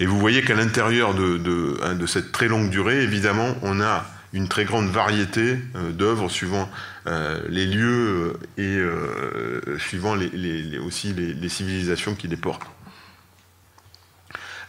Et 0.00 0.06
vous 0.06 0.18
voyez 0.18 0.42
qu'à 0.42 0.54
l'intérieur 0.54 1.12
de, 1.14 1.78
hein, 1.82 1.94
de, 1.94 2.06
cette 2.06 2.32
très 2.32 2.48
longue 2.48 2.70
durée, 2.70 3.02
évidemment, 3.02 3.56
on 3.62 3.80
a 3.80 4.06
une 4.32 4.46
très 4.46 4.64
grande 4.64 4.88
variété 4.90 5.58
d'œuvres 5.74 6.28
suivant 6.28 6.70
les 7.48 7.66
lieux 7.66 8.38
et 8.58 8.78
suivant 9.78 10.14
les, 10.14 10.78
aussi 10.78 11.14
les, 11.14 11.48
civilisations 11.48 12.14
qui 12.14 12.28
les 12.28 12.36
portent. 12.36 12.68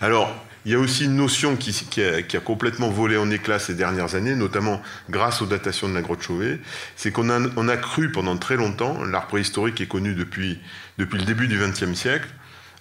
Alors, 0.02 0.34
il 0.70 0.74
y 0.74 0.76
a 0.76 0.80
aussi 0.80 1.06
une 1.06 1.16
notion 1.16 1.56
qui, 1.56 1.74
a, 2.00 2.40
complètement 2.42 2.90
volé 2.90 3.18
en 3.18 3.32
éclats 3.32 3.58
ces 3.58 3.74
dernières 3.74 4.14
années, 4.14 4.36
notamment 4.36 4.84
grâce 5.10 5.42
aux 5.42 5.48
datations 5.48 5.90
de 5.90 5.96
la 5.96 6.04
grotte 6.04 6.22
Chauvet, 6.22 6.60
c'est 6.96 7.12
qu'on 7.12 7.28
a, 7.32 7.78
cru 7.78 8.12
pendant 8.12 8.38
très 8.38 8.56
longtemps, 8.56 9.04
l'art 9.04 9.26
préhistorique 9.26 9.82
est 9.82 9.88
connu 9.88 10.14
depuis, 10.14 10.60
le 10.98 11.08
début 11.08 11.48
du 11.48 11.58
XXe 11.58 11.96
siècle, 11.96 12.28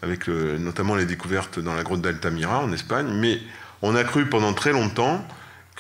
avec 0.03 0.29
notamment 0.29 0.97
les 0.97 1.07
découvertes 1.07 1.61
dans 1.61 1.75
la 1.75 1.83
grotte 1.83 2.03
d'Altamira 2.03 2.61
en 2.61 2.71
Espagne, 2.75 3.09
mais 3.11 3.41
on 3.81 3.97
a 3.97 4.05
cru 4.05 4.27
pendant 4.27 4.53
très 4.53 4.73
longtemps 4.73 5.27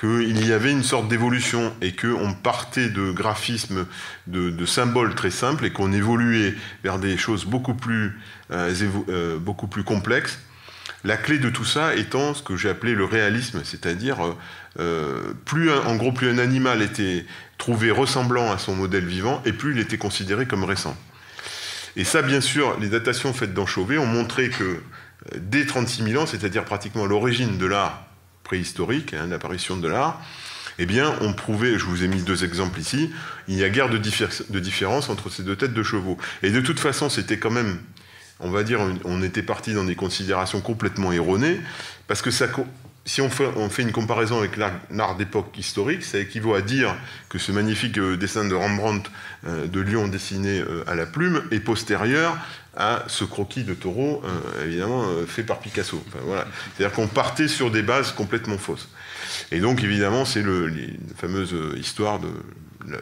qu'il 0.01 0.47
y 0.47 0.53
avait 0.55 0.73
une 0.73 0.85
sorte 0.85 1.09
d'évolution 1.09 1.75
et 1.83 1.95
qu'on 1.95 2.33
partait 2.33 2.89
de 2.89 3.11
graphismes, 3.11 3.85
de, 4.29 4.65
symboles 4.65 5.15
très 5.15 5.31
simples 5.31 5.67
et 5.67 5.73
qu'on 5.73 5.93
évoluait 5.93 6.55
vers 6.85 6.99
des 6.99 7.19
choses 7.19 7.45
beaucoup 7.45 7.75
plus, 7.75 8.19
euh, 8.51 8.73
euh, 9.11 9.39
beaucoup 9.39 9.67
plus 9.67 9.83
complexes 9.85 10.39
la 11.05 11.17
clé 11.17 11.39
de 11.39 11.49
tout 11.49 11.65
ça 11.65 11.95
étant 11.95 12.35
ce 12.35 12.43
que 12.43 12.57
j'ai 12.57 12.69
appelé 12.69 12.95
le 12.95 13.05
réalisme, 13.05 13.63
c'est-à-dire 13.65 14.25
euh, 14.25 14.37
euh, 14.81 15.33
plus 15.45 15.71
en 15.71 15.97
gros 15.97 16.13
plus 16.13 16.29
un 16.29 16.39
animal 16.39 16.83
était 16.83 17.25
trouvé 17.57 17.91
ressemblant 17.91 18.51
à 18.51 18.59
son 18.59 18.75
modèle 18.75 19.05
vivant, 19.05 19.43
et 19.45 19.53
plus 19.53 19.73
il 19.73 19.79
était 19.79 19.99
considéré 19.99 20.47
comme 20.47 20.65
récent. 20.65 20.97
Et 21.97 22.05
ça, 22.05 22.23
bien 22.23 22.41
sûr, 22.41 22.79
les 22.81 22.89
datations 22.89 23.33
faites 23.33 23.55
dans 23.55 23.67
Chauvet 23.67 23.99
ont 23.99 24.07
montré 24.07 24.51
que 24.51 24.65
euh, 24.65 24.79
dès 25.37 25.67
36 25.67 26.03
000 26.03 26.23
ans, 26.23 26.27
c'est-à-dire 26.27 26.65
pratiquement 26.65 27.07
l'origine 27.07 27.59
de 27.59 27.67
l'art 27.67 28.07
préhistorique, 28.45 29.15
hein, 29.15 29.27
l'apparition 29.29 29.77
de 29.77 29.89
l'art, 29.89 30.21
eh 30.81 30.87
bien, 30.87 31.17
on 31.21 31.33
prouvait, 31.33 31.77
je 31.77 31.85
vous 31.85 32.05
ai 32.05 32.09
mis 32.09 32.23
deux 32.23 32.45
exemples 32.45 32.79
ici, 32.79 33.11
il 33.49 33.57
y 33.57 33.65
a 33.65 33.69
guère 33.69 33.89
de 33.89 33.99
différence 33.99 35.09
entre 35.09 35.29
ces 35.29 35.43
deux 35.43 35.57
têtes 35.57 35.75
de 35.75 35.83
chevaux. 35.83 36.17
Et 36.45 36.51
de 36.51 36.61
toute 36.61 36.79
façon, 36.79 37.11
c'était 37.11 37.39
quand 37.39 37.51
même 37.51 37.81
on 38.41 38.51
va 38.51 38.63
dire, 38.63 38.81
on 39.05 39.23
était 39.23 39.43
parti 39.43 39.75
dans 39.75 39.85
des 39.85 39.97
considérations 39.97 40.61
complètement 40.61 41.13
erronées, 41.13 41.61
parce 42.07 42.23
que 42.23 42.31
si 43.09 43.21
on 43.21 43.31
fait, 43.31 43.83
une 43.83 43.93
comparaison 43.93 44.39
avec 44.39 44.57
l'art 44.57 45.17
d'époque 45.17 45.57
historique, 45.59 46.05
ça 46.05 46.19
équivaut 46.19 46.55
à 46.55 46.61
dire 46.61 46.95
que 47.29 47.39
ce 47.39 47.53
magnifique 47.53 47.99
euh, 47.99 48.17
dessin 48.17 48.45
de 48.45 48.55
Rembrandt 48.55 49.11
euh, 49.47 49.67
de 49.67 49.81
lion 49.81 50.09
dessiné 50.09 50.61
euh, 50.61 50.85
à 50.87 50.95
la 50.95 51.07
plume 51.07 51.43
est 51.51 51.61
postérieur 51.61 52.37
à 52.77 53.05
ce 53.09 53.25
croquis 53.25 53.65
de 53.65 53.75
taureau, 53.75 54.23
évidemment, 54.65 55.05
fait 55.27 55.43
par 55.43 55.59
Picasso. 55.59 56.01
C'est-à-dire 56.77 56.95
qu'on 56.95 57.09
partait 57.09 57.49
sur 57.49 57.73
des 57.73 57.83
bases 57.83 58.13
complètement 58.13 58.57
fausses. 58.57 58.89
Et 59.51 59.59
donc, 59.59 59.83
évidemment, 59.83 60.25
c'est 60.25 60.45
la 60.45 60.71
fameuse 61.17 61.57
histoire 61.77 62.21
de 62.21 62.29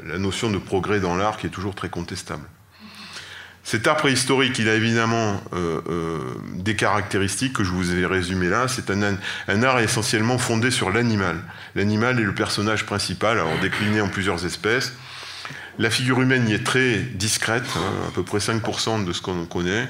la 0.07 0.17
notion 0.17 0.51
de 0.51 0.57
progrès 0.57 0.99
dans 0.99 1.15
l'art 1.15 1.37
qui 1.37 1.47
est 1.47 1.51
toujours 1.51 1.75
très 1.75 1.91
contestable. 1.91 2.49
Cet 3.67 3.89
art 3.89 3.97
préhistorique, 3.97 4.61
il 4.61 4.69
a 4.69 4.75
évidemment 4.77 5.43
euh, 5.53 5.81
euh, 5.89 6.21
des 6.55 6.77
caractéristiques 6.77 7.55
que 7.55 7.65
je 7.65 7.73
vous 7.73 7.97
ai 7.97 8.07
résumées 8.07 8.49
là. 8.49 8.69
C'est 8.69 8.93
un, 8.93 9.63
art 9.65 9.81
essentiellement 9.81 10.39
fondé 10.39 10.71
sur 10.71 10.93
l'animal. 10.93 11.41
L'animal 11.75 12.21
est 12.21 12.23
le 12.23 12.33
personnage 12.33 12.87
principal, 12.87 13.41
alors 13.41 13.59
décliné 13.61 14.01
en 14.01 14.09
plusieurs 14.09 14.47
espèces. 14.47 14.93
La 15.81 15.91
figure 15.91 16.23
humaine 16.23 16.49
y 16.49 16.55
est 16.55 16.65
très 16.65 16.99
discrète, 16.99 17.67
hein, 17.75 18.07
à 18.07 18.13
peu 18.13 18.23
près 18.23 18.39
5% 18.39 19.05
de 19.05 19.13
ce 19.13 19.21
qu'on 19.21 19.45
connaît. 19.47 19.89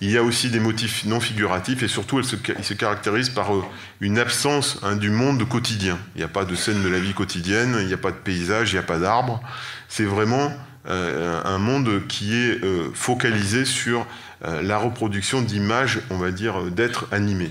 Il 0.00 0.10
y 0.10 0.18
a 0.18 0.24
aussi 0.24 0.50
des 0.50 0.58
motifs 0.58 1.04
non 1.04 1.20
figuratifs 1.20 1.84
et 1.84 1.88
surtout, 1.88 2.18
il 2.18 2.24
se, 2.24 2.74
caractérise 2.74 3.28
par 3.28 3.54
euh, 3.54 3.62
une 4.00 4.18
absence 4.18 4.80
hein, 4.82 4.96
du 4.96 5.10
monde 5.10 5.48
quotidien. 5.48 6.00
Il 6.16 6.18
n'y 6.18 6.24
a 6.24 6.28
pas 6.28 6.44
de 6.44 6.56
scène 6.56 6.82
de 6.82 6.88
la 6.88 6.98
vie 6.98 7.14
quotidienne, 7.14 7.76
il 7.80 7.86
n'y 7.86 7.94
a 7.94 7.98
pas 7.98 8.10
de 8.10 8.16
paysage, 8.16 8.72
il 8.72 8.74
n'y 8.74 8.80
a 8.80 8.82
pas 8.82 8.98
d'arbres. 8.98 9.40
C'est 9.88 10.04
vraiment 10.04 10.52
un 10.88 11.58
monde 11.58 12.06
qui 12.08 12.34
est 12.34 12.64
euh, 12.64 12.90
focalisé 12.94 13.64
sur 13.64 14.06
euh, 14.44 14.62
la 14.62 14.78
reproduction 14.78 15.42
d'images, 15.42 16.00
on 16.10 16.16
va 16.16 16.30
dire, 16.30 16.62
d'êtres 16.70 17.06
animés. 17.12 17.50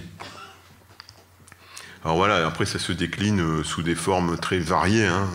Alors 2.04 2.18
voilà, 2.18 2.48
après 2.48 2.66
ça 2.66 2.80
se 2.80 2.92
décline 2.92 3.64
sous 3.64 3.84
des 3.84 3.96
formes 3.96 4.38
très 4.38 4.60
variées. 4.60 5.06
Hein. 5.06 5.28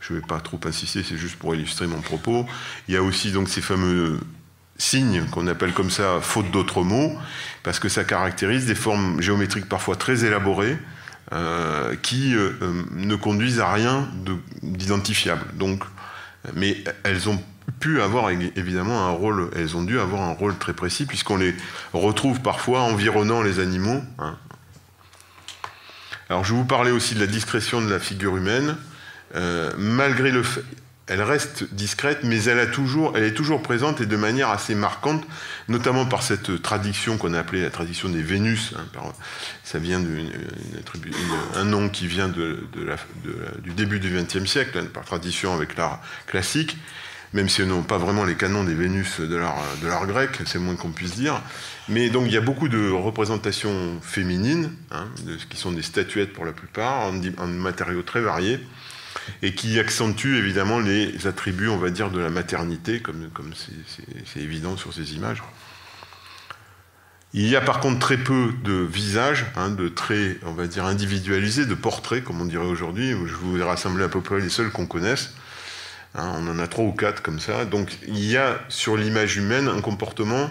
Je 0.00 0.12
ne 0.12 0.18
vais 0.18 0.26
pas 0.26 0.40
trop 0.40 0.60
insister, 0.64 1.02
c'est 1.02 1.16
juste 1.16 1.36
pour 1.36 1.54
illustrer 1.54 1.86
mon 1.86 2.00
propos. 2.00 2.46
Il 2.88 2.94
y 2.94 2.96
a 2.96 3.02
aussi 3.02 3.30
donc 3.30 3.48
ces 3.48 3.60
fameux 3.60 4.18
signes 4.76 5.24
qu'on 5.30 5.46
appelle 5.46 5.72
comme 5.72 5.90
ça 5.90 6.18
faute 6.20 6.50
d'autres 6.50 6.82
mots, 6.82 7.16
parce 7.62 7.78
que 7.78 7.88
ça 7.88 8.04
caractérise 8.04 8.66
des 8.66 8.74
formes 8.74 9.20
géométriques 9.20 9.68
parfois 9.68 9.96
très 9.96 10.24
élaborées, 10.24 10.78
qui 12.02 12.34
ne 12.92 13.14
conduisent 13.16 13.60
à 13.60 13.72
rien 13.72 14.08
d'identifiable. 14.62 15.44
Donc 15.54 15.84
mais 16.54 16.82
elles 17.04 17.28
ont 17.28 17.40
pu 17.80 18.00
avoir 18.00 18.30
évidemment 18.30 19.06
un 19.06 19.10
rôle, 19.10 19.50
elles 19.54 19.76
ont 19.76 19.82
dû 19.82 20.00
avoir 20.00 20.22
un 20.22 20.32
rôle 20.32 20.56
très 20.56 20.72
précis 20.72 21.06
puisqu'on 21.06 21.36
les 21.36 21.54
retrouve 21.92 22.40
parfois 22.40 22.80
environnant 22.80 23.42
les 23.42 23.60
animaux. 23.60 24.02
Hein. 24.18 24.36
Alors 26.28 26.44
je 26.44 26.52
vais 26.52 26.58
vous 26.58 26.66
parler 26.66 26.90
aussi 26.90 27.14
de 27.14 27.20
la 27.20 27.26
discrétion 27.26 27.80
de 27.80 27.88
la 27.88 27.98
figure 27.98 28.36
humaine. 28.36 28.76
Euh, 29.34 29.72
malgré 29.76 30.30
le 30.30 30.42
fait, 30.42 30.62
elle 31.08 31.22
reste 31.22 31.72
discrète, 31.72 32.20
mais 32.22 32.44
elle, 32.44 32.58
est 32.58 32.70
toujours 33.34 33.62
présente 33.62 34.00
et 34.00 34.06
de 34.06 34.16
manière 34.16 34.50
assez 34.50 34.74
marquante, 34.74 35.24
notamment 35.68 36.04
par 36.04 36.22
cette 36.22 36.60
tradition 36.62 37.16
qu'on 37.16 37.32
a 37.32 37.40
appelée 37.40 37.62
la 37.62 37.70
tradition 37.70 38.10
des 38.10 38.22
Vénus. 38.22 38.74
Hein, 38.76 39.00
ça 39.64 39.78
vient 39.78 40.00
d'un 40.00 41.64
nom 41.64 41.88
qui 41.88 42.06
vient 42.06 42.28
du 42.28 43.72
début 43.74 44.00
du 44.00 44.10
XXe 44.10 44.44
siècle, 44.44 44.78
hein, 44.78 44.86
par 44.92 45.04
tradition 45.04 45.54
avec 45.54 45.76
l'art 45.76 46.00
classique, 46.26 46.76
même 47.32 47.48
si 47.48 47.62
elles 47.62 47.68
n'ont 47.68 47.82
pas 47.82 47.98
vraiment 47.98 48.24
les 48.24 48.34
canons 48.34 48.64
des 48.64 48.74
Vénus 48.74 49.20
de 49.20 49.36
l'art 49.36 50.06
grec, 50.06 50.30
c'est 50.44 50.58
moins 50.58 50.76
qu'on 50.76 50.92
puisse 50.92 51.14
dire. 51.14 51.40
Mais 51.88 52.10
donc 52.10 52.26
il 52.26 52.34
y 52.34 52.38
a 52.38 52.42
beaucoup 52.42 52.68
de 52.68 52.90
représentations 52.90 53.98
féminines, 54.02 54.72
hein, 54.90 55.06
qui 55.48 55.56
sont 55.56 55.72
des 55.72 55.82
statuettes 55.82 56.34
pour 56.34 56.44
la 56.44 56.52
plupart, 56.52 57.10
en 57.38 57.46
matériaux 57.46 58.02
très 58.02 58.20
variés 58.20 58.60
et 59.42 59.54
qui 59.54 59.78
accentue 59.78 60.36
évidemment 60.36 60.78
les 60.78 61.26
attributs, 61.26 61.68
on 61.68 61.78
va 61.78 61.90
dire, 61.90 62.10
de 62.10 62.20
la 62.20 62.30
maternité, 62.30 63.00
comme 63.00 63.30
c'est 63.54 64.40
évident 64.40 64.76
sur 64.76 64.92
ces 64.92 65.14
images. 65.14 65.42
Il 67.34 67.46
y 67.46 67.56
a 67.56 67.60
par 67.60 67.80
contre 67.80 67.98
très 67.98 68.16
peu 68.16 68.52
de 68.64 68.72
visages, 68.72 69.44
hein, 69.56 69.68
de 69.70 69.88
traits, 69.88 70.38
on 70.46 70.52
va 70.52 70.66
dire, 70.66 70.86
individualisés, 70.86 71.66
de 71.66 71.74
portraits, 71.74 72.24
comme 72.24 72.40
on 72.40 72.46
dirait 72.46 72.64
aujourd'hui. 72.64 73.10
Je 73.10 73.34
vous 73.34 73.58
ai 73.58 73.62
rassemblé 73.62 74.02
à 74.02 74.08
peu 74.08 74.22
près 74.22 74.40
les 74.40 74.48
seuls 74.48 74.70
qu'on 74.70 74.86
connaisse. 74.86 75.34
Hein, 76.14 76.32
on 76.36 76.48
en 76.48 76.58
a 76.58 76.66
trois 76.66 76.84
ou 76.84 76.92
quatre 76.92 77.22
comme 77.22 77.38
ça. 77.38 77.66
Donc 77.66 77.98
il 78.06 78.24
y 78.24 78.38
a 78.38 78.58
sur 78.70 78.96
l'image 78.96 79.36
humaine 79.36 79.68
un 79.68 79.82
comportement 79.82 80.50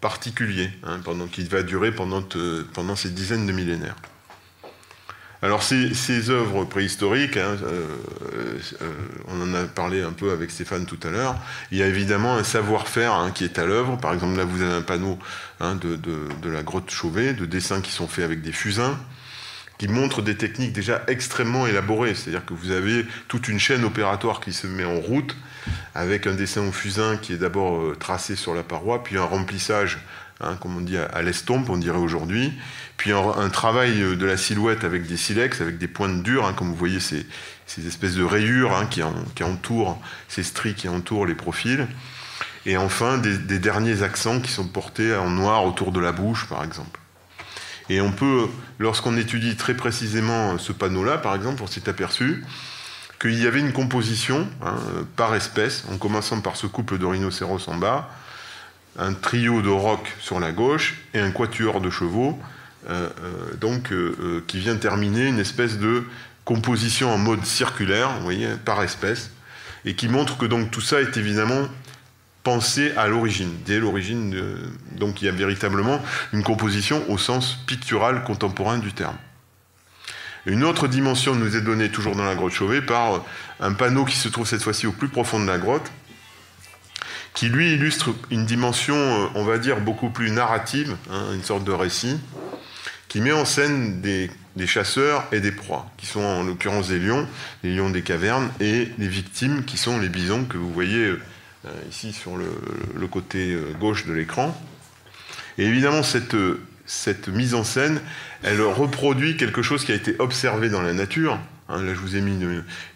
particulier, 0.00 0.70
hein, 0.84 1.00
pendant, 1.04 1.26
qui 1.26 1.44
va 1.44 1.62
durer 1.62 1.92
pendant, 1.92 2.22
pendant 2.72 2.96
ces 2.96 3.10
dizaines 3.10 3.46
de 3.46 3.52
millénaires. 3.52 3.96
Alors 5.42 5.62
ces, 5.62 5.94
ces 5.94 6.30
œuvres 6.30 6.64
préhistoriques, 6.64 7.36
hein, 7.36 7.56
euh, 7.62 7.86
euh, 8.80 8.92
on 9.28 9.42
en 9.42 9.54
a 9.54 9.64
parlé 9.64 10.02
un 10.02 10.12
peu 10.12 10.30
avec 10.30 10.50
Stéphane 10.50 10.86
tout 10.86 10.98
à 11.02 11.10
l'heure, 11.10 11.36
il 11.70 11.78
y 11.78 11.82
a 11.82 11.86
évidemment 11.86 12.36
un 12.36 12.44
savoir-faire 12.44 13.12
hein, 13.12 13.30
qui 13.30 13.44
est 13.44 13.58
à 13.58 13.66
l'œuvre. 13.66 13.98
Par 13.98 14.14
exemple, 14.14 14.36
là 14.36 14.44
vous 14.44 14.62
avez 14.62 14.72
un 14.72 14.82
panneau 14.82 15.18
hein, 15.60 15.74
de, 15.74 15.96
de, 15.96 16.50
la 16.50 16.62
grotte 16.62 16.90
Chauvet, 16.90 17.34
de 17.34 17.44
dessins 17.44 17.82
qui 17.82 17.92
sont 17.92 18.08
faits 18.08 18.24
avec 18.24 18.40
des 18.40 18.52
fusains, 18.52 18.98
qui 19.78 19.88
montrent 19.88 20.22
des 20.22 20.36
techniques 20.36 20.72
déjà 20.72 21.02
extrêmement 21.08 21.66
élaborées. 21.66 22.14
C'est-à-dire 22.14 22.44
que 22.44 22.54
vous 22.54 22.70
avez 22.70 23.06
toute 23.28 23.48
une 23.48 23.58
chaîne 23.58 23.84
opératoire 23.84 24.40
qui 24.40 24.52
se 24.52 24.66
met 24.66 24.84
en 24.84 25.00
route, 25.00 25.36
avec 25.94 26.26
un 26.26 26.34
dessin 26.34 26.62
au 26.62 26.72
fusain 26.72 27.16
qui 27.16 27.32
est 27.32 27.38
d'abord 27.38 27.80
euh, 27.80 27.96
tracé 27.98 28.36
sur 28.36 28.54
la 28.54 28.62
paroi, 28.62 29.02
puis 29.02 29.18
un 29.18 29.24
remplissage 29.24 29.98
Hein, 30.40 30.56
comme 30.60 30.76
on 30.76 30.80
dit 30.82 30.98
à, 30.98 31.22
l'estompe, 31.22 31.70
on 31.70 31.78
dirait 31.78 31.98
aujourd'hui. 31.98 32.52
Puis 32.98 33.12
un, 33.12 33.48
travail 33.48 34.16
de 34.16 34.26
la 34.26 34.36
silhouette 34.36 34.84
avec 34.84 35.06
des 35.06 35.16
silex, 35.16 35.60
avec 35.60 35.78
des 35.78 35.88
pointes 35.88 36.22
dures, 36.22 36.46
hein, 36.46 36.52
comme 36.52 36.68
vous 36.68 36.76
voyez 36.76 37.00
ces, 37.00 37.26
espèces 37.86 38.14
de 38.14 38.24
rayures 38.24 38.76
hein, 38.76 38.86
qui, 38.86 39.02
entourent, 39.42 40.00
ces 40.28 40.42
stries 40.42 40.74
qui 40.74 40.88
entourent 40.88 41.26
les 41.26 41.34
profils. 41.34 41.86
Et 42.66 42.76
enfin, 42.76 43.16
des, 43.18 43.58
derniers 43.58 44.02
accents 44.02 44.40
qui 44.40 44.50
sont 44.50 44.66
portés 44.66 45.14
en 45.14 45.30
noir 45.30 45.64
autour 45.64 45.92
de 45.92 46.00
la 46.00 46.12
bouche, 46.12 46.46
par 46.48 46.62
exemple. 46.64 47.00
Et 47.88 48.00
on 48.00 48.12
peut, 48.12 48.46
lorsqu'on 48.78 49.16
étudie 49.16 49.56
très 49.56 49.74
précisément 49.74 50.58
ce 50.58 50.72
panneau-là, 50.72 51.18
par 51.18 51.34
exemple, 51.34 51.62
on 51.62 51.66
s'est 51.66 51.88
aperçu 51.88 52.44
qu'il 53.20 53.40
y 53.42 53.46
avait 53.46 53.60
une 53.60 53.72
composition 53.72 54.46
par 55.16 55.34
espèce, 55.34 55.84
en 55.90 55.96
commençant 55.96 56.40
par 56.40 56.56
ce 56.56 56.66
couple 56.66 56.98
de 56.98 57.06
rhinocéros 57.06 57.68
en 57.68 57.76
bas, 57.76 58.10
un 58.98 59.12
trio 59.14 59.62
de 59.62 59.68
rocs 59.68 60.14
sur 60.20 60.40
la 60.40 60.52
gauche 60.52 60.96
et 61.14 61.20
un 61.20 61.30
quatuor 61.30 61.80
de 61.80 61.90
chevaux, 61.90 62.38
euh, 62.88 63.08
euh, 63.22 63.56
donc, 63.56 63.92
euh, 63.92 64.44
qui 64.46 64.58
vient 64.58 64.76
terminer 64.76 65.26
une 65.26 65.38
espèce 65.38 65.78
de 65.78 66.04
composition 66.44 67.12
en 67.12 67.18
mode 67.18 67.44
circulaire, 67.44 68.10
vous 68.18 68.22
voyez, 68.22 68.48
par 68.64 68.82
espèce, 68.82 69.30
et 69.84 69.94
qui 69.94 70.08
montre 70.08 70.38
que 70.38 70.46
donc 70.46 70.70
tout 70.70 70.80
ça 70.80 71.00
est 71.00 71.16
évidemment 71.16 71.68
pensé 72.46 72.92
à 72.96 73.08
l'origine, 73.08 73.50
dès 73.64 73.80
l'origine. 73.80 74.32
donc 74.92 75.20
il 75.20 75.24
y 75.24 75.28
a 75.28 75.32
véritablement 75.32 76.00
une 76.32 76.44
composition 76.44 77.02
au 77.10 77.18
sens 77.18 77.58
pictural 77.66 78.22
contemporain 78.22 78.78
du 78.78 78.92
terme. 78.92 79.16
Une 80.46 80.62
autre 80.62 80.86
dimension 80.86 81.34
nous 81.34 81.56
est 81.56 81.60
donnée 81.60 81.88
toujours 81.88 82.14
dans 82.14 82.24
la 82.24 82.36
grotte 82.36 82.52
Chauvet 82.52 82.82
par 82.82 83.24
un 83.58 83.72
panneau 83.72 84.04
qui 84.04 84.14
se 84.14 84.28
trouve 84.28 84.46
cette 84.46 84.62
fois-ci 84.62 84.86
au 84.86 84.92
plus 84.92 85.08
profond 85.08 85.40
de 85.40 85.46
la 85.46 85.58
grotte, 85.58 85.90
qui 87.34 87.48
lui 87.48 87.72
illustre 87.72 88.14
une 88.30 88.46
dimension, 88.46 88.94
euh, 88.94 89.26
on 89.34 89.42
va 89.42 89.58
dire, 89.58 89.80
beaucoup 89.80 90.10
plus 90.10 90.30
narrative, 90.30 90.96
hein, 91.10 91.32
une 91.34 91.42
sorte 91.42 91.64
de 91.64 91.72
récit, 91.72 92.16
qui 93.08 93.20
met 93.20 93.32
en 93.32 93.44
scène 93.44 94.00
des, 94.00 94.30
chasseurs 94.66 95.24
et 95.32 95.40
des 95.40 95.50
proies, 95.50 95.90
qui 95.96 96.06
sont 96.06 96.22
en 96.22 96.44
l'occurrence 96.44 96.88
des 96.88 97.00
lions, 97.00 97.26
les 97.64 97.74
lions 97.74 97.90
des 97.90 98.02
cavernes, 98.02 98.50
et 98.60 98.92
les 98.98 99.08
victimes 99.08 99.64
qui 99.64 99.78
sont 99.78 99.98
les 99.98 100.08
bisons 100.08 100.44
que 100.44 100.56
vous 100.58 100.72
voyez 100.72 101.06
euh, 101.06 101.20
ici 101.90 102.12
sur 102.12 102.36
le, 102.36 103.06
côté 103.06 103.52
euh, 103.52 103.72
gauche 103.78 104.06
de 104.06 104.12
l'écran. 104.12 104.56
Et 105.58 105.64
évidemment, 105.64 106.02
cette, 106.02 106.36
cette 106.84 107.28
mise 107.28 107.54
en 107.54 107.64
scène, 107.64 108.00
elle 108.42 108.60
reproduit 108.60 109.36
quelque 109.36 109.62
chose 109.62 109.84
qui 109.84 109.92
a 109.92 109.94
été 109.94 110.16
observé 110.18 110.68
dans 110.68 110.82
la 110.82 110.92
nature, 110.92 111.38
Hein, 111.68 111.82
là, 111.82 111.94
je 111.94 111.98
vous 111.98 112.16
ai 112.16 112.20
mis 112.20 112.38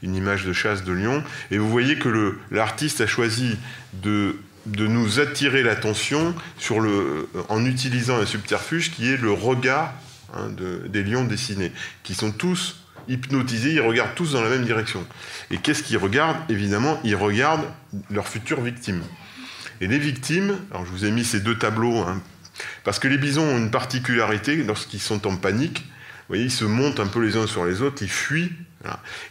une, 0.02 0.14
image 0.14 0.44
de 0.44 0.52
chasse 0.52 0.84
de 0.84 0.92
lion. 0.92 1.22
Et 1.50 1.58
vous 1.58 1.68
voyez 1.68 1.98
que 1.98 2.38
l'artiste 2.50 3.00
a 3.00 3.06
choisi 3.06 3.56
de, 4.02 4.36
nous 4.66 5.20
attirer 5.20 5.62
l'attention 5.62 6.34
en 7.48 7.64
utilisant 7.64 8.18
un 8.18 8.26
subterfuge 8.26 8.92
qui 8.92 9.08
est 9.08 9.16
le 9.16 9.32
regard 9.32 9.92
hein, 10.34 10.50
des 10.86 11.02
lions 11.02 11.24
dessinés, 11.24 11.72
qui 12.02 12.14
sont 12.14 12.30
tous 12.30 12.76
hypnotisés, 13.09 13.72
ils 13.74 13.80
regardent 13.80 14.14
tous 14.14 14.32
dans 14.32 14.42
la 14.42 14.51
même 14.51 14.64
direction. 14.64 15.07
Et 15.51 15.59
qu'est-ce 15.59 15.82
qu'ils 15.82 15.98
regardent 15.98 16.38
Évidemment, 16.51 17.01
ils 17.05 17.16
regardent 17.16 17.66
leurs 18.11 18.28
futures 18.28 18.61
victimes. 18.61 19.03
Et 19.80 19.86
les 19.86 19.98
victimes, 19.98 20.57
alors 20.70 20.84
je 20.84 20.90
vous 20.90 21.05
ai 21.05 21.11
mis 21.11 21.24
ces 21.24 21.40
deux 21.40 21.57
tableaux, 21.57 21.98
hein, 21.98 22.20
parce 22.84 22.98
que 22.98 23.09
les 23.09 23.18
bisons 23.18 23.44
ont 23.44 23.59
une 23.59 23.70
particularité 23.70 24.57
lorsqu'ils 24.57 25.01
sont 25.01 25.26
en 25.26 25.36
panique, 25.36 25.84
voyez, 26.30 26.44
ils 26.44 26.51
se 26.51 26.64
montent 26.64 27.01
un 27.01 27.07
peu 27.07 27.20
les 27.20 27.36
uns 27.36 27.46
sur 27.46 27.66
les 27.66 27.82
autres, 27.82 28.03
ils 28.03 28.11
fuient. 28.11 28.53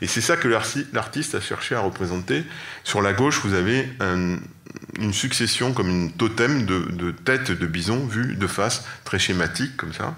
Et 0.02 0.08
c'est 0.08 0.22
ça 0.22 0.38
que 0.38 0.48
l'artiste 0.48 1.34
a 1.34 1.42
cherché 1.42 1.74
à 1.74 1.80
représenter. 1.80 2.44
Sur 2.84 3.02
la 3.02 3.14
gauche, 3.14 3.40
vous 3.44 3.56
avez 3.56 3.90
une 4.00 5.14
succession, 5.14 5.74
comme 5.74 5.90
une 5.90 6.12
totem 6.12 6.66
de, 6.66 7.12
têtes 7.12 7.52
de 7.52 7.66
bison 7.66 8.06
vues 8.06 8.36
de 8.36 8.48
face, 8.48 8.86
très 9.06 9.18
schématique 9.18 9.76
comme 9.76 9.94
ça. 9.94 10.16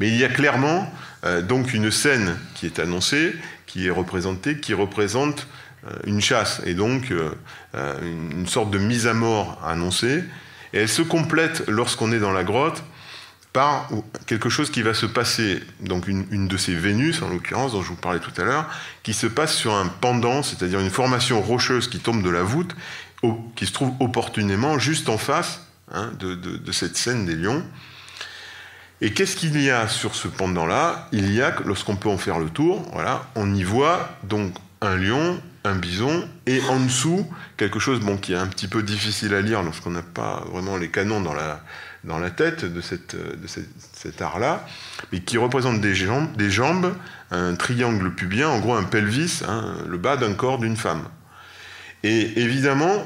Mais 0.00 0.08
il 0.08 0.16
y 0.16 0.24
a 0.24 0.28
clairement 0.28 0.92
donc 1.42 1.72
une 1.72 1.90
scène 1.90 2.36
qui 2.54 2.66
est 2.66 2.80
annoncée, 2.80 3.34
qui 3.66 3.86
est 3.86 3.90
représentée, 3.90 4.58
qui 4.58 4.74
représente 4.74 5.46
euh, 5.88 5.90
une 6.06 6.20
chasse, 6.20 6.62
et 6.64 6.74
donc 6.74 7.10
euh, 7.10 7.32
une 8.02 8.46
sorte 8.46 8.70
de 8.70 8.78
mise 8.78 9.08
à 9.08 9.14
mort 9.14 9.60
annoncée. 9.66 10.22
Et 10.72 10.78
elle 10.78 10.88
se 10.88 11.02
complète 11.02 11.64
lorsqu'on 11.66 12.12
est 12.12 12.20
dans 12.20 12.32
la 12.32 12.44
grotte 12.44 12.84
par 13.52 13.88
quelque 14.26 14.48
chose 14.48 14.70
qui 14.70 14.80
va 14.80 14.94
se 14.94 15.06
passer, 15.06 15.62
donc 15.80 16.06
une, 16.08 16.48
de 16.48 16.56
ces 16.56 16.74
Vénus 16.74 17.20
en 17.20 17.28
l'occurrence, 17.28 17.72
dont 17.72 17.82
je 17.82 17.88
vous 17.88 17.96
parlais 17.96 18.20
tout 18.20 18.32
à 18.40 18.44
l'heure, 18.44 18.66
qui 19.02 19.12
se 19.12 19.26
passe 19.26 19.54
sur 19.54 19.74
un 19.74 19.88
pendant, 19.88 20.42
c'est-à-dire 20.42 20.80
une 20.80 20.88
formation 20.88 21.42
rocheuse 21.42 21.88
qui 21.88 21.98
tombe 21.98 22.22
de 22.22 22.30
la 22.30 22.42
voûte, 22.42 22.74
qui 23.54 23.66
se 23.66 23.72
trouve 23.72 23.92
opportunément 24.00 24.78
juste 24.78 25.10
en 25.10 25.18
face 25.18 25.66
hein, 25.92 26.12
de, 26.18 26.72
cette 26.72 26.96
scène 26.96 27.26
des 27.26 27.34
lions. 27.34 27.62
Et 29.04 29.12
qu'est-ce 29.12 29.34
qu'il 29.34 29.60
y 29.60 29.68
a 29.68 29.88
sur 29.88 30.14
ce 30.14 30.28
pendant-là? 30.28 31.08
Il 31.10 31.34
y 31.34 31.42
a, 31.42 31.52
lorsqu'on 31.64 31.96
peut 31.96 32.08
en 32.08 32.18
faire 32.18 32.38
le 32.38 32.48
tour, 32.48 32.88
voilà, 32.92 33.26
on 33.34 33.52
y 33.52 33.64
voit 33.64 34.16
donc 34.22 34.54
un 34.80 34.94
lion, 34.94 35.42
un 35.64 35.74
bison, 35.74 36.28
et 36.46 36.60
en 36.68 36.78
dessous, 36.78 37.26
quelque 37.56 37.80
chose 37.80 37.98
bon, 37.98 38.16
qui 38.16 38.32
est 38.32 38.36
un 38.36 38.46
petit 38.46 38.68
peu 38.68 38.80
difficile 38.84 39.34
à 39.34 39.40
lire 39.40 39.64
lorsqu'on 39.64 39.90
n'a 39.90 40.02
pas 40.02 40.44
vraiment 40.52 40.76
les 40.76 40.88
canons 40.88 41.20
dans 41.20 41.34
la, 41.34 41.64
dans 42.04 42.20
la 42.20 42.30
tête 42.30 42.64
de, 42.64 42.80
cette, 42.80 43.16
de 43.16 43.48
cet 43.92 44.22
art-là, 44.22 44.64
mais 45.10 45.18
qui 45.18 45.36
représente 45.36 45.80
des 45.80 45.96
jambes, 45.96 46.36
des 46.36 46.50
jambes, 46.52 46.94
un 47.32 47.56
triangle 47.56 48.14
pubien, 48.14 48.50
en 48.50 48.60
gros 48.60 48.74
un 48.74 48.84
pelvis, 48.84 49.42
hein, 49.48 49.78
le 49.88 49.98
bas 49.98 50.16
d'un 50.16 50.34
corps 50.34 50.60
d'une 50.60 50.76
femme. 50.76 51.02
Et 52.04 52.40
évidemment, 52.40 53.04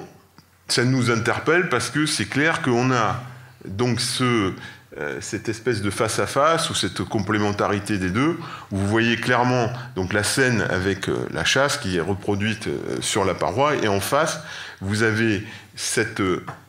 ça 0.69 0.85
nous 0.85 1.11
interpelle 1.11 1.71
parce 1.71 1.89
que 1.89 2.05
c'est 2.05 2.27
clair 2.27 2.61
qu'on 2.61 2.93
a 2.93 3.23
donc 3.67 4.01
ce, 4.01 4.53
cette 5.21 5.49
espèce 5.49 5.83
de 5.83 5.91
face 5.91 6.19
à 6.19 6.27
face 6.27 6.71
ou 6.71 6.75
cette 6.75 7.03
complémentarité 7.03 7.99
des 7.99 8.11
deux, 8.11 8.39
où 8.71 8.77
vous 8.77 8.87
voyez 8.87 9.17
clairement 9.17 9.71
donc 9.95 10.13
la 10.13 10.23
scène 10.23 10.67
avec 10.71 11.09
euh, 11.09 11.27
la 11.33 11.45
chasse 11.45 11.77
qui 11.77 11.97
est 11.97 12.01
reproduite 12.01 12.67
euh, 12.67 13.01
sur 13.01 13.25
la 13.25 13.35
paroi, 13.35 13.77
et 13.77 13.89
en 13.89 14.01
face, 14.01 14.41
vous 14.81 15.03
avez 15.03 15.45
cette 15.75 16.23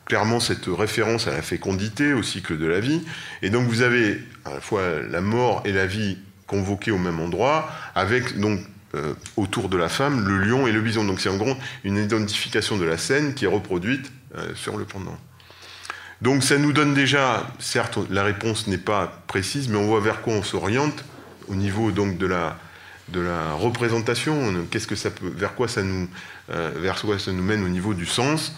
clairement 0.05 0.39
cette 0.39 0.67
référence 0.67 1.27
à 1.27 1.31
la 1.31 1.41
fécondité, 1.41 2.13
au 2.13 2.23
cycle 2.23 2.57
de 2.57 2.65
la 2.65 2.79
vie. 2.79 3.01
Et 3.41 3.49
donc 3.49 3.67
vous 3.67 3.81
avez 3.81 4.21
à 4.45 4.53
la 4.53 4.61
fois 4.61 4.81
la 5.09 5.21
mort 5.21 5.61
et 5.65 5.73
la 5.73 5.85
vie 5.85 6.17
convoquées 6.47 6.91
au 6.91 6.97
même 6.97 7.19
endroit, 7.19 7.69
avec 7.93 8.39
donc 8.39 8.61
euh, 8.95 9.13
autour 9.35 9.67
de 9.67 9.75
la 9.75 9.89
femme 9.89 10.25
le 10.25 10.37
lion 10.37 10.65
et 10.65 10.71
le 10.71 10.81
bison. 10.81 11.03
Donc 11.03 11.19
c'est 11.19 11.29
en 11.29 11.37
gros 11.37 11.55
une 11.83 11.97
identification 11.97 12.77
de 12.77 12.85
la 12.85 12.97
scène 12.97 13.33
qui 13.33 13.43
est 13.43 13.49
reproduite 13.49 14.11
euh, 14.37 14.55
sur 14.55 14.77
le 14.77 14.85
pendant. 14.85 15.17
Donc 16.21 16.43
ça 16.43 16.57
nous 16.57 16.73
donne 16.73 16.93
déjà, 16.93 17.47
certes 17.59 17.99
la 18.09 18.23
réponse 18.23 18.67
n'est 18.67 18.77
pas 18.77 19.21
précise, 19.27 19.69
mais 19.69 19.77
on 19.77 19.85
voit 19.85 19.99
vers 19.99 20.21
quoi 20.21 20.33
on 20.33 20.43
s'oriente 20.43 21.03
au 21.47 21.55
niveau 21.55 21.91
donc 21.91 22.17
de 22.17 22.25
la, 22.25 22.57
de 23.09 23.19
la 23.19 23.53
représentation, 23.53 24.65
qu'est-ce 24.71 24.87
que 24.87 24.95
ça 24.95 25.11
peut, 25.11 25.31
vers 25.35 25.53
quoi 25.53 25.67
ça 25.67 25.83
nous, 25.83 26.09
euh, 26.49 26.71
vers 26.77 26.99
quoi 27.01 27.19
ça 27.19 27.31
nous 27.31 27.43
mène 27.43 27.63
au 27.63 27.69
niveau 27.69 27.93
du 27.93 28.05
sens. 28.05 28.53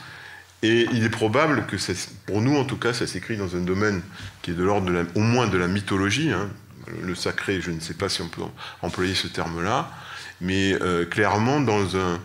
Et 0.61 0.87
il 0.91 1.05
est 1.05 1.09
probable 1.09 1.65
que, 1.67 1.77
pour 2.25 2.41
nous 2.41 2.57
en 2.57 2.65
tout 2.65 2.77
cas, 2.77 2.93
ça 2.93 3.07
s'écrit 3.07 3.37
dans 3.37 3.55
un 3.55 3.61
domaine 3.61 4.01
qui 4.41 4.51
est 4.51 4.55
de 4.55 4.63
l'ordre 4.63 5.05
au 5.15 5.21
moins 5.21 5.47
de 5.47 5.57
la 5.57 5.67
mythologie. 5.67 6.31
Hein. 6.31 6.49
Le 7.03 7.15
sacré, 7.15 7.61
je 7.61 7.71
ne 7.71 7.79
sais 7.79 7.93
pas 7.93 8.09
si 8.09 8.21
on 8.21 8.27
peut 8.27 8.41
employer 8.81 9.15
ce 9.15 9.27
terme-là, 9.27 9.91
mais 10.41 10.73
euh, 10.81 11.05
clairement, 11.05 11.59
dans 11.59 11.95
un, 11.95 12.19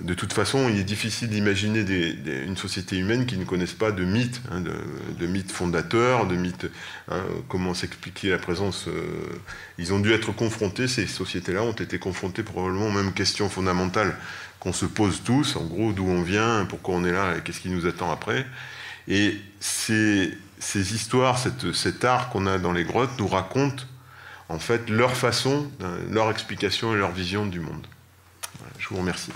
de 0.00 0.14
toute 0.14 0.32
façon, 0.32 0.68
il 0.68 0.78
est 0.78 0.84
difficile 0.84 1.28
d'imaginer 1.28 1.80
une 2.44 2.56
société 2.56 2.96
humaine 2.96 3.26
qui 3.26 3.36
ne 3.36 3.44
connaisse 3.44 3.72
pas 3.72 3.92
de 3.92 4.04
mythes, 4.04 4.40
hein, 4.50 4.60
de, 4.60 5.26
mythes 5.26 5.52
fondateurs, 5.52 6.26
de 6.26 6.36
mythes, 6.36 6.66
hein, 7.10 7.22
comment 7.48 7.72
s'expliquer 7.72 8.30
la 8.30 8.38
présence. 8.38 8.88
Euh, 8.88 9.02
ils 9.78 9.92
ont 9.92 9.98
dû 9.98 10.12
être 10.12 10.32
confrontés, 10.32 10.88
ces 10.88 11.06
sociétés-là 11.06 11.62
ont 11.62 11.72
été 11.72 11.98
confrontées 11.98 12.42
probablement 12.42 12.86
aux 12.86 12.92
mêmes 12.92 13.12
questions 13.12 13.48
fondamentales 13.48 14.16
qu'on 14.60 14.72
se 14.72 14.86
pose 14.86 15.22
tous, 15.24 15.56
en 15.56 15.64
gros, 15.64 15.92
d'où 15.92 16.06
on 16.06 16.22
vient, 16.22 16.66
pourquoi 16.68 16.94
on 16.94 17.04
est 17.04 17.12
là 17.12 17.40
qu'est-ce 17.40 17.60
qui 17.60 17.70
nous 17.70 17.86
attend 17.86 18.10
après. 18.10 18.46
Et 19.08 19.36
ces, 19.60 20.36
ces 20.58 20.94
histoires, 20.94 21.38
cet 21.38 22.04
art 22.04 22.28
qu'on 22.30 22.46
a 22.46 22.58
dans 22.58 22.72
les 22.72 22.84
grottes 22.84 23.18
nous 23.18 23.28
racontent 23.28 23.84
en 24.48 24.58
fait 24.58 24.88
leur 24.90 25.16
façon, 25.16 25.70
leur 26.10 26.30
explication 26.30 26.94
et 26.94 26.98
leur 26.98 27.12
vision 27.12 27.46
du 27.46 27.60
monde. 27.60 27.86
je 28.78 28.88
vous 28.88 28.96
remercie. 28.96 29.32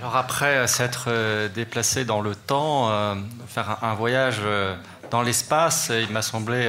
Alors 0.00 0.16
après 0.16 0.66
s'être 0.66 1.04
euh, 1.08 1.48
déplacé 1.48 2.04
dans 2.06 2.22
le 2.22 2.34
temps, 2.34 2.90
euh, 2.90 3.14
faire 3.46 3.78
un, 3.82 3.94
voyage 3.94 4.38
euh, 4.42 4.74
dans 5.10 5.20
l'espace, 5.20 5.92
il 5.92 6.10
m'a 6.10 6.22
semblé 6.22 6.68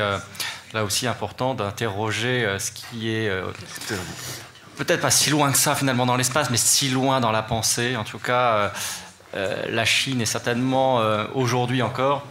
là 0.74 0.84
aussi 0.84 1.08
important 1.08 1.54
d'interroger 1.54 2.58
ce 2.60 2.72
qui 2.72 3.10
est 3.10 3.32
peut-être 4.78 5.02
pas 5.02 5.12
si 5.12 5.30
loin 5.30 5.52
que 5.52 5.58
ça 5.58 5.76
finalement 5.76 6.06
dans 6.06 6.18
l'espace, 6.18 6.50
mais 6.50 6.58
si 6.58 6.90
loin 6.90 7.20
dans 7.20 7.32
la 7.32 7.44
pensée. 7.44 7.96
En 7.96 8.04
tout 8.04 8.20
cas, 8.20 8.72
la 9.34 9.86
Chine 9.86 10.22
est 10.22 10.26
certainement 10.26 11.02
aujourd'hui 11.36 11.82
encore 11.82 12.26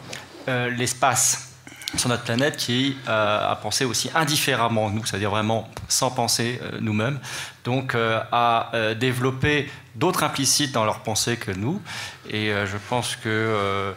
l'espace 0.46 1.49
sur 1.96 2.08
notre 2.08 2.22
planète 2.22 2.56
qui 2.56 2.96
a 3.06 3.58
pensé 3.60 3.84
aussi 3.84 4.10
indifféremment 4.14 4.90
nous, 4.90 5.04
c'est-à-dire 5.04 5.30
vraiment 5.30 5.68
sans 5.88 6.10
penser 6.10 6.60
nous-mêmes, 6.80 7.18
donc 7.64 7.94
a 7.96 8.70
développé 8.98 9.68
d'autres 9.94 10.22
implicites 10.22 10.72
dans 10.72 10.84
leur 10.84 11.00
pensée 11.00 11.36
que 11.36 11.52
nous. 11.52 11.80
Et 12.28 12.50
euh, 12.50 12.66
je 12.66 12.76
pense 12.88 13.16
que 13.16 13.28
euh, 13.28 13.92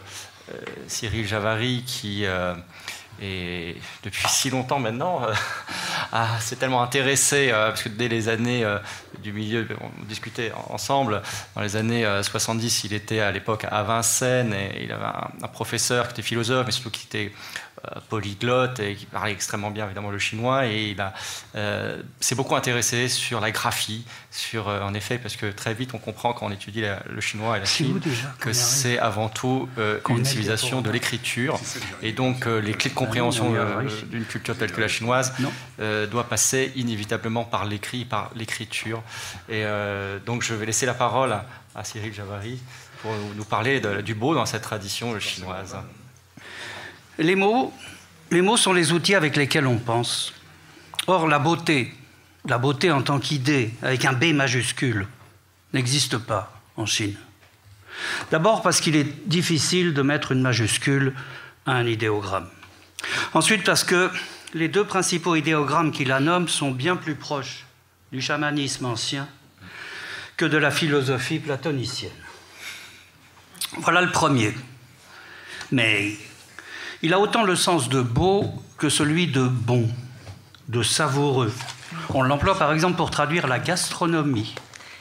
euh, 0.52 0.58
Cyril 0.86 1.26
Javary, 1.26 1.82
qui 1.86 2.24
est 3.22 3.76
depuis 4.02 4.28
si 4.28 4.50
longtemps 4.50 4.78
maintenant, 4.78 5.22
s'est 6.40 6.56
tellement 6.56 6.82
intéressé, 6.82 7.50
parce 7.52 7.82
que 7.82 7.88
dès 7.88 8.08
les 8.08 8.28
années 8.28 8.66
du 9.22 9.32
milieu, 9.32 9.66
on 9.80 10.04
discutait 10.04 10.52
ensemble, 10.68 11.22
dans 11.54 11.62
les 11.62 11.76
années 11.76 12.04
70, 12.22 12.84
il 12.84 12.92
était 12.92 13.20
à 13.20 13.30
l'époque 13.30 13.66
à 13.70 13.82
Vincennes, 13.84 14.52
et 14.52 14.84
il 14.84 14.92
avait 14.92 15.04
un, 15.42 15.48
professeur 15.48 16.08
qui 16.08 16.14
était 16.14 16.22
philosophe, 16.22 16.66
mais 16.66 16.72
surtout 16.72 16.90
qui 16.90 17.06
était 17.06 17.32
euh, 17.73 17.73
polyglotte 18.08 18.80
et 18.80 18.94
qui 18.94 19.06
parlait 19.06 19.32
extrêmement 19.32 19.70
bien 19.70 19.86
évidemment 19.86 20.10
le 20.10 20.18
chinois. 20.18 20.66
Et 20.66 20.90
il 20.90 21.12
euh, 21.56 22.02
s'est 22.20 22.34
beaucoup 22.34 22.56
intéressé 22.56 23.08
sur 23.08 23.40
la 23.40 23.50
graphie, 23.50 24.04
sur 24.30 24.68
euh, 24.68 24.82
en 24.82 24.94
effet 24.94 25.18
parce 25.18 25.36
que 25.36 25.46
très 25.46 25.74
vite 25.74 25.94
on 25.94 25.98
comprend 25.98 26.32
quand 26.32 26.46
on 26.46 26.50
étudie 26.50 26.84
le 27.08 27.20
chinois 27.20 27.56
et 27.56 27.60
la 27.60 27.66
Chine 27.66 28.00
que 28.40 28.52
c'est 28.52 28.98
avant 28.98 29.28
tout 29.28 29.68
une 30.08 30.24
civilisation 30.24 30.80
de 30.80 30.90
l'écriture. 30.90 31.58
Et 32.02 32.12
donc 32.12 32.46
les 32.46 32.74
clés 32.74 32.90
de 32.90 32.94
compréhension 32.94 33.54
d'une 34.10 34.24
culture 34.24 34.56
telle 34.56 34.72
que 34.72 34.80
la 34.80 34.88
chinoise 34.88 35.32
doit 35.78 36.24
passer 36.24 36.72
inévitablement 36.76 37.44
par 37.44 37.64
l'écrit, 37.64 38.04
par 38.04 38.30
l'écriture. 38.34 39.02
Et 39.48 39.64
donc 40.26 40.42
je 40.42 40.54
vais 40.54 40.66
laisser 40.66 40.86
la 40.86 40.94
parole 40.94 41.32
à, 41.74 41.84
Cyril 41.84 42.12
Javary 42.12 42.60
pour 43.02 43.12
nous 43.36 43.44
parler 43.44 43.80
du 44.02 44.14
beau 44.14 44.34
dans 44.34 44.46
cette 44.46 44.62
tradition 44.62 45.18
chinoise. 45.18 45.76
Les 47.18 47.36
mots, 47.36 47.72
sont 48.56 48.72
les 48.72 48.92
outils 48.92 49.14
avec 49.14 49.36
lesquels 49.36 49.66
on 49.66 49.78
pense. 49.78 50.32
Or, 51.06 51.28
la 51.28 51.38
beauté, 51.38 51.92
la 52.46 52.58
beauté 52.58 52.90
en 52.90 53.02
tant 53.02 53.20
qu'idée, 53.20 53.72
avec 53.82 54.04
un 54.04 54.12
B 54.12 54.32
majuscule, 54.32 55.06
n'existe 55.72 56.18
pas 56.18 56.60
en 56.76 56.86
Chine. 56.86 57.16
D'abord 58.30 58.62
parce 58.62 58.80
qu'il 58.80 58.96
est 58.96 59.28
difficile 59.28 59.94
de 59.94 60.02
mettre 60.02 60.32
une 60.32 60.42
majuscule 60.42 61.14
à 61.66 61.72
un 61.72 61.86
idéogramme. 61.86 62.48
Ensuite 63.32 63.64
parce 63.64 63.84
que 63.84 64.10
les 64.52 64.68
deux 64.68 64.84
principaux 64.84 65.36
idéogrammes 65.36 65.92
qui 65.92 66.04
la 66.04 66.20
nomment 66.20 66.48
sont 66.48 66.70
bien 66.70 66.96
plus 66.96 67.14
proches 67.14 67.66
du 68.12 68.20
chamanisme 68.20 68.86
ancien 68.86 69.28
que 70.36 70.44
de 70.44 70.56
la 70.56 70.70
philosophie 70.70 71.38
platonicienne. 71.38 72.10
Voilà 73.78 74.00
le 74.00 74.10
premier. 74.10 74.54
Mais 75.70 76.16
il 77.04 77.12
a 77.12 77.20
autant 77.20 77.42
le 77.42 77.54
sens 77.54 77.90
de 77.90 78.00
beau 78.00 78.50
que 78.78 78.88
celui 78.88 79.26
de 79.26 79.42
bon, 79.42 79.86
de 80.68 80.82
savoureux. 80.82 81.52
On 82.14 82.22
l'emploie 82.22 82.56
par 82.56 82.72
exemple 82.72 82.96
pour 82.96 83.10
traduire 83.10 83.46
la 83.46 83.58
gastronomie, 83.58 84.54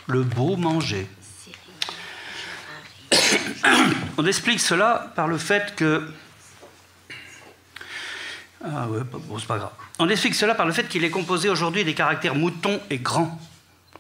le 0.08 0.24
beau 0.24 0.58
manger. 0.58 1.08
On 4.18 4.26
explique 4.26 4.60
cela 4.60 5.14
par 5.16 5.30
le 5.30 5.38
fait 5.38 5.76
que. 5.78 6.06
Ah 8.66 8.90
ouais, 8.90 9.00
bon, 9.06 9.40
c'est 9.40 9.48
pas 9.48 9.58
grave. 9.58 9.72
On 9.98 10.10
explique 10.10 10.36
cela 10.36 10.56
par 10.56 10.66
le 10.66 10.74
fait 10.74 10.90
qu'il 10.90 11.06
est 11.06 11.10
composé 11.10 11.48
aujourd'hui 11.48 11.86
des 11.86 11.94
caractères 11.94 12.36
mouton 12.36 12.82
et 12.90 12.98
grand, 12.98 13.40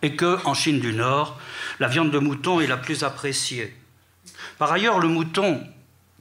et 0.01 0.18
que, 0.18 0.39
en 0.45 0.54
Chine 0.54 0.82
du 0.82 0.91
Nord, 0.91 1.39
la 1.80 1.88
viande 1.88 2.12
de 2.12 2.20
mouton 2.20 2.60
est 2.60 2.68
la 2.68 2.78
plus 2.78 3.04
appréciée. 3.04 3.74
Par 4.58 4.74
ailleurs, 4.74 4.99
le 4.99 5.08
mouton 5.08 5.66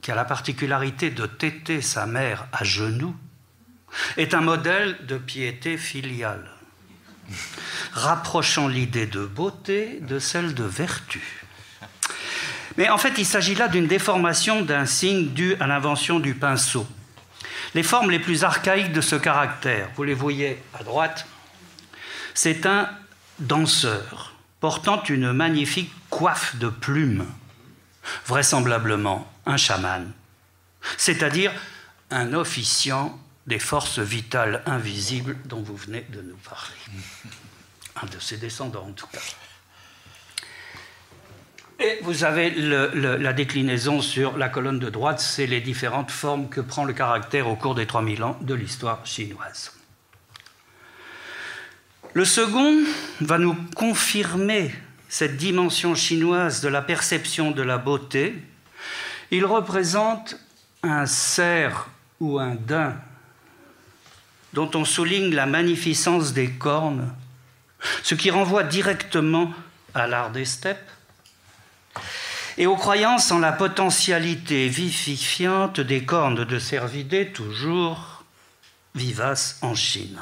qui 0.03 0.11
a 0.11 0.15
la 0.15 0.25
particularité 0.25 1.09
de 1.09 1.25
téter 1.25 1.81
sa 1.81 2.05
mère 2.05 2.45
à 2.51 2.65
genoux, 2.65 3.15
est 4.17 4.33
un 4.33 4.41
modèle 4.41 4.97
de 5.07 5.17
piété 5.17 5.77
filiale, 5.77 6.51
rapprochant 7.93 8.67
l'idée 8.67 9.05
de 9.07 9.25
beauté 9.25 9.99
de 10.01 10.19
celle 10.19 10.53
de 10.53 10.65
vertu. 10.65 11.45
Mais 12.75 12.89
en 12.89 12.97
fait, 12.97 13.13
il 13.17 13.25
s'agit 13.25 13.55
là 13.55 13.69
d'une 13.69 13.87
déformation 13.87 14.61
d'un 14.61 14.85
signe 14.85 15.29
dû 15.29 15.55
à 15.61 15.67
l'invention 15.67 16.19
du 16.19 16.35
pinceau. 16.35 16.85
Les 17.73 17.83
formes 17.83 18.11
les 18.11 18.19
plus 18.19 18.43
archaïques 18.43 18.91
de 18.91 19.01
ce 19.01 19.15
caractère, 19.15 19.89
vous 19.95 20.03
les 20.03 20.13
voyez 20.13 20.61
à 20.77 20.83
droite, 20.83 21.25
c'est 22.33 22.65
un 22.65 22.89
danseur 23.39 24.33
portant 24.59 25.01
une 25.03 25.31
magnifique 25.31 25.93
coiffe 26.09 26.57
de 26.57 26.67
plumes, 26.67 27.25
vraisemblablement 28.25 29.32
un 29.45 29.57
chaman, 29.57 30.11
c'est-à-dire 30.97 31.51
un 32.11 32.33
officiant 32.33 33.19
des 33.47 33.59
forces 33.59 33.99
vitales 33.99 34.61
invisibles 34.65 35.37
dont 35.45 35.61
vous 35.61 35.75
venez 35.75 36.05
de 36.09 36.21
nous 36.21 36.37
parler. 36.37 36.75
Un 38.01 38.07
de 38.07 38.19
ses 38.19 38.37
descendants, 38.37 38.87
en 38.87 38.93
tout 38.93 39.05
cas. 39.07 39.19
Et 41.79 41.99
vous 42.01 42.23
avez 42.23 42.49
la 42.49 43.33
déclinaison 43.33 44.01
sur 44.01 44.37
la 44.37 44.49
colonne 44.49 44.79
de 44.79 44.89
droite, 44.89 45.19
c'est 45.19 45.45
les 45.45 45.61
différentes 45.61 46.09
formes 46.09 46.49
que 46.49 46.61
prend 46.61 46.85
le 46.85 46.93
caractère 46.93 47.47
au 47.47 47.55
cours 47.55 47.75
des 47.75 47.85
3000 47.85 48.23
ans 48.23 48.37
de 48.41 48.53
l'histoire 48.53 49.05
chinoise. 49.05 49.73
Le 52.13 52.25
second 52.25 52.77
va 53.21 53.37
nous 53.37 53.55
confirmer 53.75 54.73
cette 55.09 55.35
dimension 55.35 55.93
chinoise 55.93 56.61
de 56.61 56.69
la 56.69 56.81
perception 56.81 57.51
de 57.51 57.61
la 57.61 57.77
beauté 57.77 58.35
il 59.31 59.45
représente 59.45 60.37
un 60.83 61.05
cerf 61.05 61.89
ou 62.19 62.39
un 62.39 62.55
daim 62.55 62.95
dont 64.53 64.69
on 64.75 64.85
souligne 64.85 65.33
la 65.33 65.45
magnificence 65.45 66.33
des 66.33 66.51
cornes, 66.51 67.11
ce 68.03 68.15
qui 68.15 68.29
renvoie 68.29 68.63
directement 68.63 69.51
à 69.93 70.07
l'art 70.07 70.31
des 70.31 70.45
steppes 70.45 70.89
et 72.57 72.67
aux 72.67 72.75
croyances 72.75 73.31
en 73.31 73.39
la 73.39 73.51
potentialité 73.51 74.67
vivifiante 74.67 75.79
des 75.79 76.05
cornes 76.05 76.45
de 76.45 76.59
cervidés 76.59 77.31
toujours 77.31 78.23
vivaces 78.93 79.57
en 79.61 79.73
Chine. 79.73 80.19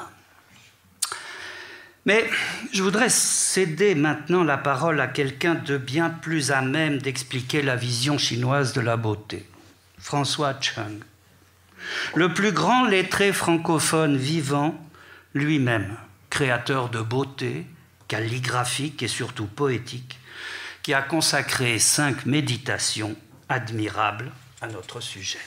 Mais 2.05 2.27
je 2.73 2.81
voudrais 2.81 3.09
céder 3.09 3.93
maintenant 3.93 4.43
la 4.43 4.57
parole 4.57 4.99
à 4.99 5.07
quelqu'un 5.07 5.53
de 5.53 5.77
bien 5.77 6.09
plus 6.09 6.51
à 6.51 6.61
même 6.61 6.97
d'expliquer 6.97 7.61
la 7.61 7.75
vision 7.75 8.17
chinoise 8.17 8.73
de 8.73 8.81
la 8.81 8.97
beauté, 8.97 9.47
François 9.99 10.59
Chung, 10.59 11.03
le 12.15 12.33
plus 12.33 12.51
grand 12.51 12.85
lettré 12.85 13.31
francophone 13.31 14.17
vivant, 14.17 14.83
lui-même, 15.35 15.95
créateur 16.31 16.89
de 16.89 17.01
beauté, 17.01 17.67
calligraphique 18.07 19.03
et 19.03 19.07
surtout 19.07 19.45
poétique, 19.45 20.19
qui 20.81 20.95
a 20.95 21.03
consacré 21.03 21.77
cinq 21.77 22.25
méditations 22.25 23.15
admirables 23.47 24.31
à 24.59 24.67
notre 24.67 25.01
sujet. 25.01 25.39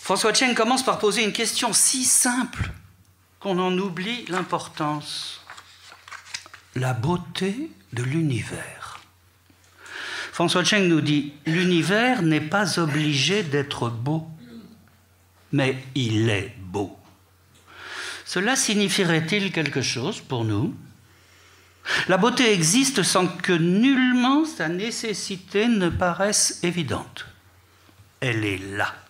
François 0.00 0.32
Chen 0.32 0.54
commence 0.54 0.84
par 0.84 0.98
poser 0.98 1.24
une 1.24 1.32
question 1.32 1.72
si 1.72 2.04
simple 2.04 2.70
qu'on 3.42 3.58
en 3.58 3.76
oublie 3.76 4.24
l'importance, 4.26 5.40
la 6.76 6.92
beauté 6.92 7.70
de 7.92 8.04
l'univers. 8.04 9.00
François 10.32 10.62
Cheng 10.64 10.88
nous 10.88 11.00
dit, 11.00 11.34
l'univers 11.44 12.22
n'est 12.22 12.40
pas 12.40 12.78
obligé 12.78 13.42
d'être 13.42 13.90
beau, 13.90 14.28
mais 15.50 15.76
il 15.96 16.30
est 16.30 16.54
beau. 16.58 16.96
Cela 18.24 18.54
signifierait-il 18.54 19.50
quelque 19.50 19.82
chose 19.82 20.20
pour 20.20 20.44
nous? 20.44 20.74
La 22.06 22.18
beauté 22.18 22.52
existe 22.52 23.02
sans 23.02 23.26
que 23.26 23.52
nullement 23.52 24.44
sa 24.44 24.68
nécessité 24.68 25.66
ne 25.66 25.88
paraisse 25.88 26.60
évidente. 26.62 27.26
Elle 28.20 28.44
est 28.44 28.76
là 28.76 29.01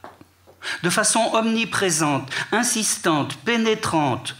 de 0.82 0.90
façon 0.90 1.30
omniprésente, 1.32 2.30
insistante, 2.52 3.36
pénétrante, 3.38 4.36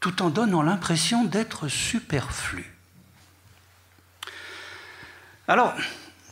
tout 0.00 0.22
en 0.22 0.30
donnant 0.30 0.62
l'impression 0.62 1.24
d'être 1.24 1.68
superflu. 1.68 2.72
Alors, 5.48 5.74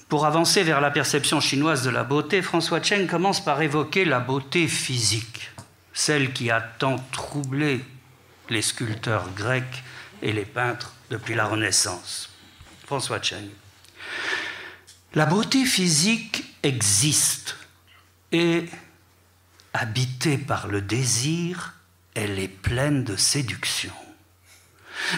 pour 0.08 0.26
avancer 0.26 0.62
vers 0.62 0.80
la 0.80 0.90
perception 0.90 1.40
chinoise 1.40 1.82
de 1.82 1.90
la 1.90 2.04
beauté, 2.04 2.42
François 2.42 2.82
Cheng 2.82 3.08
commence 3.08 3.44
par 3.44 3.60
évoquer 3.60 4.04
la 4.04 4.20
beauté 4.20 4.68
physique, 4.68 5.50
celle 5.92 6.32
qui 6.32 6.50
a 6.50 6.60
tant 6.60 6.98
troublé 7.10 7.84
les 8.48 8.62
sculpteurs 8.62 9.28
grecs 9.34 9.82
et 10.22 10.32
les 10.32 10.44
peintres 10.44 10.92
depuis 11.10 11.34
la 11.34 11.46
Renaissance. 11.46 12.30
François 12.84 13.20
Cheng. 13.20 13.48
La 15.14 15.26
beauté 15.26 15.64
physique 15.64 16.44
existe 16.62 17.56
et, 18.32 18.66
habitée 19.76 20.38
par 20.38 20.68
le 20.68 20.80
désir, 20.80 21.74
elle 22.14 22.38
est 22.38 22.48
pleine 22.48 23.04
de 23.04 23.16
séduction. 23.16 23.92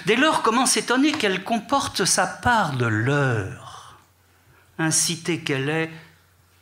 Dès 0.06 0.16
lors, 0.16 0.42
comment 0.42 0.66
s'étonner 0.66 1.12
qu'elle 1.12 1.44
comporte 1.44 2.04
sa 2.04 2.26
part 2.26 2.76
de 2.76 2.86
leurre, 2.86 3.98
incitée 4.78 5.40
qu'elle 5.40 5.68
est 5.68 5.90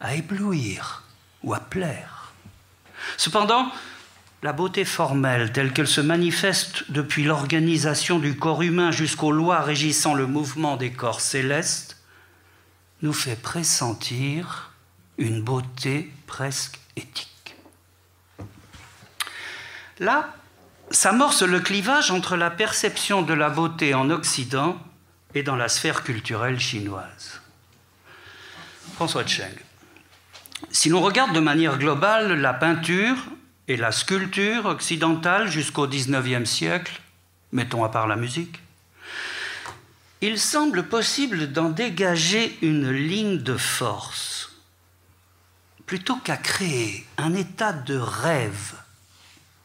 à 0.00 0.14
éblouir 0.14 1.04
ou 1.42 1.54
à 1.54 1.60
plaire? 1.60 2.32
Cependant, 3.16 3.70
la 4.42 4.52
beauté 4.52 4.84
formelle, 4.84 5.52
telle 5.52 5.72
qu'elle 5.72 5.88
se 5.88 6.02
manifeste 6.02 6.90
depuis 6.90 7.24
l'organisation 7.24 8.18
du 8.18 8.36
corps 8.36 8.62
humain 8.62 8.90
jusqu'aux 8.90 9.32
lois 9.32 9.62
régissant 9.62 10.14
le 10.14 10.26
mouvement 10.26 10.76
des 10.76 10.92
corps 10.92 11.22
célestes, 11.22 11.96
nous 13.02 13.14
fait 13.14 13.40
pressentir 13.40 14.72
une 15.18 15.42
beauté 15.42 16.12
presque 16.26 16.78
éthique. 16.96 17.35
Là, 19.98 20.34
s'amorce 20.90 21.42
le 21.42 21.60
clivage 21.60 22.10
entre 22.10 22.36
la 22.36 22.50
perception 22.50 23.22
de 23.22 23.32
la 23.32 23.48
beauté 23.48 23.94
en 23.94 24.10
Occident 24.10 24.78
et 25.34 25.42
dans 25.42 25.56
la 25.56 25.68
sphère 25.68 26.04
culturelle 26.04 26.60
chinoise. 26.60 27.40
François 28.94 29.26
Cheng. 29.26 29.54
Si 30.70 30.88
l'on 30.88 31.00
regarde 31.00 31.32
de 31.32 31.40
manière 31.40 31.78
globale 31.78 32.32
la 32.40 32.54
peinture 32.54 33.16
et 33.68 33.76
la 33.76 33.92
sculpture 33.92 34.66
occidentale 34.66 35.50
jusqu'au 35.50 35.86
XIXe 35.86 36.48
siècle, 36.48 37.00
mettons 37.52 37.84
à 37.84 37.88
part 37.88 38.06
la 38.06 38.16
musique, 38.16 38.60
il 40.20 40.38
semble 40.38 40.84
possible 40.84 41.52
d'en 41.52 41.68
dégager 41.68 42.56
une 42.62 42.90
ligne 42.90 43.38
de 43.38 43.56
force, 43.56 44.56
plutôt 45.84 46.16
qu'à 46.16 46.36
créer 46.36 47.06
un 47.18 47.34
état 47.34 47.72
de 47.72 47.96
rêve 47.96 48.74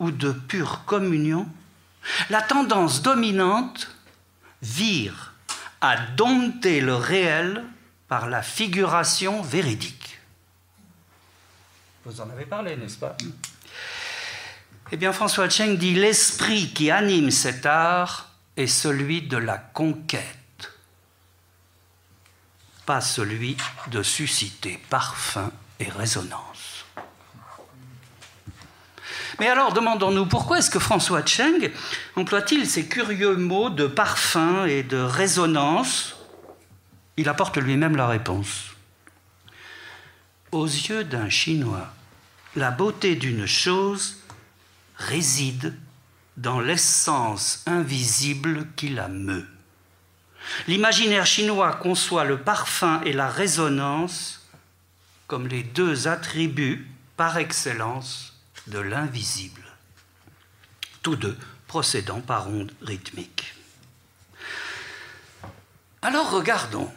ou 0.02 0.12
de 0.12 0.32
pure 0.32 0.84
communion, 0.86 1.48
la 2.30 2.42
tendance 2.42 3.02
dominante 3.02 3.96
vire 4.62 5.34
à 5.80 5.96
dompter 5.98 6.82
le 6.82 6.96
réel 6.96 7.64
par 8.08 8.28
la 8.28 8.42
figuration 8.42 9.42
véridique. 9.42 10.20
Vous 12.04 12.20
en 12.20 12.30
avez 12.30 12.46
parlé, 12.46 12.76
n'est-ce 12.76 12.98
pas? 12.98 13.16
Eh 14.92 14.98
bien, 14.98 15.14
François 15.14 15.48
Cheng 15.50 15.78
dit 15.78 15.94
l'esprit 15.94 16.74
qui 16.74 16.92
anime 16.92 17.32
cet 17.32 17.66
art 17.66 18.30
est 18.58 18.68
celui 18.68 19.22
de 19.22 19.38
la 19.38 19.58
conquête 19.58 20.42
pas 22.86 23.02
celui 23.02 23.56
de 23.88 24.04
susciter 24.04 24.80
parfum 24.90 25.52
et 25.80 25.90
résonance. 25.90 26.51
Mais 29.40 29.48
alors 29.48 29.74
demandons-nous 29.74 30.26
pourquoi 30.26 30.60
est-ce 30.60 30.70
que 30.70 30.80
François 30.80 31.26
Cheng 31.26 31.72
emploie-t-il 32.16 32.68
ces 32.68 32.88
curieux 32.88 33.36
mots 33.36 33.70
de 33.70 33.88
parfum 33.88 34.66
et 34.66 34.84
de 34.84 34.98
résonance? 34.98 36.16
Il 37.18 37.30
apporte 37.30 37.58
lui-même 37.58 37.96
la 37.96 38.08
réponse. 38.08 38.72
Aux 40.52 40.66
yeux 40.66 41.04
d'un 41.04 41.30
Chinois, 41.30 41.94
la 42.56 42.72
beauté 42.72 43.16
d'une 43.16 43.46
chose 43.46 44.18
réside 44.98 45.74
dans 46.38 46.60
l'essence 46.60 47.64
invisible 47.66 48.68
qui 48.76 48.90
la 48.90 49.08
meut. 49.08 49.48
L'imaginaire 50.68 51.26
chinois 51.26 51.74
conçoit 51.74 52.24
le 52.24 52.40
parfum 52.40 53.02
et 53.06 53.14
la 53.14 53.30
résonance 53.30 54.48
comme 55.28 55.48
les 55.48 55.64
deux 55.64 56.08
attributs 56.08 56.90
par 57.16 57.38
excellence 57.38 58.31
de 58.68 58.80
l'invisible, 58.80 59.64
tous 61.02 61.16
deux 61.16 61.38
procédant 61.68 62.22
par 62.22 62.50
ondes 62.50 62.74
rythmiques. 62.82 63.56
Alors 66.02 66.32
regardons. 66.32 66.92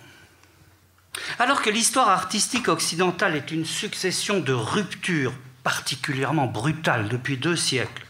Alors 1.38 1.62
que 1.62 1.70
l'histoire 1.70 2.08
artistique 2.08 2.68
occidentale 2.68 3.36
est 3.36 3.50
une 3.50 3.64
succession 3.64 4.40
de 4.40 4.52
ruptures 4.52 5.34
particulièrement 5.62 6.46
brutales 6.46 7.08
depuis 7.08 7.36
deux 7.36 7.56
siècles, 7.56 8.06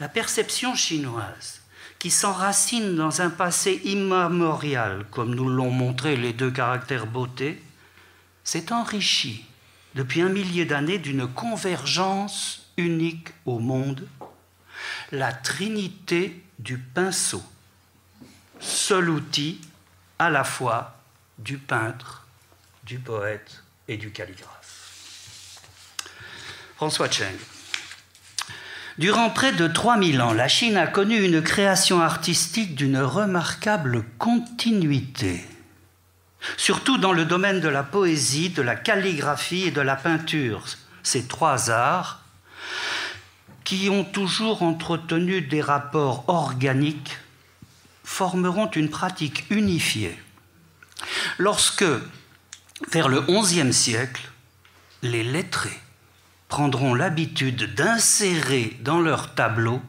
la 0.00 0.08
perception 0.08 0.74
chinoise 0.74 1.60
qui 1.98 2.10
s'enracine 2.10 2.96
dans 2.96 3.20
un 3.20 3.30
passé 3.30 3.80
immémorial, 3.84 5.06
comme 5.12 5.36
nous 5.36 5.48
l'ont 5.48 5.70
montré 5.70 6.16
les 6.16 6.32
deux 6.32 6.50
caractères 6.50 7.06
beauté, 7.06 7.62
s'est 8.42 8.72
enrichi 8.72 9.44
depuis 9.94 10.20
un 10.20 10.28
millier 10.28 10.64
d'années 10.64 10.98
d'une 10.98 11.28
convergence 11.28 12.61
unique 12.82 13.28
au 13.46 13.58
monde, 13.58 14.06
la 15.10 15.32
trinité 15.32 16.42
du 16.58 16.78
pinceau, 16.78 17.42
seul 18.60 19.08
outil 19.08 19.60
à 20.18 20.30
la 20.30 20.44
fois 20.44 20.98
du 21.38 21.58
peintre, 21.58 22.26
du 22.84 22.98
poète 22.98 23.62
et 23.88 23.96
du 23.96 24.10
calligraphe. 24.10 25.62
François 26.76 27.10
Cheng. 27.10 27.36
Durant 28.98 29.30
près 29.30 29.52
de 29.52 29.66
3000 29.66 30.20
ans, 30.20 30.32
la 30.32 30.48
Chine 30.48 30.76
a 30.76 30.86
connu 30.86 31.22
une 31.22 31.42
création 31.42 32.00
artistique 32.00 32.74
d'une 32.74 32.98
remarquable 32.98 34.04
continuité, 34.18 35.44
surtout 36.56 36.98
dans 36.98 37.12
le 37.12 37.24
domaine 37.24 37.60
de 37.60 37.68
la 37.68 37.82
poésie, 37.82 38.50
de 38.50 38.62
la 38.62 38.76
calligraphie 38.76 39.64
et 39.64 39.70
de 39.70 39.80
la 39.80 39.96
peinture, 39.96 40.64
ces 41.02 41.26
trois 41.26 41.70
arts 41.70 42.21
qui 43.64 43.88
ont 43.88 44.04
toujours 44.04 44.62
entretenu 44.62 45.40
des 45.40 45.60
rapports 45.60 46.24
organiques 46.28 47.18
formeront 48.04 48.70
une 48.70 48.90
pratique 48.90 49.44
unifiée. 49.50 50.18
Lorsque, 51.38 51.84
vers 52.90 53.08
le 53.08 53.20
XIe 53.20 53.72
siècle, 53.72 54.30
les 55.02 55.22
lettrés 55.22 55.80
prendront 56.48 56.94
l'habitude 56.94 57.74
d'insérer 57.74 58.76
dans 58.80 59.00
leur 59.00 59.34
tableau 59.34 59.80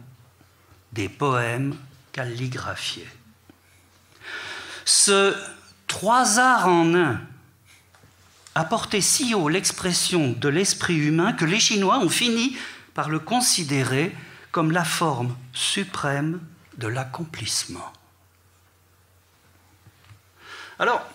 des 0.94 1.10
poèmes 1.10 1.76
calligraphiés. 2.12 3.08
Ce 4.86 5.36
trois 5.88 6.40
arts 6.40 6.68
en 6.68 6.96
un 6.96 7.22
a 8.56 8.64
porté 8.64 9.02
si 9.02 9.34
haut 9.34 9.50
l'expression 9.50 10.32
de 10.32 10.48
l'esprit 10.48 10.96
humain 10.96 11.34
que 11.34 11.46
les 11.46 11.60
Chinois 11.60 12.00
ont 12.00 12.10
fini 12.10 12.56
par 12.94 13.10
le 13.10 13.20
considérer 13.20 14.16
comme 14.52 14.72
la 14.72 14.84
forme 14.84 15.36
suprême 15.52 16.40
de 16.78 16.88
l'accomplissement. 16.88 17.92
Alors, 20.80 21.06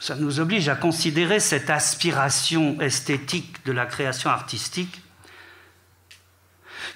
ça 0.00 0.14
nous 0.14 0.40
oblige 0.40 0.68
à 0.68 0.76
considérer 0.76 1.40
cette 1.40 1.70
aspiration 1.70 2.80
esthétique 2.80 3.64
de 3.64 3.72
la 3.72 3.86
création 3.86 4.30
artistique 4.30 5.00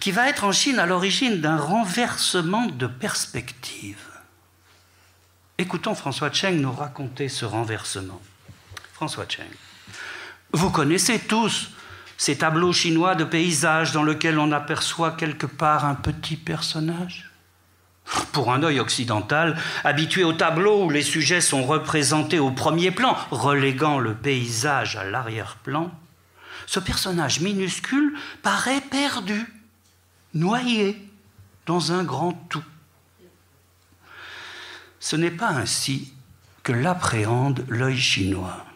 qui 0.01 0.11
va 0.11 0.29
être 0.29 0.45
en 0.45 0.53
Chine 0.53 0.79
à 0.79 0.87
l'origine 0.87 1.41
d'un 1.41 1.57
renversement 1.57 2.67
de 2.67 2.87
perspective. 2.87 4.05
Écoutons 5.57 5.95
François 5.95 6.33
Cheng 6.33 6.61
nous 6.61 6.73
raconter 6.73 7.29
ce 7.29 7.45
renversement. 7.45 8.21
François 8.93 9.27
Cheng. 9.29 9.49
Vous 10.53 10.71
connaissez 10.71 11.19
tous 11.19 11.71
ces 12.19 12.37
tableaux 12.37 12.73
chinois 12.73 13.15
de 13.15 13.25
paysages 13.25 13.93
dans 13.93 14.03
lesquels 14.03 14.39
on 14.39 14.53
aperçoit 14.53 15.13
quelque 15.13 15.47
part 15.47 15.87
un 15.87 15.95
petit 15.95 16.37
personnage 16.37 17.31
pour 18.33 18.53
un 18.53 18.63
œil 18.63 18.81
occidental, 18.81 19.57
habitué 19.85 20.25
aux 20.25 20.33
tableaux 20.33 20.85
où 20.85 20.91
les 20.91 21.03
sujets 21.03 21.41
sont 21.41 21.63
représentés 21.63 22.39
au 22.39 22.51
premier 22.51 22.91
plan, 22.91 23.17
reléguant 23.31 23.99
le 23.99 24.15
paysage 24.15 24.97
à 24.97 25.05
l'arrière-plan, 25.05 25.93
ce 26.67 26.81
personnage 26.81 27.41
minuscule 27.41 28.15
paraît 28.43 28.81
perdu, 28.81 29.47
noyé 30.35 31.01
dans 31.67 31.93
un 31.93 32.03
grand 32.03 32.33
tout. 32.33 32.65
Ce 35.01 35.17
n'est 35.17 35.31
pas 35.31 35.51
ainsi 35.51 36.13
que 36.63 36.73
l'appréhende 36.73 37.65
l'œil 37.69 37.99
chinois. 37.99 38.67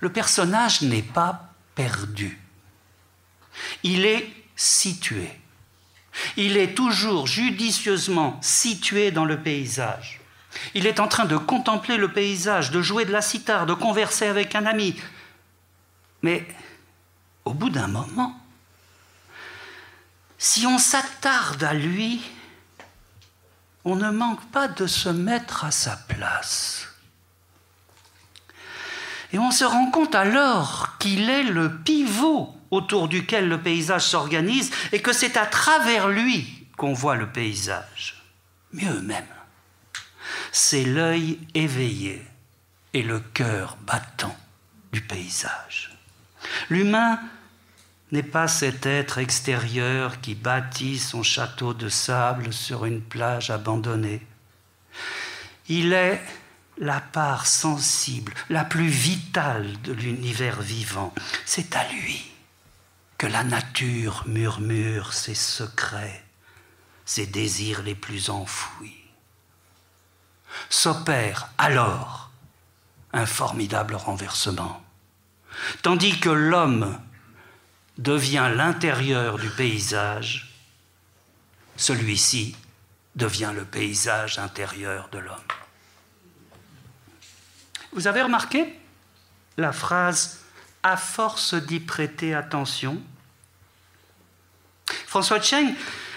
Le 0.00 0.08
personnage 0.08 0.82
n'est 0.82 1.02
pas 1.02 1.47
perdu. 1.78 2.38
Il 3.82 4.04
est 4.04 4.28
situé 4.56 5.30
il 6.36 6.56
est 6.56 6.74
toujours 6.74 7.26
judicieusement 7.26 8.38
situé 8.42 9.10
dans 9.10 9.24
le 9.24 9.40
paysage. 9.40 10.20
Il 10.74 10.86
est 10.86 11.00
en 11.00 11.08
train 11.08 11.24
de 11.24 11.36
contempler 11.36 11.96
le 11.96 12.12
paysage, 12.12 12.70
de 12.70 12.82
jouer 12.82 13.04
de 13.04 13.12
la 13.12 13.22
cithare, 13.22 13.66
de 13.66 13.74
converser 13.74 14.26
avec 14.26 14.54
un 14.54 14.66
ami. 14.66 14.96
Mais 16.22 16.46
au 17.44 17.54
bout 17.54 17.70
d'un 17.70 17.86
moment, 17.86 18.38
si 20.38 20.66
on 20.66 20.78
s'attarde 20.78 21.62
à 21.62 21.74
lui, 21.74 22.20
on 23.84 23.96
ne 23.96 24.10
manque 24.10 24.44
pas 24.50 24.68
de 24.68 24.86
se 24.86 25.08
mettre 25.08 25.64
à 25.64 25.70
sa 25.70 25.96
place. 25.96 26.87
Et 29.32 29.38
on 29.38 29.50
se 29.50 29.64
rend 29.64 29.90
compte 29.90 30.14
alors 30.14 30.96
qu'il 30.98 31.28
est 31.28 31.44
le 31.44 31.78
pivot 31.78 32.54
autour 32.70 33.08
duquel 33.08 33.48
le 33.48 33.60
paysage 33.60 34.06
s'organise 34.06 34.70
et 34.92 35.00
que 35.00 35.12
c'est 35.12 35.36
à 35.36 35.46
travers 35.46 36.08
lui 36.08 36.66
qu'on 36.76 36.92
voit 36.92 37.16
le 37.16 37.28
paysage. 37.28 38.22
Mieux 38.72 39.00
même, 39.00 39.24
c'est 40.52 40.84
l'œil 40.84 41.38
éveillé 41.54 42.24
et 42.94 43.02
le 43.02 43.20
cœur 43.20 43.76
battant 43.86 44.36
du 44.92 45.00
paysage. 45.00 45.96
L'humain 46.70 47.20
n'est 48.12 48.22
pas 48.22 48.48
cet 48.48 48.86
être 48.86 49.18
extérieur 49.18 50.20
qui 50.20 50.34
bâtit 50.34 50.98
son 50.98 51.22
château 51.22 51.74
de 51.74 51.88
sable 51.88 52.52
sur 52.52 52.86
une 52.86 53.02
plage 53.02 53.50
abandonnée. 53.50 54.26
Il 55.68 55.92
est 55.92 56.22
la 56.80 57.00
part 57.00 57.46
sensible, 57.46 58.32
la 58.50 58.64
plus 58.64 58.88
vitale 58.88 59.80
de 59.82 59.92
l'univers 59.92 60.60
vivant. 60.60 61.12
C'est 61.44 61.74
à 61.76 61.86
lui 61.88 62.30
que 63.16 63.26
la 63.26 63.42
nature 63.42 64.22
murmure 64.26 65.12
ses 65.12 65.34
secrets, 65.34 66.24
ses 67.04 67.26
désirs 67.26 67.82
les 67.82 67.96
plus 67.96 68.30
enfouis. 68.30 68.96
S'opère 70.70 71.50
alors 71.58 72.30
un 73.12 73.26
formidable 73.26 73.96
renversement. 73.96 74.82
Tandis 75.82 76.20
que 76.20 76.28
l'homme 76.28 77.00
devient 77.96 78.52
l'intérieur 78.54 79.38
du 79.38 79.50
paysage, 79.50 80.54
celui-ci 81.76 82.54
devient 83.16 83.52
le 83.54 83.64
paysage 83.64 84.38
intérieur 84.38 85.08
de 85.10 85.18
l'homme. 85.18 85.36
Vous 87.98 88.06
avez 88.06 88.22
remarqué 88.22 88.64
la 89.56 89.72
phrase 89.72 90.38
à 90.84 90.96
force 90.96 91.54
d'y 91.54 91.80
prêter 91.80 92.32
attention 92.32 93.02
François 94.86 95.40
Cheng 95.40 95.74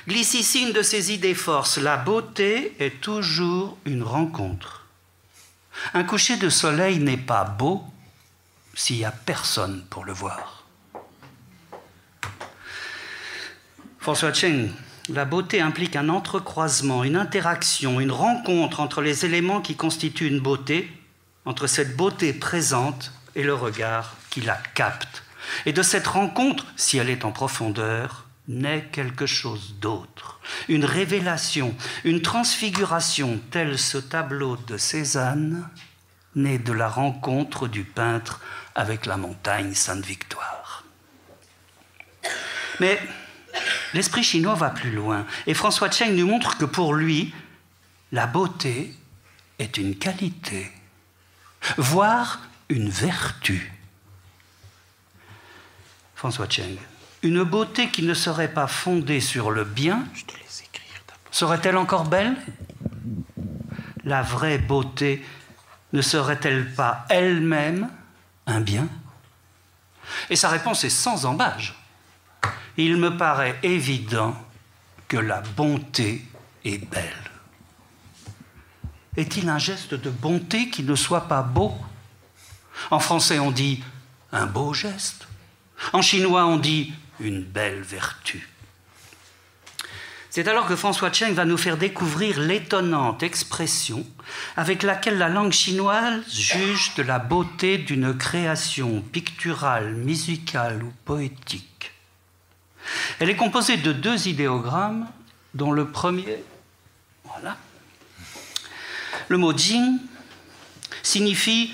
glisse 0.07 0.35
ici 0.35 0.61
une 0.61 0.73
de 0.73 0.83
ses 0.83 1.11
idées 1.11 1.33
forces. 1.33 1.79
La 1.79 1.97
beauté 1.97 2.75
est 2.77 3.01
toujours 3.01 3.79
une 3.85 4.03
rencontre. 4.03 4.85
Un 5.95 6.03
coucher 6.03 6.37
de 6.37 6.49
soleil 6.49 6.99
n'est 6.99 7.17
pas 7.17 7.45
beau 7.45 7.83
s'il 8.75 8.97
n'y 8.97 9.05
a 9.05 9.11
personne 9.11 9.83
pour 9.89 10.05
le 10.05 10.13
voir. 10.13 10.67
François 13.97 14.33
Cheng, 14.33 14.69
la 15.09 15.25
beauté 15.25 15.61
implique 15.61 15.95
un 15.95 16.09
entrecroisement, 16.09 17.03
une 17.03 17.15
interaction, 17.15 17.99
une 17.99 18.11
rencontre 18.11 18.81
entre 18.81 19.01
les 19.01 19.25
éléments 19.25 19.61
qui 19.61 19.75
constituent 19.75 20.27
une 20.27 20.41
beauté, 20.41 21.00
entre 21.45 21.67
cette 21.67 21.95
beauté 21.95 22.33
présente 22.33 23.11
et 23.35 23.43
le 23.43 23.53
regard 23.53 24.15
qui 24.29 24.41
la 24.41 24.57
capte. 24.73 25.23
Et 25.65 25.73
de 25.73 25.81
cette 25.81 26.07
rencontre, 26.07 26.65
si 26.75 26.97
elle 26.97 27.09
est 27.09 27.25
en 27.25 27.31
profondeur, 27.31 28.27
naît 28.47 28.87
quelque 28.91 29.25
chose 29.25 29.75
d'autre, 29.79 30.39
une 30.67 30.85
révélation, 30.85 31.75
une 32.03 32.21
transfiguration, 32.21 33.39
tel 33.51 33.77
ce 33.79 33.97
tableau 33.97 34.57
de 34.57 34.77
Cézanne, 34.77 35.69
né 36.35 36.57
de 36.57 36.73
la 36.73 36.89
rencontre 36.89 37.67
du 37.67 37.83
peintre 37.83 38.41
avec 38.75 39.05
la 39.05 39.17
montagne 39.17 39.73
Sainte-Victoire. 39.73 40.83
Mais 42.79 42.99
l'esprit 43.93 44.23
chinois 44.23 44.55
va 44.55 44.69
plus 44.69 44.91
loin, 44.91 45.25
et 45.47 45.53
François 45.53 45.91
Cheng 45.91 46.15
nous 46.15 46.27
montre 46.27 46.57
que 46.57 46.65
pour 46.65 46.93
lui, 46.93 47.33
la 48.11 48.27
beauté 48.27 48.93
est 49.59 49.77
une 49.77 49.95
qualité, 49.95 50.71
voire 51.77 52.39
une 52.69 52.89
vertu. 52.89 53.71
François 56.15 56.47
Cheng, 56.49 56.77
une 57.23 57.43
beauté 57.43 57.89
qui 57.89 58.03
ne 58.03 58.13
serait 58.13 58.53
pas 58.53 58.67
fondée 58.67 59.19
sur 59.19 59.51
le 59.51 59.63
bien, 59.63 60.05
serait-elle 61.31 61.77
encore 61.77 62.05
belle? 62.05 62.35
La 64.03 64.21
vraie 64.21 64.57
beauté 64.57 65.25
ne 65.93 66.01
serait-elle 66.01 66.73
pas 66.73 67.05
elle-même 67.09 67.89
un 68.47 68.61
bien? 68.61 68.87
Et 70.29 70.35
sa 70.35 70.49
réponse 70.49 70.83
est 70.83 70.89
sans 70.89 71.25
embâge. 71.25 71.75
Il 72.77 72.97
me 72.97 73.17
paraît 73.17 73.59
évident 73.63 74.35
que 75.07 75.17
la 75.17 75.41
bonté 75.41 76.25
est 76.63 76.89
belle. 76.89 77.30
Est-il 79.17 79.49
un 79.49 79.57
geste 79.57 79.93
de 79.93 80.09
bonté 80.09 80.69
qui 80.69 80.83
ne 80.83 80.95
soit 80.95 81.27
pas 81.27 81.41
beau 81.41 81.73
En 82.91 82.99
français, 82.99 83.39
on 83.39 83.51
dit 83.51 83.83
un 84.31 84.45
beau 84.45 84.73
geste. 84.73 85.27
En 85.93 86.01
chinois, 86.01 86.45
on 86.45 86.57
dit 86.57 86.93
une 87.19 87.43
belle 87.43 87.81
vertu. 87.81 88.47
C'est 90.29 90.47
alors 90.47 90.65
que 90.65 90.77
François 90.77 91.11
Cheng 91.11 91.33
va 91.33 91.43
nous 91.43 91.57
faire 91.57 91.75
découvrir 91.75 92.39
l'étonnante 92.39 93.21
expression 93.21 94.05
avec 94.55 94.81
laquelle 94.81 95.17
la 95.17 95.27
langue 95.27 95.51
chinoise 95.51 96.23
juge 96.31 96.95
de 96.95 97.03
la 97.03 97.19
beauté 97.19 97.77
d'une 97.77 98.17
création 98.17 99.01
picturale, 99.01 99.93
musicale 99.93 100.83
ou 100.83 100.93
poétique. 101.03 101.91
Elle 103.19 103.29
est 103.29 103.35
composée 103.35 103.75
de 103.75 103.91
deux 103.91 104.29
idéogrammes, 104.29 105.05
dont 105.53 105.73
le 105.73 105.87
premier, 105.89 106.41
voilà, 107.25 107.57
le 109.31 109.37
mot 109.37 109.57
Jing 109.57 109.97
signifie 111.03 111.73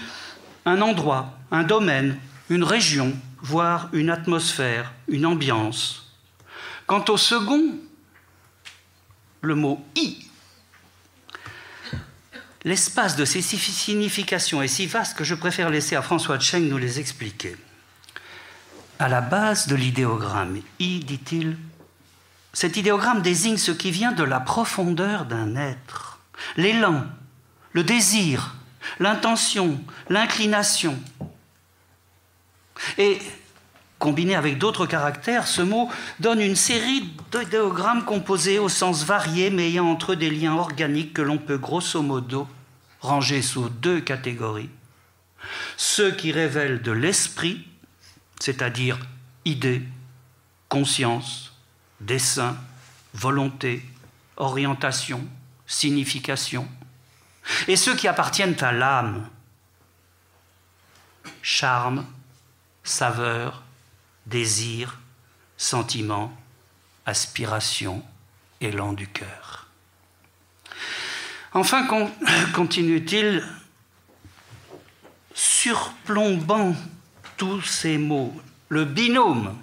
un 0.65 0.79
endroit, 0.79 1.39
un 1.49 1.63
domaine, 1.63 2.19
une 2.51 2.63
région, 2.63 3.17
voire 3.41 3.89
une 3.93 4.11
atmosphère, 4.11 4.93
une 5.07 5.25
ambiance. 5.25 6.13
Quant 6.85 7.03
au 7.09 7.17
second, 7.17 7.79
le 9.41 9.55
mot 9.55 9.83
i, 9.95 10.29
l'espace 12.63 13.15
de 13.15 13.25
ces 13.25 13.41
significations 13.41 14.61
est 14.61 14.67
si 14.67 14.85
vaste 14.85 15.17
que 15.17 15.23
je 15.23 15.33
préfère 15.33 15.71
laisser 15.71 15.95
à 15.95 16.03
François 16.03 16.39
Cheng 16.39 16.69
nous 16.69 16.77
les 16.77 16.99
expliquer. 16.99 17.57
À 18.99 19.09
la 19.09 19.21
base 19.21 19.65
de 19.67 19.75
l'idéogramme 19.75 20.61
i, 20.77 20.99
dit-il, 20.99 21.57
cet 22.53 22.77
idéogramme 22.77 23.23
désigne 23.23 23.57
ce 23.57 23.71
qui 23.71 23.89
vient 23.89 24.11
de 24.11 24.23
la 24.23 24.39
profondeur 24.39 25.25
d'un 25.25 25.55
être, 25.55 26.19
l'élan, 26.55 27.03
le 27.77 27.83
désir, 27.83 28.55
l'intention, 28.97 29.79
l'inclination, 30.09 30.97
et 32.97 33.19
combiné 33.99 34.33
avec 34.33 34.57
d'autres 34.57 34.87
caractères, 34.87 35.45
ce 35.47 35.61
mot 35.61 35.87
donne 36.19 36.41
une 36.41 36.55
série 36.55 37.13
d'idéogrammes 37.31 38.03
composés 38.03 38.57
au 38.57 38.67
sens 38.67 39.03
varié 39.03 39.51
mais 39.51 39.67
ayant 39.67 39.91
entre 39.91 40.13
eux 40.13 40.15
des 40.15 40.31
liens 40.31 40.55
organiques 40.55 41.13
que 41.13 41.21
l'on 41.21 41.37
peut 41.37 41.59
grosso 41.59 42.01
modo 42.01 42.47
ranger 42.99 43.43
sous 43.43 43.69
deux 43.69 44.01
catégories. 44.01 44.71
Ceux 45.75 46.09
qui 46.09 46.31
révèlent 46.31 46.81
de 46.81 46.91
l'esprit, 46.91 47.67
c'est-à-dire 48.39 48.97
idée, 49.45 49.83
conscience, 50.67 51.53
dessin, 52.01 52.57
volonté, 53.13 53.85
orientation, 54.37 55.23
signification, 55.67 56.67
et 57.67 57.75
ceux 57.75 57.95
qui 57.95 58.07
appartiennent 58.07 58.61
à 58.61 58.71
l'âme, 58.71 59.29
charme, 61.41 62.05
saveur, 62.83 63.63
désir, 64.25 64.99
sentiment, 65.57 66.35
aspiration, 67.05 68.03
élan 68.61 68.93
du 68.93 69.07
cœur. 69.07 69.67
Enfin, 71.53 71.87
continue-t-il, 72.53 73.43
surplombant 75.33 76.75
tous 77.37 77.61
ces 77.61 77.97
mots, 77.97 78.33
le 78.69 78.85
binôme 78.85 79.55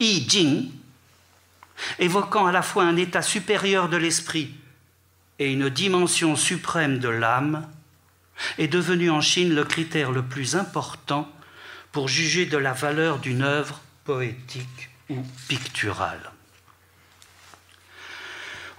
I 0.00 0.28
Jing, 0.28 0.70
évoquant 1.98 2.46
à 2.46 2.52
la 2.52 2.62
fois 2.62 2.84
un 2.84 2.96
état 2.96 3.22
supérieur 3.22 3.88
de 3.88 3.96
l'esprit 3.96 4.54
et 5.38 5.52
une 5.52 5.68
dimension 5.68 6.36
suprême 6.36 6.98
de 6.98 7.08
l'âme, 7.08 7.68
est 8.58 8.68
devenu 8.68 9.10
en 9.10 9.20
Chine 9.20 9.54
le 9.54 9.64
critère 9.64 10.10
le 10.10 10.22
plus 10.22 10.56
important 10.56 11.30
pour 11.92 12.08
juger 12.08 12.46
de 12.46 12.58
la 12.58 12.72
valeur 12.72 13.18
d'une 13.18 13.42
œuvre 13.42 13.80
poétique 14.04 14.90
ou 15.08 15.22
picturale. 15.48 16.32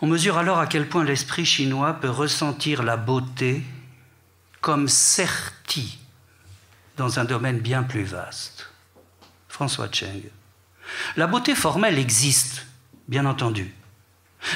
On 0.01 0.07
mesure 0.07 0.37
alors 0.37 0.59
à 0.59 0.67
quel 0.67 0.89
point 0.89 1.05
l'esprit 1.05 1.45
chinois 1.45 1.93
peut 1.93 2.09
ressentir 2.09 2.83
la 2.83 2.97
beauté 2.97 3.63
comme 4.59 4.89
certi 4.89 5.99
dans 6.97 7.19
un 7.19 7.25
domaine 7.25 7.59
bien 7.59 7.83
plus 7.83 8.03
vaste. 8.03 8.69
François 9.47 9.89
Cheng. 9.91 10.23
La 11.15 11.27
beauté 11.27 11.55
formelle 11.55 11.97
existe, 11.97 12.67
bien 13.07 13.25
entendu, 13.25 13.73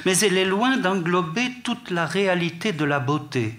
mais 0.05 0.17
elle 0.19 0.37
est 0.37 0.45
loin 0.45 0.77
d'englober 0.77 1.51
toute 1.63 1.89
la 1.89 2.05
réalité 2.05 2.71
de 2.71 2.85
la 2.85 2.99
beauté. 2.99 3.57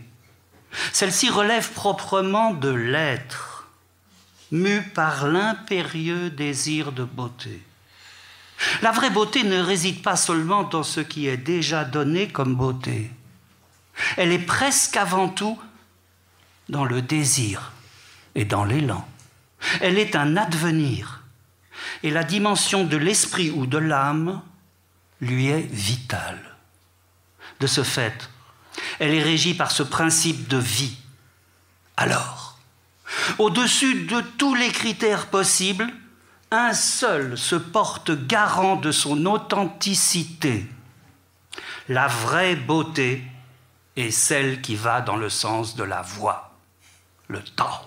Celle-ci 0.93 1.31
relève 1.31 1.73
proprement 1.73 2.53
de 2.55 2.71
l'être 2.71 3.69
mu 4.53 4.83
par 4.83 5.27
l'impérieux 5.29 6.31
désir 6.31 6.93
de 6.93 7.05
beauté. 7.05 7.63
La 8.83 8.93
vraie 8.93 9.11
beauté 9.11 9.43
ne 9.43 9.61
réside 9.61 10.03
pas 10.03 10.17
seulement 10.17 10.65
dans 10.65 10.83
ce 10.83 11.01
qui 11.01 11.27
est 11.27 11.37
déjà 11.37 11.85
donné 11.85 12.29
comme 12.29 12.57
beauté. 12.57 13.11
Elle 14.17 14.33
est 14.33 14.39
presque 14.39 14.97
avant 14.97 15.29
tout 15.29 15.59
dans 16.69 16.85
le 16.85 17.03
désir 17.03 17.73
et 18.35 18.45
dans 18.45 18.65
l'élan. 18.65 19.07
Elle 19.81 19.99
est 19.99 20.17
un 20.17 20.37
advenir. 20.37 21.23
Et 22.03 22.11
la 22.11 22.25
dimension 22.25 22.85
de 22.85 22.97
l'esprit 22.97 23.51
ou 23.51 23.67
de 23.67 23.79
l'âme 23.79 24.43
lui 25.21 25.49
est 25.49 25.69
vitale. 25.73 26.41
De 27.61 27.67
ce 27.67 27.83
fait, 27.83 28.31
elle 28.99 29.15
est 29.15 29.23
régie 29.23 29.55
par 29.55 29.71
ce 29.71 29.83
principe 29.83 30.49
de 30.49 30.57
vie. 30.57 30.97
Alors, 31.97 32.59
au-dessus 33.39 34.05
de 34.05 34.21
tous 34.39 34.55
les 34.55 34.71
critères 34.71 35.27
possibles, 35.27 35.93
un 36.51 36.73
seul 36.73 37.39
se 37.39 37.57
porte 37.57 38.11
garant 38.27 38.77
de 38.77 38.93
son 38.93 39.27
authenticité. 39.27 40.67
La 41.89 42.07
vraie 42.07 42.57
beauté 42.57 43.23
est 43.97 44.11
celle 44.11 44.61
qui 44.61 44.77
va 44.77 45.01
dans 45.01 45.17
le 45.17 45.29
sens 45.29 45.77
de 45.77 45.85
la 45.85 46.03
voix, 46.03 46.57
le 47.29 47.43
temps. 47.43 47.87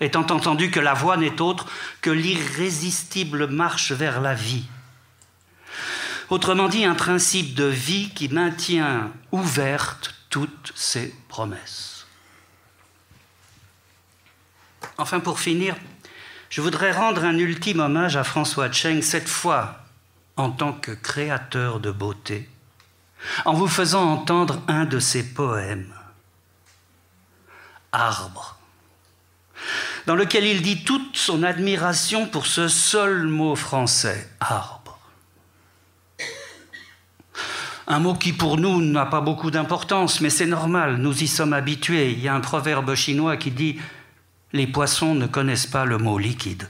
Étant 0.00 0.26
entendu 0.30 0.70
que 0.70 0.80
la 0.80 0.94
voix 0.94 1.16
n'est 1.16 1.40
autre 1.40 1.66
que 2.00 2.10
l'irrésistible 2.10 3.48
marche 3.48 3.92
vers 3.92 4.20
la 4.20 4.34
vie. 4.34 4.64
Autrement 6.30 6.68
dit, 6.68 6.84
un 6.84 6.94
principe 6.94 7.54
de 7.54 7.64
vie 7.64 8.10
qui 8.10 8.28
maintient 8.28 9.12
ouvertes 9.32 10.14
toutes 10.30 10.72
ses 10.76 11.12
promesses. 11.28 12.06
Enfin, 14.96 15.18
pour 15.18 15.40
finir, 15.40 15.74
je 16.48 16.60
voudrais 16.60 16.92
rendre 16.92 17.24
un 17.24 17.36
ultime 17.36 17.80
hommage 17.80 18.16
à 18.16 18.22
François 18.22 18.70
Cheng, 18.70 19.02
cette 19.02 19.28
fois 19.28 19.80
en 20.36 20.50
tant 20.50 20.72
que 20.72 20.92
créateur 20.92 21.80
de 21.80 21.90
beauté, 21.90 22.48
en 23.44 23.52
vous 23.52 23.68
faisant 23.68 24.10
entendre 24.10 24.62
un 24.68 24.84
de 24.84 25.00
ses 25.00 25.34
poèmes, 25.34 25.92
Arbre, 27.92 28.56
dans 30.06 30.14
lequel 30.14 30.44
il 30.44 30.62
dit 30.62 30.84
toute 30.84 31.16
son 31.16 31.42
admiration 31.42 32.26
pour 32.26 32.46
ce 32.46 32.68
seul 32.68 33.26
mot 33.26 33.56
français, 33.56 34.30
arbre. 34.38 34.79
Un 37.90 37.98
mot 37.98 38.14
qui 38.14 38.32
pour 38.32 38.56
nous 38.56 38.80
n'a 38.80 39.04
pas 39.04 39.20
beaucoup 39.20 39.50
d'importance, 39.50 40.20
mais 40.20 40.30
c'est 40.30 40.46
normal, 40.46 40.98
nous 40.98 41.24
y 41.24 41.26
sommes 41.26 41.52
habitués. 41.52 42.12
Il 42.12 42.20
y 42.20 42.28
a 42.28 42.34
un 42.36 42.40
proverbe 42.40 42.94
chinois 42.94 43.36
qui 43.36 43.50
dit 43.50 43.80
Les 44.52 44.68
poissons 44.68 45.16
ne 45.16 45.26
connaissent 45.26 45.66
pas 45.66 45.84
le 45.84 45.98
mot 45.98 46.16
liquide. 46.16 46.68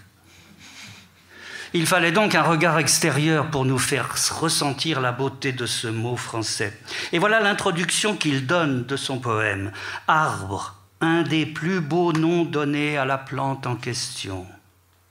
Il 1.75 1.87
fallait 1.87 2.11
donc 2.11 2.35
un 2.35 2.43
regard 2.43 2.79
extérieur 2.79 3.51
pour 3.51 3.66
nous 3.66 3.77
faire 3.77 4.09
ressentir 4.41 5.03
la 5.03 5.12
beauté 5.12 5.53
de 5.53 5.66
ce 5.66 5.89
mot 5.89 6.16
français. 6.16 6.81
Et 7.12 7.18
voilà 7.18 7.41
l'introduction 7.41 8.16
qu'il 8.16 8.47
donne 8.47 8.87
de 8.87 8.97
son 8.97 9.18
poème. 9.18 9.73
Arbre, 10.09 10.77
un 11.03 11.21
des 11.21 11.45
plus 11.45 11.83
beaux 11.83 12.14
noms 12.14 12.47
donnés 12.47 12.97
à 12.97 13.05
la 13.05 13.18
plante 13.18 13.66
en 13.66 13.77
question. 13.77 14.47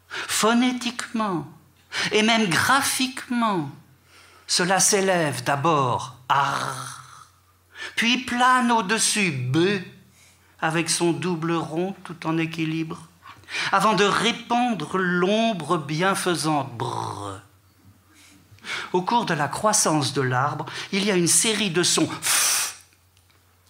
Phonétiquement 0.07 1.47
et 2.11 2.23
même 2.23 2.49
graphiquement, 2.49 3.69
cela 4.49 4.79
s'élève 4.79 5.43
d'abord 5.43 6.17
ar, 6.27 7.27
puis 7.95 8.25
plane 8.25 8.71
au-dessus 8.71 9.31
b, 9.31 9.79
avec 10.59 10.89
son 10.89 11.11
double 11.11 11.53
rond 11.53 11.95
tout 12.03 12.25
en 12.25 12.35
équilibre, 12.39 13.07
avant 13.71 13.93
de 13.93 14.03
répandre 14.03 14.97
l'ombre 14.97 15.77
bienfaisante 15.77 16.75
brr. 16.75 17.41
Au 18.91 19.03
cours 19.03 19.25
de 19.25 19.35
la 19.35 19.47
croissance 19.47 20.13
de 20.13 20.21
l'arbre, 20.21 20.65
il 20.91 21.05
y 21.05 21.11
a 21.11 21.15
une 21.15 21.27
série 21.27 21.69
de 21.69 21.83
sons 21.83 22.09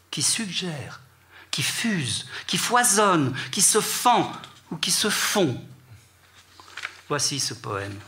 qui 0.10 0.22
suggèrent, 0.22 1.02
qui 1.52 1.62
fusent, 1.62 2.26
qui 2.48 2.58
foisonnent, 2.58 3.36
qui 3.52 3.62
se 3.62 3.82
fend 3.82 4.32
ou 4.72 4.78
qui 4.78 4.92
se 4.92 5.10
font. 5.10 5.62
Voici 7.10 7.42
ce 7.42 7.54
poème. 7.54 8.00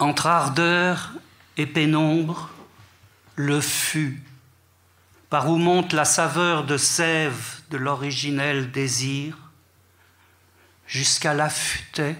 Entre 0.00 0.26
ardeur 0.26 1.12
et 1.58 1.66
pénombre, 1.66 2.48
le 3.36 3.60
fut 3.60 4.22
par 5.28 5.48
où 5.50 5.56
monte 5.56 5.92
la 5.92 6.06
saveur 6.06 6.64
de 6.64 6.78
sève 6.78 7.60
de 7.70 7.76
l'originel 7.76 8.72
désir, 8.72 9.36
jusqu'à 10.86 11.34
la 11.34 11.50
futaie, 11.50 12.18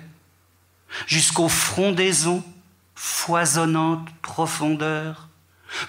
jusqu'aux 1.07 1.49
frondaisons, 1.49 2.45
foisonnantes 2.95 4.09
profondeurs, 4.20 5.28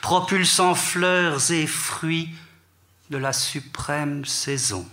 propulsant 0.01 0.75
fleurs 0.75 1.51
et 1.51 1.67
fruits 1.67 2.33
de 3.09 3.17
la 3.17 3.33
suprême 3.33 4.23
saison. 4.23 4.87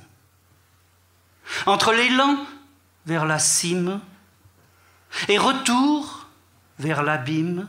Entre 1.66 1.92
l'élan 1.92 2.44
vers 3.06 3.24
la 3.24 3.38
cime 3.38 4.00
et 5.28 5.38
retour 5.38 6.17
vers 6.78 7.02
l'abîme, 7.02 7.68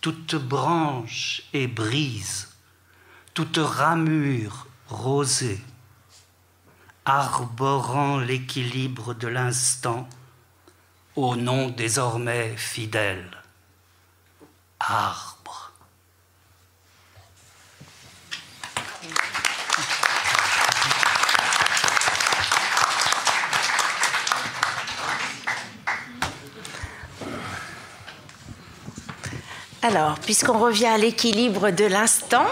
toute 0.00 0.34
branche 0.34 1.42
et 1.52 1.66
brise 1.66 2.50
toute 3.34 3.58
ramure 3.58 4.66
rosée, 4.88 5.60
arborant 7.04 8.18
l'équilibre 8.18 9.14
de 9.14 9.28
l'instant, 9.28 10.08
au 11.16 11.36
nom 11.36 11.70
désormais 11.70 12.56
fidèle, 12.56 13.30
arbre. 14.78 15.39
Alors, 29.82 30.18
puisqu'on 30.18 30.58
revient 30.58 30.86
à 30.86 30.98
l'équilibre 30.98 31.70
de 31.70 31.86
l'instant, 31.86 32.44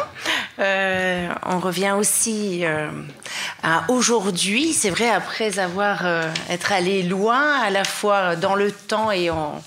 euh, 0.60 1.28
on 1.44 1.58
revient 1.58 1.94
aussi 1.98 2.64
euh, 2.64 2.88
à 3.62 3.84
aujourd'hui. 3.88 4.72
C'est 4.72 4.88
vrai, 4.88 5.10
après 5.10 5.58
avoir 5.58 6.06
euh, 6.06 6.22
être 6.48 6.72
allé 6.72 7.02
loin, 7.02 7.60
à 7.60 7.68
la 7.68 7.84
fois 7.84 8.34
dans 8.34 8.54
le 8.54 8.72
temps 8.72 9.10
et, 9.10 9.28
en, 9.28 9.62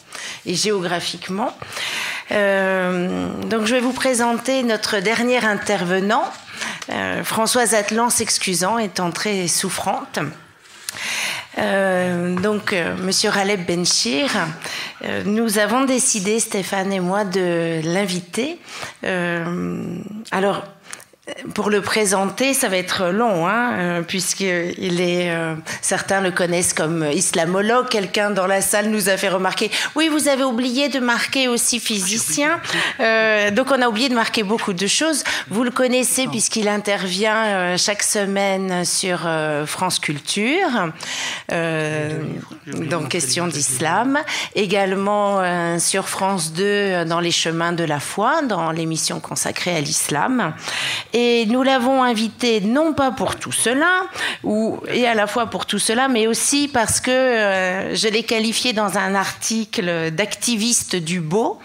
et 0.47 0.55
géographiquement. 0.55 1.55
donc, 2.31 3.65
je 3.65 3.75
vais 3.75 3.79
vous 3.79 3.93
présenter 3.93 4.63
notre 4.63 4.97
dernier 4.97 5.45
intervenant. 5.45 6.23
Françoise 7.23 7.75
Atlan 7.75 8.09
s'excusant, 8.09 8.79
étant 8.79 9.11
très 9.11 9.47
souffrante. 9.47 10.19
Euh, 11.57 12.35
donc, 12.35 12.73
euh, 12.73 12.95
Monsieur 12.97 13.29
Raleb 13.29 13.65
Benchir, 13.65 14.29
euh, 15.03 15.23
nous 15.25 15.57
avons 15.57 15.83
décidé, 15.83 16.39
Stéphane 16.39 16.93
et 16.93 16.99
moi, 16.99 17.25
de 17.25 17.81
l'inviter. 17.83 18.59
alors, 20.31 20.63
pour 21.53 21.69
le 21.69 21.81
présenter, 21.81 22.55
ça 22.55 22.67
va 22.67 22.77
être 22.77 23.09
long, 23.09 23.47
hein, 23.47 23.73
euh, 23.73 24.01
puisqu'il 24.01 25.01
est, 25.01 25.29
euh, 25.29 25.53
certains 25.81 26.19
le 26.19 26.31
connaissent 26.31 26.73
comme 26.73 27.05
islamologue. 27.13 27.89
Quelqu'un 27.89 28.31
dans 28.31 28.47
la 28.47 28.61
salle 28.61 28.89
nous 28.89 29.07
a 29.07 29.17
fait 29.17 29.29
remarquer, 29.29 29.69
oui, 29.95 30.07
vous 30.07 30.27
avez 30.27 30.43
oublié 30.43 30.89
de 30.89 30.99
marquer 30.99 31.47
aussi 31.47 31.79
physicien. 31.79 32.59
Euh, 32.99 33.51
donc 33.51 33.67
on 33.69 33.79
a 33.83 33.87
oublié 33.87 34.09
de 34.09 34.15
marquer 34.15 34.41
beaucoup 34.41 34.73
de 34.73 34.87
choses. 34.87 35.23
Vous 35.49 35.63
le 35.63 35.69
connaissez 35.69 36.27
puisqu'il 36.27 36.67
intervient 36.67 37.77
chaque 37.77 38.01
semaine 38.01 38.83
sur 38.83 39.29
France 39.67 39.99
Culture, 39.99 40.91
dans 41.49 43.03
Question 43.09 43.47
d'Islam, 43.47 44.19
également 44.55 45.79
sur 45.79 46.09
France 46.09 46.53
2 46.53 47.05
dans 47.05 47.19
Les 47.19 47.31
Chemins 47.31 47.73
de 47.73 47.83
la 47.83 47.99
foi, 47.99 48.41
dans 48.41 48.71
l'émission 48.71 49.19
consacrée 49.19 49.75
à 49.75 49.81
l'islam. 49.81 50.53
Et 51.13 51.45
nous 51.47 51.61
l'avons 51.61 52.03
invité 52.03 52.61
non 52.61 52.93
pas 52.93 53.11
pour 53.11 53.35
tout 53.35 53.51
cela, 53.51 54.03
et 54.93 55.07
à 55.07 55.13
la 55.13 55.27
fois 55.27 55.47
pour 55.47 55.65
tout 55.65 55.79
cela, 55.79 56.07
mais 56.07 56.27
aussi 56.27 56.69
parce 56.69 57.01
que 57.01 57.11
euh, 57.11 57.95
je 57.95 58.07
l'ai 58.07 58.23
qualifié 58.23 58.71
dans 58.71 58.97
un 58.97 59.15
article 59.15 60.11
d'activiste 60.11 60.95
du 60.95 61.19
beau. 61.19 61.59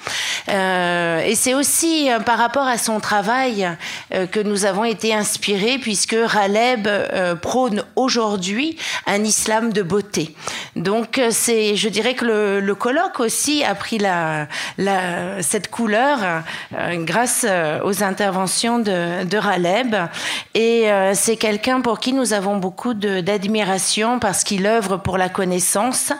Euh, 0.48 1.20
et 1.20 1.34
c'est 1.34 1.54
aussi 1.54 2.10
euh, 2.10 2.18
par 2.20 2.38
rapport 2.38 2.66
à 2.66 2.78
son 2.78 2.98
travail 3.00 3.68
que 4.32 4.40
nous 4.40 4.64
avons 4.64 4.84
été 4.84 5.14
inspirés, 5.14 5.78
puisque 5.78 6.16
Raleb 6.18 6.88
prône 7.40 7.84
aujourd'hui 7.94 8.76
un 9.06 9.22
islam 9.24 9.72
de 9.72 9.82
beauté. 9.82 10.34
Donc 10.74 11.20
c'est, 11.30 11.76
je 11.76 11.88
dirais 11.88 12.14
que 12.14 12.24
le, 12.60 12.74
colloque 12.74 13.20
aussi 13.20 13.64
a 13.64 13.74
pris 13.74 14.00
cette 15.40 15.70
couleur 15.70 16.18
grâce 16.72 17.46
aux 17.84 18.02
interventions 18.02 18.78
de, 18.78 19.24
de 19.24 19.35
de 19.36 19.38
Raleb. 19.38 19.94
Et 20.54 20.90
euh, 20.90 21.12
c'est 21.14 21.36
quelqu'un 21.36 21.80
pour 21.82 22.00
qui 22.00 22.12
nous 22.12 22.32
avons 22.32 22.56
beaucoup 22.56 22.94
d'admiration 22.94 24.18
parce 24.18 24.44
qu'il 24.44 24.66
œuvre 24.66 24.96
pour 24.96 25.18
la 25.18 25.28
connaissance, 25.28 26.12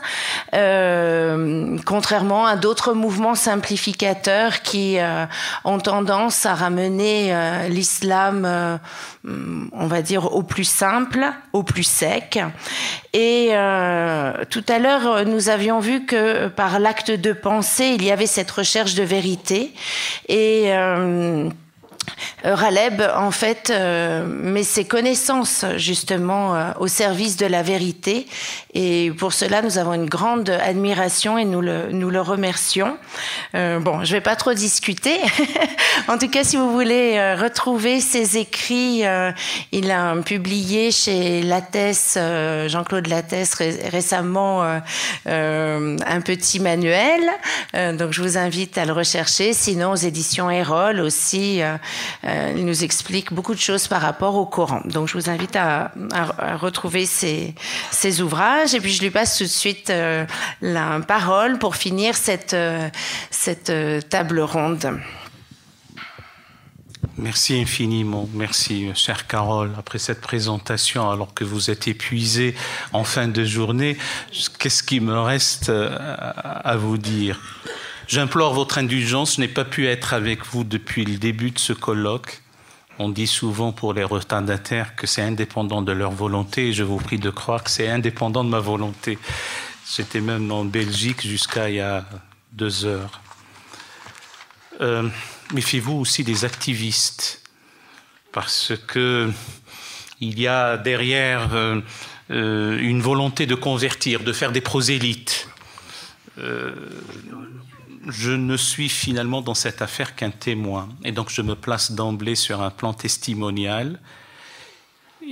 euh, 0.53 1.77
contrairement 1.85 2.45
à 2.45 2.55
d'autres 2.55 2.93
mouvements 2.93 3.35
simplificateurs 3.35 4.61
qui 4.61 4.99
euh, 4.99 5.25
ont 5.65 5.79
tendance 5.79 6.45
à 6.45 6.53
ramener 6.53 7.33
l'islam, 7.69 8.79
on 9.25 9.87
va 9.87 10.01
dire, 10.01 10.33
au 10.35 10.43
plus 10.43 10.63
simple, 10.63 11.25
au 11.53 11.63
plus 11.63 11.83
sec. 11.83 12.39
Et 13.13 13.49
tout 14.49 14.65
à 14.67 14.79
l'heure, 14.79 15.25
nous 15.25 15.49
avions 15.49 15.79
vu 15.79 16.05
que 16.05 16.47
par 16.47 16.79
l'acte 16.79 17.11
de 17.11 17.33
pensée, 17.33 17.93
il 17.95 18.03
y 18.03 18.11
avait 18.11 18.27
cette 18.27 18.51
recherche 18.51 18.95
de 18.95 19.03
vérité. 19.03 19.73
Et 20.29 20.71
Raleb, 22.43 23.01
en 23.15 23.31
fait, 23.31 23.71
euh, 23.71 24.25
met 24.25 24.63
ses 24.63 24.85
connaissances 24.85 25.65
justement 25.75 26.55
euh, 26.55 26.71
au 26.79 26.87
service 26.87 27.35
de 27.35 27.45
la 27.45 27.63
vérité. 27.63 28.27
Et 28.73 29.11
pour 29.17 29.33
cela, 29.33 29.61
nous 29.61 29.77
avons 29.79 29.93
une 29.93 30.05
grande 30.05 30.49
admiration 30.49 31.37
et 31.37 31.45
nous 31.45 31.61
le, 31.61 31.91
nous 31.91 32.09
le 32.09 32.21
remercions. 32.21 32.97
bon, 33.53 34.03
je 34.03 34.11
vais 34.11 34.21
pas 34.21 34.35
trop 34.35 34.53
discuter. 34.53 35.17
en 36.07 36.19
tout 36.19 36.29
cas, 36.29 36.43
si 36.43 36.57
vous 36.57 36.71
voulez 36.71 37.33
retrouver 37.33 37.99
ses 37.99 38.37
écrits, 38.37 39.03
il 39.71 39.91
a 39.91 40.15
publié 40.17 40.91
chez 40.91 41.41
Lattès, 41.41 42.19
Jean-Claude 42.67 43.07
Lattès, 43.07 43.51
récemment 43.55 44.61
un 45.25 46.21
petit 46.23 46.59
manuel. 46.59 47.21
donc, 47.97 48.11
je 48.11 48.21
vous 48.21 48.37
invite 48.37 48.77
à 48.77 48.85
le 48.85 48.93
rechercher. 48.93 49.53
Sinon, 49.53 49.93
aux 49.93 49.95
éditions 49.95 50.51
Erol 50.51 50.99
aussi. 50.99 51.61
Euh, 52.23 52.53
il 52.55 52.65
nous 52.65 52.83
explique 52.83 53.33
beaucoup 53.33 53.53
de 53.53 53.59
choses 53.59 53.87
par 53.87 54.01
rapport 54.01 54.35
au 54.35 54.45
Coran. 54.45 54.81
Donc 54.85 55.07
je 55.07 55.13
vous 55.13 55.29
invite 55.29 55.55
à, 55.55 55.91
retrouver 56.59 57.05
ces, 57.05 57.53
ouvrages 58.21 58.73
et 58.73 58.79
puis 58.79 58.91
je 58.91 59.01
lui 59.01 59.11
passe 59.11 59.37
tout 59.37 59.43
de 59.43 59.49
suite 59.49 59.89
euh, 59.89 60.25
la 60.61 60.99
parole 61.07 61.59
pour 61.59 61.75
finir 61.75 62.15
cette, 62.15 62.53
euh, 62.53 62.89
cette 63.31 63.71
table 64.09 64.39
ronde. 64.39 64.99
Merci 67.19 67.59
infiniment, 67.59 68.29
merci 68.33 68.91
chère 68.93 69.25
Carole. 69.25 69.71
Après 69.77 69.97
cette 69.97 70.21
présentation, 70.21 71.09
alors 71.09 71.33
que 71.33 71.43
vous 71.43 71.71
êtes 71.71 71.87
épuisée 71.87 72.53
en 72.93 73.03
fin 73.03 73.27
de 73.27 73.43
journée, 73.43 73.97
qu'est-ce 74.59 74.83
qui 74.83 74.99
me 74.99 75.19
reste 75.19 75.71
à 75.71 76.75
vous 76.77 76.99
dire? 76.99 77.41
J'implore 78.07 78.53
votre 78.53 78.77
indulgence, 78.77 79.35
je 79.35 79.41
n'ai 79.41 79.49
pas 79.49 79.65
pu 79.65 79.85
être 79.85 80.13
avec 80.13 80.45
vous 80.45 80.63
depuis 80.63 81.03
le 81.03 81.17
début 81.17 81.51
de 81.51 81.59
ce 81.59 81.73
colloque. 81.73 82.41
On 82.99 83.09
dit 83.09 83.27
souvent 83.27 83.73
pour 83.73 83.93
les 83.93 84.05
retardataires 84.05 84.95
que 84.95 85.05
c'est 85.05 85.21
indépendant 85.21 85.81
de 85.81 85.91
leur 85.91 86.11
volonté, 86.11 86.69
et 86.69 86.73
je 86.73 86.83
vous 86.83 86.99
prie 86.99 87.19
de 87.19 87.29
croire 87.29 87.65
que 87.65 87.69
c'est 87.69 87.89
indépendant 87.89 88.45
de 88.45 88.49
ma 88.49 88.61
volonté. 88.61 89.19
J'étais 89.93 90.21
même 90.21 90.49
en 90.53 90.63
Belgique 90.63 91.27
jusqu'à 91.27 91.69
il 91.69 91.75
y 91.75 91.79
a 91.81 92.05
deux 92.53 92.85
heures. 92.85 93.19
Euh, 94.79 95.09
méfiez-vous 95.53 95.99
aussi 95.99 96.23
des 96.23 96.45
activistes, 96.45 97.43
parce 98.31 98.71
que 98.87 99.29
il 100.21 100.39
y 100.39 100.47
a 100.47 100.77
derrière 100.77 101.53
euh, 101.53 101.81
euh, 102.31 102.79
une 102.79 103.01
volonté 103.01 103.47
de 103.47 103.55
convertir, 103.55 104.23
de 104.23 104.31
faire 104.31 104.53
des 104.53 104.61
prosélytes 104.61 105.49
je 108.07 108.31
ne 108.31 108.57
suis 108.57 108.89
finalement 108.89 109.41
dans 109.41 109.53
cette 109.53 109.81
affaire 109.81 110.15
qu'un 110.15 110.31
témoin. 110.31 110.89
Et 111.03 111.11
donc 111.11 111.29
je 111.29 111.41
me 111.41 111.55
place 111.55 111.91
d'emblée 111.91 112.35
sur 112.35 112.61
un 112.61 112.69
plan 112.69 112.93
testimonial. 112.93 113.99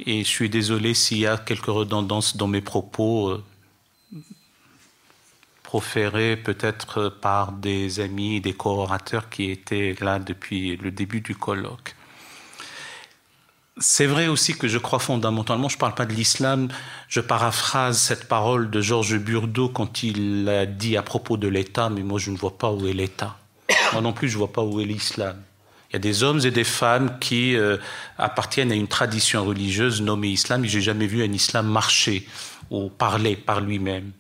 Et 0.06 0.24
je 0.24 0.28
suis 0.28 0.50
désolé 0.50 0.94
s'il 0.94 1.20
y 1.20 1.28
a 1.28 1.38
quelques 1.38 1.66
redondances 1.66 2.36
dans 2.36 2.48
mes 2.48 2.62
propos 2.62 3.30
euh, 3.30 3.44
proférés 5.64 6.36
peut-être 6.36 7.10
par 7.10 7.54
des 7.54 8.00
amis, 8.00 8.42
des 8.42 8.54
co-orateurs 8.54 9.30
qui 9.30 9.52
étaient 9.52 9.96
là 10.02 10.20
depuis 10.20 10.76
le 10.78 10.92
début 10.92 11.22
du 11.22 11.36
colloque. 11.36 11.96
C'est 13.78 14.06
vrai 14.06 14.28
aussi 14.28 14.54
que 14.54 14.70
je 14.70 14.78
crois 14.78 15.00
fondamentalement, 15.00 15.68
je 15.68 15.76
ne 15.76 15.80
parle 15.80 15.96
pas 15.96 16.06
de 16.06 16.14
l'islam, 16.14 16.70
je 17.10 17.20
paraphrase 17.20 18.00
cette 18.00 18.30
parole 18.30 18.70
de 18.70 18.80
Georges 18.80 19.18
Burdeau 19.18 19.68
quand 19.68 20.02
il 20.02 20.48
a 20.48 20.66
dit 20.66 20.96
à 20.96 21.04
propos 21.04 21.36
de 21.36 21.50
l'État, 21.50 21.90
mais 21.90 22.02
moi 22.02 22.18
je 22.18 22.32
ne 22.32 22.38
vois 22.38 22.58
pas 22.58 22.72
où 22.72 22.88
est 22.88 22.94
l'État. 22.94 23.38
Moi 23.92 24.02
non 24.02 24.14
plus 24.14 24.30
je 24.30 24.36
ne 24.36 24.40
vois 24.40 24.54
pas 24.54 24.64
où 24.64 24.80
est 24.80 24.86
l'islam. 24.86 25.36
Il 25.90 25.94
y 25.94 25.96
a 25.98 26.00
des 26.00 26.24
hommes 26.24 26.40
et 26.46 26.52
des 26.52 26.64
femmes 26.64 27.20
qui 27.20 27.56
euh, 27.56 27.78
appartiennent 28.18 28.72
à 28.72 28.76
une 28.76 28.88
tradition 28.88 29.44
religieuse 29.44 30.02
nommée 30.02 30.30
islam, 30.30 30.62
mais 30.62 30.68
j'ai 30.70 30.82
jamais 30.82 31.08
vu 31.08 31.22
un 31.24 31.32
islam 31.34 31.68
marcher 31.68 32.26
ou 32.70 32.90
parler 32.90 33.36
par 33.36 33.60
lui-même. 33.60 34.12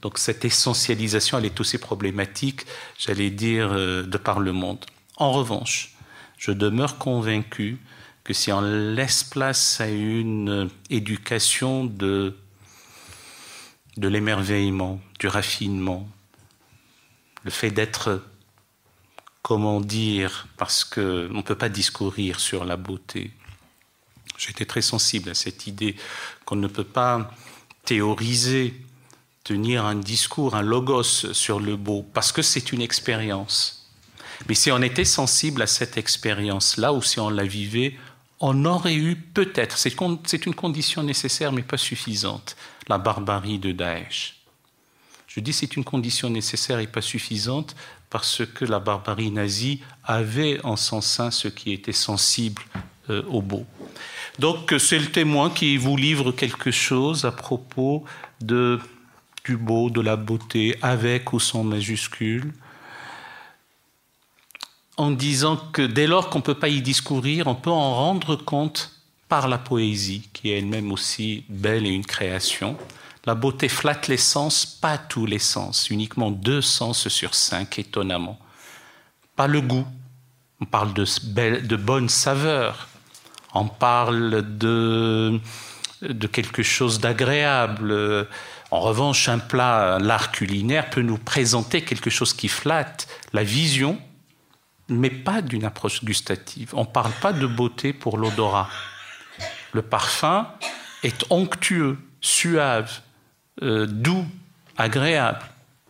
Donc 0.00 0.18
cette 0.18 0.46
essentialisation, 0.46 1.38
elle 1.38 1.46
est 1.46 1.60
aussi 1.60 1.76
problématique, 1.76 2.62
j'allais 2.98 3.30
dire, 3.30 3.68
euh, 3.70 4.02
de 4.02 4.16
par 4.16 4.40
le 4.40 4.52
monde. 4.52 4.84
En 5.16 5.32
revanche, 5.32 5.94
je 6.38 6.52
demeure 6.52 6.96
convaincu 6.96 7.78
que 8.24 8.32
si 8.32 8.50
on 8.50 8.62
laisse 8.62 9.22
place 9.22 9.80
à 9.80 9.88
une 9.88 10.70
éducation 10.88 11.84
de, 11.84 12.34
de 13.98 14.08
l'émerveillement, 14.08 15.00
du 15.18 15.28
raffinement, 15.28 16.08
le 17.44 17.50
fait 17.50 17.70
d'être, 17.70 18.22
comment 19.42 19.80
dire, 19.82 20.48
parce 20.56 20.84
qu'on 20.84 21.00
ne 21.00 21.42
peut 21.42 21.54
pas 21.54 21.68
discourir 21.68 22.40
sur 22.40 22.64
la 22.64 22.78
beauté. 22.78 23.30
J'étais 24.38 24.64
très 24.64 24.82
sensible 24.82 25.28
à 25.30 25.34
cette 25.34 25.66
idée 25.66 25.94
qu'on 26.46 26.56
ne 26.56 26.66
peut 26.66 26.82
pas 26.82 27.30
théoriser, 27.84 28.74
tenir 29.44 29.84
un 29.84 29.96
discours, 29.96 30.56
un 30.56 30.62
logos 30.62 31.34
sur 31.34 31.60
le 31.60 31.76
beau, 31.76 32.02
parce 32.14 32.32
que 32.32 32.40
c'est 32.40 32.72
une 32.72 32.80
expérience. 32.80 33.90
Mais 34.48 34.54
si 34.54 34.72
on 34.72 34.80
était 34.80 35.04
sensible 35.04 35.60
à 35.60 35.66
cette 35.66 35.98
expérience-là, 35.98 36.94
ou 36.94 37.02
si 37.02 37.20
on 37.20 37.28
la 37.28 37.44
vivait, 37.44 37.96
on 38.46 38.66
aurait 38.66 38.94
eu 38.94 39.16
peut-être, 39.16 39.78
c'est 39.78 40.46
une 40.46 40.54
condition 40.54 41.02
nécessaire 41.02 41.50
mais 41.50 41.62
pas 41.62 41.78
suffisante, 41.78 42.56
la 42.88 42.98
barbarie 42.98 43.58
de 43.58 43.72
Daesh. 43.72 44.36
Je 45.26 45.40
dis 45.40 45.54
c'est 45.54 45.76
une 45.76 45.84
condition 45.84 46.28
nécessaire 46.28 46.78
et 46.78 46.86
pas 46.86 47.00
suffisante 47.00 47.74
parce 48.10 48.42
que 48.44 48.66
la 48.66 48.80
barbarie 48.80 49.30
nazie 49.30 49.80
avait 50.04 50.60
en 50.62 50.76
son 50.76 51.00
sein 51.00 51.30
ce 51.30 51.48
qui 51.48 51.72
était 51.72 51.92
sensible 51.92 52.60
euh, 53.08 53.22
au 53.28 53.40
beau. 53.40 53.64
Donc 54.38 54.74
c'est 54.78 54.98
le 54.98 55.10
témoin 55.10 55.48
qui 55.48 55.78
vous 55.78 55.96
livre 55.96 56.30
quelque 56.30 56.70
chose 56.70 57.24
à 57.24 57.32
propos 57.32 58.04
de, 58.42 58.78
du 59.46 59.56
beau, 59.56 59.88
de 59.88 60.02
la 60.02 60.16
beauté, 60.16 60.76
avec 60.82 61.32
ou 61.32 61.40
sans 61.40 61.64
majuscule, 61.64 62.52
en 64.96 65.10
disant 65.10 65.56
que 65.72 65.82
dès 65.82 66.06
lors 66.06 66.30
qu'on 66.30 66.38
ne 66.38 66.44
peut 66.44 66.54
pas 66.54 66.68
y 66.68 66.80
discourir, 66.80 67.46
on 67.46 67.54
peut 67.54 67.70
en 67.70 67.94
rendre 67.94 68.36
compte 68.36 68.92
par 69.28 69.48
la 69.48 69.58
poésie, 69.58 70.28
qui 70.32 70.50
est 70.50 70.58
elle-même 70.58 70.92
aussi 70.92 71.44
belle 71.48 71.86
et 71.86 71.90
une 71.90 72.06
création. 72.06 72.76
La 73.24 73.34
beauté 73.34 73.68
flatte 73.68 74.06
les 74.08 74.18
sens, 74.18 74.66
pas 74.66 74.98
tous 74.98 75.26
les 75.26 75.38
sens, 75.38 75.90
uniquement 75.90 76.30
deux 76.30 76.60
sens 76.60 77.08
sur 77.08 77.34
cinq, 77.34 77.78
étonnamment. 77.78 78.38
Pas 79.34 79.46
le 79.46 79.60
goût, 79.60 79.86
on 80.60 80.66
parle 80.66 80.92
de, 80.94 81.06
de 81.60 81.76
bonne 81.76 82.08
saveur, 82.08 82.88
on 83.54 83.66
parle 83.66 84.58
de, 84.58 85.40
de 86.02 86.26
quelque 86.26 86.62
chose 86.62 87.00
d'agréable. 87.00 88.28
En 88.70 88.80
revanche, 88.80 89.28
un 89.28 89.38
plat, 89.38 89.98
l'art 90.00 90.30
culinaire 90.30 90.90
peut 90.90 91.02
nous 91.02 91.18
présenter 91.18 91.82
quelque 91.82 92.10
chose 92.10 92.34
qui 92.34 92.48
flatte 92.48 93.08
la 93.32 93.42
vision, 93.42 93.98
mais 94.88 95.10
pas 95.10 95.42
d'une 95.42 95.64
approche 95.64 96.04
gustative. 96.04 96.70
On 96.74 96.82
ne 96.82 96.88
parle 96.88 97.12
pas 97.20 97.32
de 97.32 97.46
beauté 97.46 97.92
pour 97.92 98.18
l'odorat. 98.18 98.68
Le 99.72 99.82
parfum 99.82 100.48
est 101.02 101.24
onctueux, 101.30 101.98
suave, 102.20 103.00
euh, 103.62 103.86
doux, 103.86 104.26
agréable. 104.76 105.42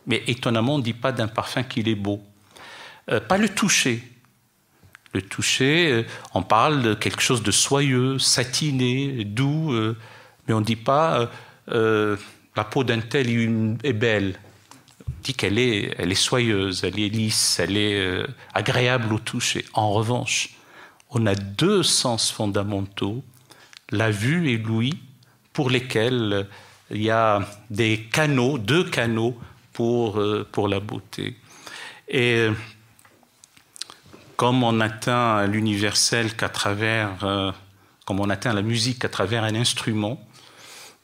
Mais 0.06 0.22
étonnamment, 0.26 0.74
on 0.74 0.78
ne 0.78 0.82
dit 0.82 0.92
pas 0.92 1.12
d'un 1.12 1.28
parfum 1.28 1.62
qu'il 1.62 1.88
est 1.88 1.94
beau. 1.94 2.22
Euh, 3.10 3.20
pas 3.20 3.38
le 3.38 3.48
toucher. 3.48 4.02
Le 5.12 5.22
toucher, 5.22 5.90
euh, 5.90 6.06
on 6.34 6.42
parle 6.42 6.82
de 6.82 6.94
quelque 6.94 7.22
chose 7.22 7.42
de 7.42 7.50
soyeux, 7.50 8.18
satiné, 8.18 9.24
doux, 9.24 9.72
mais 10.46 10.54
on 10.54 10.60
ne 10.60 10.64
dit 10.64 10.76
pas 10.76 11.30
la 11.66 12.64
peau 12.64 12.84
d'un 12.84 13.00
tel 13.00 13.28
est 13.82 13.92
belle 13.92 14.38
dit 15.24 15.34
qu'elle 15.34 15.58
est, 15.58 15.94
elle 15.98 16.12
est 16.12 16.26
soyeuse, 16.30 16.84
elle 16.84 17.00
est 17.00 17.08
lisse, 17.08 17.58
elle 17.58 17.76
est 17.76 17.98
euh, 17.98 18.26
agréable 18.52 19.12
au 19.12 19.18
toucher. 19.18 19.64
En 19.72 19.90
revanche, 19.92 20.50
on 21.10 21.26
a 21.26 21.34
deux 21.34 21.82
sens 21.82 22.30
fondamentaux, 22.30 23.24
la 23.90 24.10
vue 24.10 24.50
et 24.50 24.58
l'ouïe, 24.58 24.98
pour 25.52 25.70
lesquels 25.70 26.32
euh, 26.32 26.44
il 26.90 27.02
y 27.02 27.10
a 27.10 27.40
des 27.70 28.06
canaux, 28.12 28.58
deux 28.58 28.84
canaux 28.84 29.36
pour, 29.72 30.20
euh, 30.20 30.46
pour 30.52 30.68
la 30.68 30.78
beauté. 30.78 31.36
Et 32.06 32.48
comme 34.36 34.62
on 34.62 34.80
atteint 34.80 35.46
l'universel 35.46 36.36
qu'à 36.36 36.50
travers, 36.50 37.52
comme 38.04 38.20
on 38.20 38.28
atteint 38.28 38.52
la 38.52 38.60
musique 38.60 39.04
à 39.06 39.08
travers 39.08 39.42
un 39.42 39.54
instrument. 39.54 40.20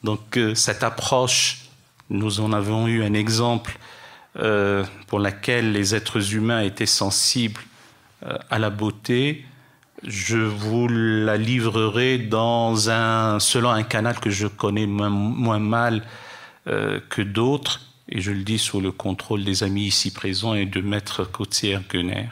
Donc 0.05 0.39
cette 0.55 0.83
approche, 0.83 1.63
nous 2.11 2.41
en 2.41 2.53
avons 2.53 2.87
eu 2.87 3.03
un 3.03 3.15
exemple 3.15 3.79
euh, 4.39 4.85
pour 5.07 5.19
laquelle 5.19 5.73
les 5.73 5.95
êtres 5.95 6.35
humains 6.35 6.61
étaient 6.61 6.87
sensibles 6.87 7.61
à 8.51 8.59
la 8.59 8.69
beauté. 8.69 9.47
Je 10.07 10.37
vous 10.37 10.89
la 10.89 11.39
livrerai 11.39 12.29
selon 12.31 13.71
un 13.71 13.83
canal 13.83 14.21
que 14.21 14.29
je 14.29 14.47
connais 14.47 14.87
moins, 14.87 15.59
mal 15.59 16.03
que 16.67 17.23
d'autres, 17.23 17.81
et 18.11 18.21
je 18.21 18.31
le 18.31 18.43
dis 18.43 18.59
sous 18.59 18.83
le 18.83 18.93
contrôle 18.93 19.43
des 19.43 19.63
amis 19.63 19.87
ici 19.87 20.11
présents 20.11 20.55
et 20.55 20.67
de 20.67 20.83
Maître 20.83 21.25
Cotier-Gunner. 21.25 22.29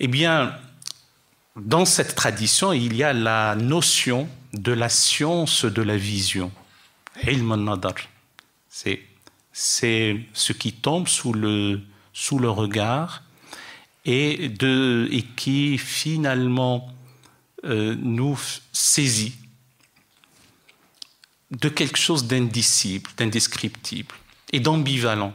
Eh 0.00 0.08
bien, 0.08 0.54
dans 1.56 1.84
cette 1.84 2.16
tradition, 2.16 2.72
il 2.72 2.96
y 2.96 3.04
a 3.04 3.12
la 3.12 3.54
notion 3.54 4.28
de 4.52 4.72
la 4.72 4.88
science 4.88 5.64
de 5.64 5.82
la 5.82 5.96
vision. 5.96 6.50
C'est, 8.68 9.00
c'est 9.56 10.20
ce 10.32 10.52
qui 10.52 10.72
tombe 10.72 11.06
sous 11.06 11.32
le, 11.32 11.80
sous 12.12 12.40
le 12.40 12.50
regard 12.50 13.22
et, 14.04 14.48
de, 14.48 15.08
et 15.12 15.22
qui 15.22 15.78
finalement 15.78 16.92
euh, 17.64 17.94
nous 18.02 18.38
saisit 18.72 19.36
de 21.52 21.68
quelque 21.68 21.98
chose 21.98 22.26
d'indicible, 22.26 23.08
d'indescriptible 23.16 24.14
et 24.52 24.58
d'ambivalent. 24.58 25.32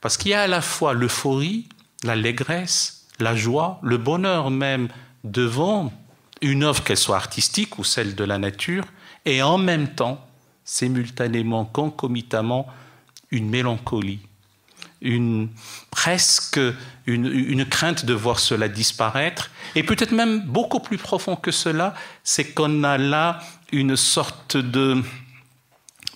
Parce 0.00 0.16
qu'il 0.16 0.30
y 0.30 0.34
a 0.34 0.42
à 0.42 0.46
la 0.46 0.60
fois 0.60 0.94
l'euphorie, 0.94 1.68
l'allégresse, 2.04 3.08
la 3.18 3.34
joie, 3.34 3.80
le 3.82 3.98
bonheur 3.98 4.52
même 4.52 4.88
devant 5.24 5.92
une 6.42 6.62
œuvre, 6.62 6.84
qu'elle 6.84 6.96
soit 6.96 7.16
artistique 7.16 7.76
ou 7.78 7.84
celle 7.84 8.14
de 8.14 8.22
la 8.22 8.38
nature, 8.38 8.84
et 9.24 9.42
en 9.42 9.58
même 9.58 9.88
temps, 9.88 10.24
simultanément, 10.64 11.64
concomitamment, 11.64 12.68
une 13.32 13.48
mélancolie, 13.48 14.20
une, 15.00 15.48
presque 15.90 16.60
une, 17.06 17.66
crainte 17.66 18.04
de 18.04 18.14
voir 18.14 18.38
cela 18.38 18.68
disparaître, 18.68 19.50
et 19.74 19.82
peut-être 19.82 20.12
même 20.12 20.42
beaucoup 20.42 20.78
plus 20.78 20.98
profond 20.98 21.34
que 21.34 21.50
cela, 21.50 21.94
c'est 22.22 22.52
qu'on 22.52 22.84
a 22.84 22.98
là 22.98 23.40
une 23.72 23.96
sorte 23.96 24.56
de, 24.56 25.02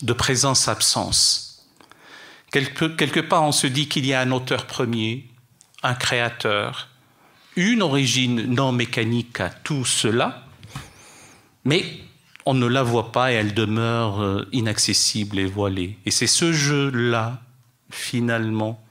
de 0.02 0.12
présence-absence. 0.12 1.66
Quelque, 2.52 2.84
quelque 2.84 3.20
part, 3.20 3.42
on 3.42 3.52
se 3.52 3.66
dit 3.66 3.88
qu'il 3.88 4.06
y 4.06 4.14
a 4.14 4.20
un 4.20 4.30
auteur 4.30 4.66
premier, 4.66 5.26
un 5.82 5.94
créateur, 5.94 6.88
une 7.56 7.82
origine 7.82 8.42
non 8.42 8.70
mécanique 8.70 9.40
à 9.40 9.48
tout 9.48 9.84
cela, 9.84 10.44
mais 11.64 11.84
on 12.46 12.54
ne 12.54 12.66
la 12.66 12.84
voit 12.84 13.10
pas 13.10 13.32
et 13.32 13.34
elle 13.34 13.54
demeure 13.54 14.22
euh, 14.22 14.48
inaccessible 14.52 15.38
et 15.40 15.46
voilée. 15.46 15.98
Et 16.06 16.12
c'est 16.12 16.28
ce 16.28 16.52
jeu-là, 16.52 17.42
finalement, 17.90 18.82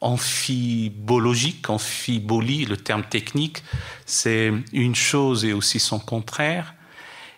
amphibologique, 0.00 1.70
amphibolie, 1.70 2.66
le 2.66 2.76
terme 2.76 3.04
technique, 3.04 3.62
c'est 4.04 4.52
une 4.72 4.96
chose 4.96 5.44
et 5.44 5.52
aussi 5.52 5.78
son 5.78 6.00
contraire, 6.00 6.74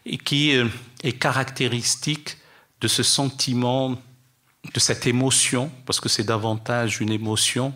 et 0.07 0.17
qui 0.17 0.57
euh, 0.57 0.67
est 1.05 1.13
caractéristique 1.13 2.39
de 2.81 2.89
ce 2.89 3.03
sentiment, 3.03 3.91
de 4.73 4.81
cette 4.81 5.07
émotion, 5.07 5.71
parce 5.85 6.01
que 6.01 6.09
c'est 6.09 6.25
davantage 6.25 7.01
une 7.01 7.13
émotion, 7.13 7.75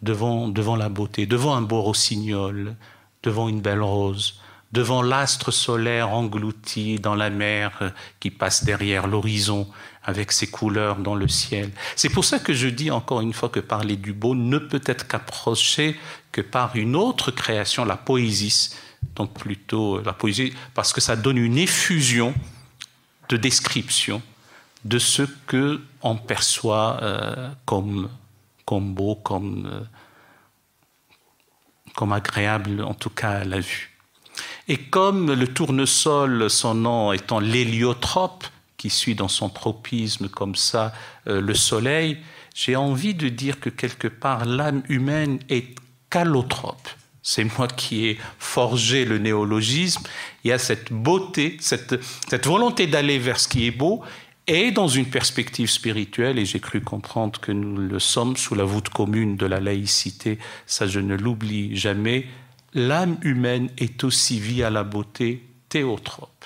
devant, 0.00 0.48
devant 0.48 0.76
la 0.76 0.88
beauté, 0.88 1.26
devant 1.26 1.54
un 1.54 1.62
beau 1.62 1.82
rossignol, 1.82 2.76
devant 3.22 3.48
une 3.48 3.60
belle 3.60 3.82
rose, 3.82 4.40
devant 4.72 5.02
l'astre 5.02 5.50
solaire 5.50 6.10
englouti 6.10 6.98
dans 6.98 7.14
la 7.14 7.30
mer 7.30 7.92
qui 8.20 8.30
passe 8.30 8.64
derrière 8.64 9.06
l'horizon 9.06 9.68
avec 10.02 10.32
ses 10.32 10.50
couleurs 10.50 10.96
dans 10.96 11.14
le 11.14 11.28
ciel. 11.28 11.70
C'est 11.94 12.08
pour 12.08 12.24
ça 12.24 12.38
que 12.38 12.52
je 12.52 12.68
dis 12.68 12.90
encore 12.90 13.20
une 13.20 13.32
fois 13.32 13.48
que 13.48 13.60
parler 13.60 13.96
du 13.96 14.12
beau 14.12 14.34
ne 14.34 14.58
peut 14.58 14.82
être 14.86 15.06
qu'approché 15.06 15.96
que 16.32 16.40
par 16.40 16.74
une 16.76 16.96
autre 16.96 17.30
création, 17.30 17.84
la 17.84 17.96
poésie, 17.96 18.74
donc 19.14 19.34
plutôt 19.34 20.00
la 20.00 20.12
poésie, 20.12 20.54
parce 20.74 20.92
que 20.92 21.00
ça 21.00 21.16
donne 21.16 21.38
une 21.38 21.58
effusion 21.58 22.34
de 23.28 23.36
description 23.36 24.22
de 24.84 24.98
ce 24.98 25.22
que 25.46 25.80
on 26.02 26.16
perçoit 26.16 26.98
euh, 27.02 27.50
comme 27.64 28.08
beau, 28.66 29.22
euh, 29.30 29.80
comme 31.94 32.12
agréable, 32.12 32.82
en 32.82 32.94
tout 32.94 33.10
cas 33.10 33.30
à 33.30 33.44
la 33.44 33.60
vue. 33.60 33.91
Et 34.72 34.78
comme 34.78 35.30
le 35.30 35.46
tournesol, 35.48 36.48
son 36.48 36.74
nom 36.74 37.12
étant 37.12 37.40
l'héliotrope, 37.40 38.46
qui 38.78 38.88
suit 38.88 39.14
dans 39.14 39.28
son 39.28 39.50
tropisme 39.50 40.30
comme 40.30 40.54
ça 40.54 40.94
euh, 41.26 41.42
le 41.42 41.52
soleil, 41.52 42.16
j'ai 42.54 42.74
envie 42.74 43.12
de 43.12 43.28
dire 43.28 43.60
que 43.60 43.68
quelque 43.68 44.08
part 44.08 44.46
l'âme 44.46 44.82
humaine 44.88 45.40
est 45.50 45.74
calotrope. 46.08 46.88
C'est 47.22 47.44
moi 47.58 47.68
qui 47.68 48.06
ai 48.06 48.18
forgé 48.38 49.04
le 49.04 49.18
néologisme. 49.18 50.04
Il 50.42 50.48
y 50.48 50.52
a 50.52 50.58
cette 50.58 50.90
beauté, 50.90 51.58
cette, 51.60 52.02
cette 52.30 52.46
volonté 52.46 52.86
d'aller 52.86 53.18
vers 53.18 53.40
ce 53.40 53.48
qui 53.48 53.66
est 53.66 53.72
beau, 53.72 54.02
et 54.46 54.70
dans 54.70 54.88
une 54.88 55.06
perspective 55.06 55.68
spirituelle, 55.68 56.38
et 56.38 56.46
j'ai 56.46 56.60
cru 56.60 56.80
comprendre 56.80 57.38
que 57.40 57.52
nous 57.52 57.76
le 57.76 57.98
sommes 57.98 58.38
sous 58.38 58.54
la 58.54 58.64
voûte 58.64 58.88
commune 58.88 59.36
de 59.36 59.44
la 59.44 59.60
laïcité, 59.60 60.38
ça 60.66 60.86
je 60.86 60.98
ne 60.98 61.14
l'oublie 61.14 61.76
jamais, 61.76 62.26
l'âme 62.74 63.18
humaine 63.22 63.70
est 63.78 64.04
aussi 64.04 64.40
vie 64.40 64.62
à 64.62 64.70
la 64.70 64.84
beauté 64.84 65.46
théotrope. 65.68 66.44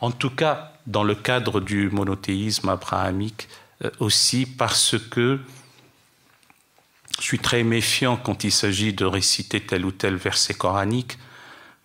En 0.00 0.10
tout 0.10 0.30
cas, 0.30 0.72
dans 0.86 1.04
le 1.04 1.14
cadre 1.14 1.60
du 1.60 1.90
monothéisme 1.90 2.68
abrahamique 2.68 3.48
euh, 3.84 3.90
aussi, 4.00 4.46
parce 4.46 4.96
que 5.10 5.40
je 7.18 7.24
suis 7.24 7.38
très 7.38 7.62
méfiant 7.62 8.16
quand 8.16 8.44
il 8.44 8.52
s'agit 8.52 8.92
de 8.92 9.04
réciter 9.04 9.60
tel 9.60 9.84
ou 9.84 9.90
tel 9.90 10.16
verset 10.16 10.54
coranique, 10.54 11.18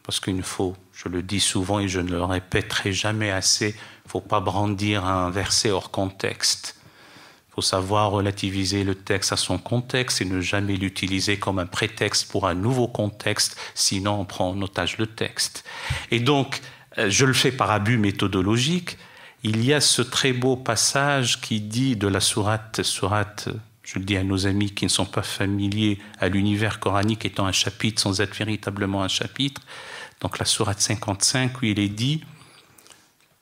parce 0.04 0.20
qu'il 0.20 0.44
faut, 0.44 0.76
je 0.94 1.10
le 1.10 1.24
dis 1.24 1.40
souvent 1.40 1.80
et 1.80 1.88
je 1.88 2.00
ne 2.00 2.12
le 2.12 2.24
répéterai 2.24 2.94
jamais 2.94 3.32
assez, 3.32 3.70
il 3.70 4.08
ne 4.08 4.10
faut 4.10 4.22
pas 4.22 4.42
brandir 4.42 5.06
un 5.06 5.30
verset 5.30 5.72
hors 5.72 5.92
contexte. 5.92 6.78
Faut 7.56 7.62
savoir 7.62 8.12
relativiser 8.12 8.84
le 8.84 8.96
texte 8.96 9.32
à 9.32 9.38
son 9.38 9.58
contexte 9.58 10.22
et 10.22 10.26
ne 10.26 10.42
jamais 10.42 10.76
l'utiliser 10.76 11.38
comme 11.38 11.60
un 11.60 11.68
prétexte 11.68 12.32
pour 12.32 12.48
un 12.48 12.56
nouveau 12.56 12.88
contexte, 12.88 13.58
sinon 13.76 14.22
on 14.22 14.26
prend 14.26 14.50
en 14.50 14.62
otage 14.62 14.98
le 14.98 15.06
texte. 15.06 15.64
Et 16.10 16.20
donc, 16.20 16.62
euh, 16.98 17.10
je 17.10 17.26
le 17.26 17.34
fais 17.34 17.52
par 17.52 17.70
abus 17.70 17.98
méthodologique. 17.98 18.98
Il 19.44 19.64
y 19.64 19.74
a 19.74 19.82
ce 19.82 20.02
très 20.02 20.34
beau 20.34 20.56
passage 20.56 21.42
qui 21.42 21.60
dit 21.62 21.96
de 21.96 22.08
la 22.08 22.22
sourate, 22.22 22.82
sourate, 22.82 23.50
je 23.84 24.00
le 24.00 24.06
dis 24.06 24.18
à 24.18 24.24
nos 24.24 24.48
amis 24.48 24.72
qui 24.72 24.86
ne 24.86 24.90
sont 24.90 25.06
pas 25.06 25.22
familiers 25.22 26.00
à 26.20 26.30
l'univers 26.30 26.80
coranique 26.80 27.26
étant 27.26 27.46
un 27.46 27.52
chapitre 27.52 28.02
sans 28.02 28.22
être 28.22 28.36
véritablement 28.36 29.04
un 29.04 29.10
chapitre, 29.10 29.62
donc 30.22 30.40
la 30.40 30.46
sourate 30.46 30.80
55 30.80 31.62
où 31.62 31.66
il 31.66 31.80
est 31.80 31.90
dit 31.90 32.24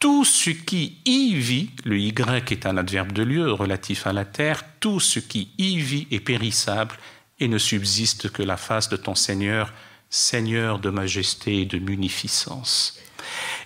tout 0.01 0.25
ce 0.25 0.49
qui 0.49 0.97
y 1.05 1.35
vit, 1.35 1.69
le 1.85 1.99
Y 1.99 2.51
est 2.51 2.65
un 2.65 2.75
adverbe 2.75 3.11
de 3.11 3.21
lieu 3.21 3.51
relatif 3.51 4.07
à 4.07 4.13
la 4.13 4.25
terre, 4.25 4.63
tout 4.79 4.99
ce 4.99 5.19
qui 5.19 5.51
y 5.59 5.77
vit 5.77 6.07
est 6.09 6.19
périssable 6.19 6.97
et 7.39 7.47
ne 7.47 7.59
subsiste 7.59 8.31
que 8.31 8.41
la 8.41 8.57
face 8.57 8.89
de 8.89 8.97
ton 8.97 9.13
Seigneur, 9.13 9.71
Seigneur 10.09 10.79
de 10.79 10.89
majesté 10.89 11.61
et 11.61 11.65
de 11.65 11.77
munificence. 11.77 12.99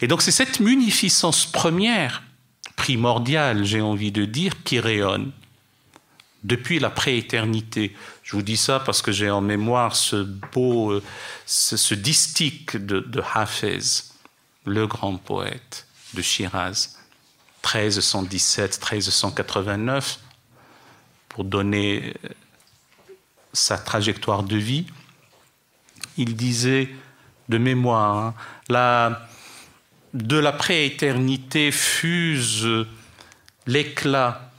Et 0.01 0.07
donc 0.07 0.21
c'est 0.21 0.31
cette 0.31 0.59
munificence 0.59 1.45
première, 1.45 2.21
primordiale, 2.75 3.63
j'ai 3.63 3.79
envie 3.79 4.11
de 4.11 4.25
dire, 4.25 4.61
qui 4.65 4.81
rayonne 4.81 5.31
depuis 6.43 6.79
la 6.79 6.89
prééternité. 6.89 7.95
Je 8.23 8.35
vous 8.35 8.43
dis 8.43 8.57
ça 8.57 8.81
parce 8.81 9.01
que 9.01 9.13
j'ai 9.13 9.29
en 9.29 9.39
mémoire 9.41 9.95
ce 9.95 10.17
beau, 10.53 10.91
euh, 10.91 11.03
ce, 11.45 11.95
distique 11.95 12.75
de, 12.75 12.99
de 12.99 13.23
Hafez, 13.33 13.79
le 14.65 14.85
grand 14.85 15.15
poète 15.15 15.84
de 16.15 16.21
Shiraz, 16.23 16.95
1317, 17.63 18.79
1389, 18.79 20.19
pour 21.29 21.43
donner 21.43 22.13
euh, 22.25 22.29
sa 23.53 23.77
trajectoire 23.77 24.43
de 24.43 24.57
vie. 24.57 24.87
Il 26.17 26.35
disait 26.35 26.89
de 27.49 27.57
mémoire, 27.57 28.17
hein, 28.17 28.33
la, 28.69 29.27
de 30.13 30.37
la 30.37 30.51
prééternité 30.51 31.71
fuse 31.71 32.67
l'éclat 33.67 34.51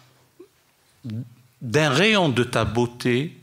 d'un 1.62 1.90
rayon 1.90 2.28
de 2.28 2.44
ta 2.44 2.64
beauté 2.64 3.36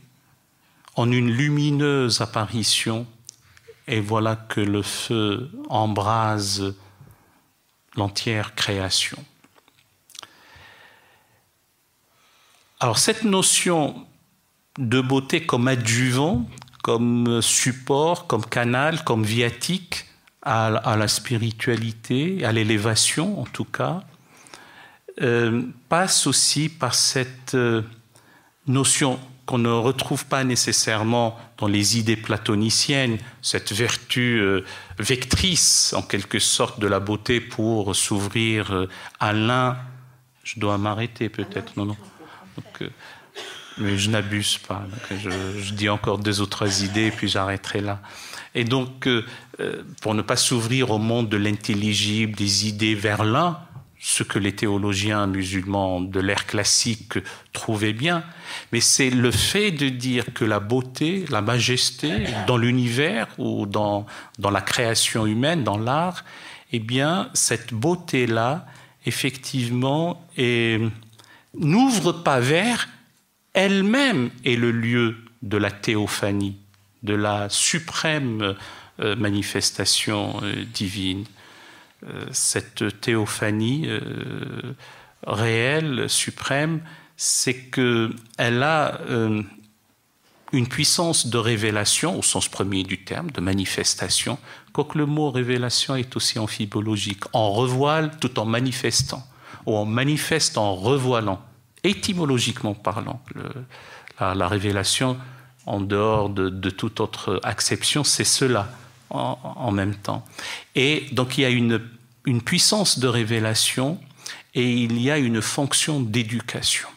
en 0.94 1.10
une 1.10 1.30
lumineuse 1.30 2.20
apparition, 2.20 3.06
et 3.86 4.00
voilà 4.00 4.36
que 4.36 4.60
le 4.60 4.82
feu 4.82 5.50
embrase 5.68 6.74
l'entière 7.96 8.54
création. 8.54 9.18
Alors 12.80 12.98
cette 12.98 13.24
notion 13.24 14.06
de 14.78 15.00
beauté 15.00 15.46
comme 15.46 15.68
adjuvant, 15.68 16.46
comme 16.82 17.40
support, 17.40 18.26
comme 18.26 18.44
canal, 18.44 19.04
comme 19.04 19.24
viatique 19.24 20.06
à, 20.42 20.96
la 20.96 21.08
spiritualité, 21.08 22.44
à 22.44 22.52
l'élévation 22.52 23.40
en 23.40 23.44
tout 23.44 23.64
cas, 23.64 24.02
euh, 25.22 25.62
passe 25.88 26.26
aussi 26.26 26.68
par 26.68 26.94
cette 26.94 27.54
euh, 27.54 27.82
notion 28.66 29.18
qu'on 29.46 29.58
ne 29.58 29.70
retrouve 29.70 30.26
pas 30.26 30.44
nécessairement 30.44 31.38
dans 31.58 31.66
les 31.66 31.98
idées 31.98 32.16
platoniciennes, 32.16 33.18
cette 33.42 33.72
vertu 33.72 34.40
euh, 34.40 34.64
vectrice 34.98 35.94
en 35.96 36.02
quelque 36.02 36.38
sorte 36.38 36.80
de 36.80 36.86
la 36.86 37.00
beauté 37.00 37.40
pour 37.40 37.94
s'ouvrir 37.94 38.86
à 39.20 39.32
l'un. 39.32 39.76
Je 40.42 40.60
dois 40.60 40.78
m'arrêter 40.78 41.28
peut-être, 41.28 41.76
non, 41.76 41.86
non. 41.86 41.96
mais 43.78 43.98
je 43.98 44.10
n'abuse 44.10 44.58
pas. 44.58 44.86
Je, 45.10 45.72
dis 45.72 45.88
encore 45.88 46.18
deux 46.18 46.40
ou 46.40 46.46
trois 46.46 46.82
idées, 46.82 47.10
puis 47.10 47.28
j'arrêterai 47.28 47.80
là. 47.80 48.00
Et 48.54 48.64
donc, 48.64 49.06
euh, 49.06 49.24
euh, 49.60 49.82
pour 50.00 50.14
ne 50.14 50.22
pas 50.22 50.36
s'ouvrir 50.36 50.90
au 50.90 50.98
monde 50.98 51.28
de 51.28 51.36
l'intelligible, 51.36 52.36
des 52.36 52.68
idées 52.68 52.94
vers 52.94 53.24
l'un, 53.24 53.58
ce 54.06 54.22
que 54.22 54.38
les 54.38 54.54
théologiens 54.54 55.26
musulmans 55.26 56.02
de 56.02 56.20
l'ère 56.20 56.46
classique 56.46 57.14
trouvaient 57.54 57.94
bien, 57.94 58.22
mais 58.70 58.82
c'est 58.82 59.08
le 59.08 59.30
fait 59.30 59.70
de 59.70 59.88
dire 59.88 60.26
que 60.34 60.44
la 60.44 60.60
beauté, 60.60 61.24
la 61.30 61.40
majesté 61.40 62.26
dans 62.46 62.58
l'univers 62.58 63.28
ou 63.38 63.64
dans, 63.64 64.04
dans 64.38 64.50
la 64.50 64.60
création 64.60 65.24
humaine, 65.24 65.64
dans 65.64 65.78
l'art, 65.78 66.22
eh 66.72 66.80
bien, 66.80 67.30
cette 67.32 67.72
beauté-là, 67.72 68.66
effectivement, 69.06 70.22
n'ouvre 71.54 72.12
pas 72.12 72.40
vers 72.40 72.88
elle-même 73.54 74.28
est 74.44 74.56
le 74.56 74.70
lieu 74.70 75.16
de 75.40 75.56
la 75.56 75.70
théophanie 75.70 76.58
de 77.04 77.14
la 77.14 77.48
suprême 77.48 78.56
euh, 79.00 79.14
manifestation 79.14 80.40
euh, 80.42 80.64
divine. 80.72 81.24
Euh, 82.06 82.26
cette 82.32 83.00
théophanie 83.00 83.88
réelle, 85.26 86.08
suprême, 86.08 86.80
c'est 87.16 87.70
qu'elle 87.70 88.62
a 88.62 89.00
une 90.52 90.68
puissance 90.68 91.26
de 91.26 91.38
révélation, 91.38 92.18
au 92.18 92.22
sens 92.22 92.48
premier 92.48 92.82
du 92.82 93.04
terme, 93.04 93.30
de 93.30 93.40
manifestation, 93.40 94.38
quoique 94.72 94.98
le 94.98 95.06
mot 95.06 95.30
révélation 95.30 95.96
est 95.96 96.14
aussi 96.16 96.38
amphibologique. 96.38 97.24
On 97.32 97.52
revoile 97.52 98.18
tout 98.20 98.38
en 98.38 98.44
manifestant, 98.44 99.22
ou 99.66 99.76
on 99.76 99.84
manifeste 99.84 100.58
en 100.58 100.74
revoilant, 100.74 101.40
étymologiquement 101.82 102.74
parlant. 102.74 103.20
la, 104.20 104.48
révélation 104.48 105.16
en 105.66 105.80
dehors 105.80 106.28
de, 106.28 106.70
toute 106.70 107.00
autre 107.00 107.40
acception, 107.42 108.04
c'est 108.04 108.24
cela 108.24 108.68
en, 109.10 109.70
même 109.70 109.94
temps. 109.94 110.24
Et 110.74 111.06
donc 111.12 111.38
il 111.38 111.42
y 111.42 111.44
a 111.44 111.50
une, 111.50 111.80
une 112.24 112.42
puissance 112.42 112.98
de 112.98 113.08
révélation 113.08 114.00
et 114.54 114.72
il 114.72 115.00
y 115.00 115.10
a 115.10 115.18
une 115.18 115.42
fonction 115.42 116.00
d'éducation. 116.00 116.88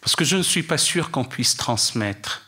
Parce 0.00 0.16
que 0.16 0.24
je 0.24 0.36
ne 0.36 0.42
suis 0.42 0.62
pas 0.62 0.78
sûr 0.78 1.10
qu'on 1.10 1.24
puisse 1.24 1.56
transmettre 1.56 2.42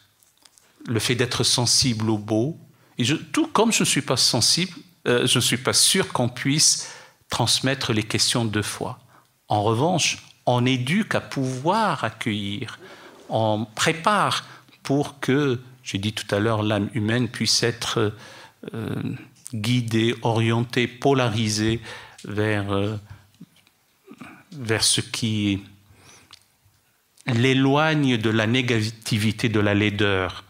le 0.86 1.00
fait 1.00 1.14
d'être 1.14 1.44
sensible 1.44 2.10
au 2.10 2.18
beau, 2.18 2.58
et 2.98 3.04
tout 3.32 3.46
comme 3.46 3.72
je 3.72 3.82
ne 3.82 3.88
suis 3.88 4.02
pas 4.02 4.16
sensible, 4.16 4.72
euh, 5.06 5.26
je 5.26 5.38
ne 5.38 5.42
suis 5.42 5.56
pas 5.56 5.72
sûr 5.72 6.12
qu'on 6.12 6.28
puisse 6.28 6.88
transmettre 7.28 7.92
les 7.92 8.02
questions 8.02 8.44
de 8.44 8.62
foi. 8.62 8.98
En 9.48 9.62
revanche, 9.62 10.18
on 10.46 10.66
éduque 10.66 11.14
à 11.14 11.20
pouvoir 11.20 12.04
accueillir, 12.04 12.78
on 13.28 13.66
prépare 13.74 14.44
pour 14.82 15.20
que, 15.20 15.60
j'ai 15.82 15.98
dit 15.98 16.12
tout 16.12 16.32
à 16.34 16.38
l'heure, 16.38 16.62
l'âme 16.62 16.90
humaine 16.94 17.28
puisse 17.28 17.62
être 17.62 18.14
euh, 18.74 19.02
guidée, 19.54 20.14
orientée, 20.22 20.86
polarisée 20.86 21.80
vers, 22.24 22.72
euh, 22.72 22.96
vers 24.52 24.84
ce 24.84 25.00
qui 25.00 25.62
l'éloigne 27.26 28.16
de 28.16 28.30
la 28.30 28.46
négativité, 28.46 29.48
de 29.48 29.60
la 29.60 29.74
laideur, 29.74 30.44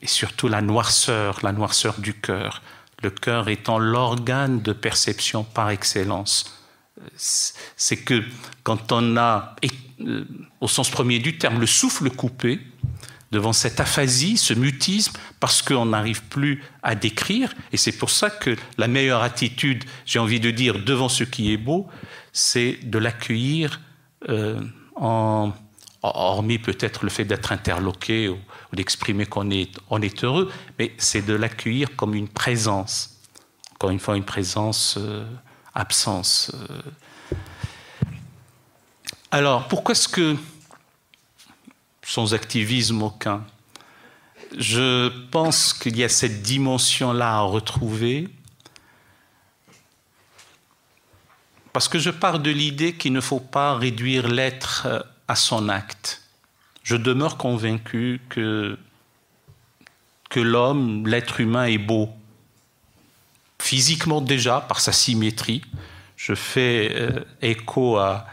et 0.00 0.06
surtout 0.06 0.48
la 0.48 0.62
noirceur, 0.62 1.40
la 1.42 1.52
noirceur 1.52 1.98
du 2.00 2.14
cœur. 2.14 2.62
Le 3.02 3.10
cœur 3.10 3.48
étant 3.48 3.78
l'organe 3.78 4.60
de 4.60 4.72
perception 4.72 5.44
par 5.44 5.70
excellence. 5.70 6.58
C'est 7.16 7.98
que 7.98 8.24
quand 8.64 8.92
on 8.92 9.16
a, 9.16 9.54
euh, 10.00 10.24
au 10.60 10.68
sens 10.68 10.90
premier 10.90 11.20
du 11.20 11.38
terme, 11.38 11.60
le 11.60 11.66
souffle 11.66 12.10
coupé, 12.10 12.60
devant 13.30 13.52
cette 13.52 13.80
aphasie, 13.80 14.36
ce 14.36 14.54
mutisme, 14.54 15.12
parce 15.40 15.62
qu'on 15.62 15.86
n'arrive 15.86 16.22
plus 16.24 16.62
à 16.82 16.94
décrire. 16.94 17.54
Et 17.72 17.76
c'est 17.76 17.92
pour 17.92 18.10
ça 18.10 18.30
que 18.30 18.56
la 18.78 18.88
meilleure 18.88 19.22
attitude, 19.22 19.84
j'ai 20.06 20.18
envie 20.18 20.40
de 20.40 20.50
dire, 20.50 20.82
devant 20.82 21.08
ce 21.08 21.24
qui 21.24 21.52
est 21.52 21.58
beau, 21.58 21.86
c'est 22.32 22.78
de 22.82 22.98
l'accueillir 22.98 23.80
euh, 24.28 24.60
hormis 26.02 26.58
peut-être 26.58 27.04
le 27.04 27.10
fait 27.10 27.24
d'être 27.24 27.52
interloqué 27.52 28.28
ou, 28.28 28.38
d'exprimer 28.72 29.26
qu'on 29.26 29.50
est, 29.50 29.70
on 29.88 30.02
est 30.02 30.24
heureux, 30.24 30.52
mais 30.78 30.92
c'est 30.98 31.22
de 31.22 31.32
l'accueillir 31.32 31.96
comme 31.96 32.14
une 32.14 32.28
présence. 32.28 33.18
Encore 33.74 33.90
une 33.90 33.98
fois, 33.98 34.16
une 34.16 34.24
présence 34.24 34.96
euh, 34.98 35.24
absence. 35.74 36.52
Euh. 36.54 37.36
Alors, 39.30 39.68
pourquoi 39.68 39.92
est-ce 39.92 40.08
que 40.08 40.36
sans 42.08 42.32
activisme 42.32 43.02
aucun. 43.02 43.44
Je 44.56 45.08
pense 45.30 45.74
qu'il 45.74 45.98
y 45.98 46.04
a 46.04 46.08
cette 46.08 46.40
dimension-là 46.40 47.34
à 47.34 47.40
retrouver, 47.40 48.30
parce 51.74 51.86
que 51.86 51.98
je 51.98 52.08
pars 52.08 52.40
de 52.40 52.50
l'idée 52.50 52.94
qu'il 52.94 53.12
ne 53.12 53.20
faut 53.20 53.40
pas 53.40 53.76
réduire 53.76 54.26
l'être 54.26 54.86
euh, 54.86 55.00
à 55.28 55.36
son 55.36 55.68
acte. 55.68 56.22
Je 56.82 56.96
demeure 56.96 57.36
convaincu 57.36 58.22
que, 58.30 58.78
que 60.30 60.40
l'homme, 60.40 61.06
l'être 61.06 61.40
humain 61.40 61.66
est 61.66 61.76
beau, 61.76 62.08
physiquement 63.60 64.22
déjà, 64.22 64.62
par 64.62 64.80
sa 64.80 64.92
symétrie. 64.92 65.60
Je 66.16 66.34
fais 66.34 66.90
euh, 66.94 67.20
écho 67.42 67.98
à, 67.98 68.26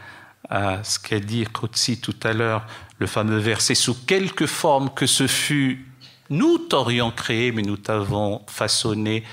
à 0.50 0.82
ce 0.86 0.98
qu'a 0.98 1.20
dit 1.20 1.44
Kotsi 1.44 2.00
tout 2.00 2.16
à 2.24 2.32
l'heure, 2.32 2.66
le 3.00 3.08
fameux 3.08 3.38
verset 3.38 3.76
Sous 3.76 3.96
quelque 4.06 4.48
forme 4.48 4.90
que 4.94 5.06
ce 5.06 5.28
fût, 5.28 5.86
nous 6.30 6.58
t'aurions 6.58 7.12
créé, 7.12 7.52
mais 7.52 7.62
nous 7.62 7.78
t'avons 7.78 8.42
façonné 8.48 9.24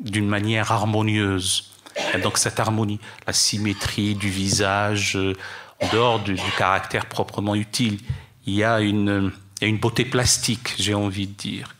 d'une 0.00 0.28
manière 0.28 0.72
harmonieuse. 0.72 1.72
Et 2.14 2.18
donc 2.18 2.36
cette 2.36 2.60
harmonie, 2.60 3.00
la 3.26 3.32
symétrie 3.32 4.14
du 4.14 4.28
visage, 4.28 5.16
euh, 5.16 5.34
en 5.80 5.88
dehors 5.88 6.20
du, 6.20 6.36
caractère 6.58 7.06
proprement 7.06 7.54
utile, 7.54 7.98
il 8.46 8.54
y 8.54 8.64
a 8.64 8.80
une, 8.80 9.32
une 9.62 9.78
beauté 9.78 10.04
plastique, 10.04 10.74
j'ai 10.78 10.94
envie 10.94 11.26
de 11.26 11.32
dire. 11.32 11.74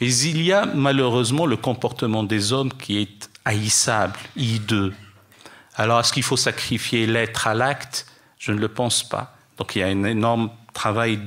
Mais 0.00 0.14
il 0.14 0.42
y 0.42 0.52
a 0.52 0.66
malheureusement 0.66 1.46
le 1.46 1.56
comportement 1.56 2.22
des 2.22 2.52
hommes 2.52 2.72
qui 2.72 2.98
est 2.98 3.30
haïssable, 3.44 4.18
hideux. 4.36 4.94
Alors, 5.74 6.00
est-ce 6.00 6.12
qu'il 6.12 6.22
faut 6.22 6.36
sacrifier 6.36 7.06
l'être 7.06 7.46
à 7.46 7.54
l'acte? 7.54 8.06
Je 8.38 8.52
ne 8.52 8.58
le 8.58 8.68
pense 8.68 9.08
pas. 9.08 9.37
Donc, 9.58 9.76
il 9.76 9.80
y 9.80 9.82
a 9.82 9.88
un 9.88 10.04
énorme 10.04 10.50
travail 10.72 11.18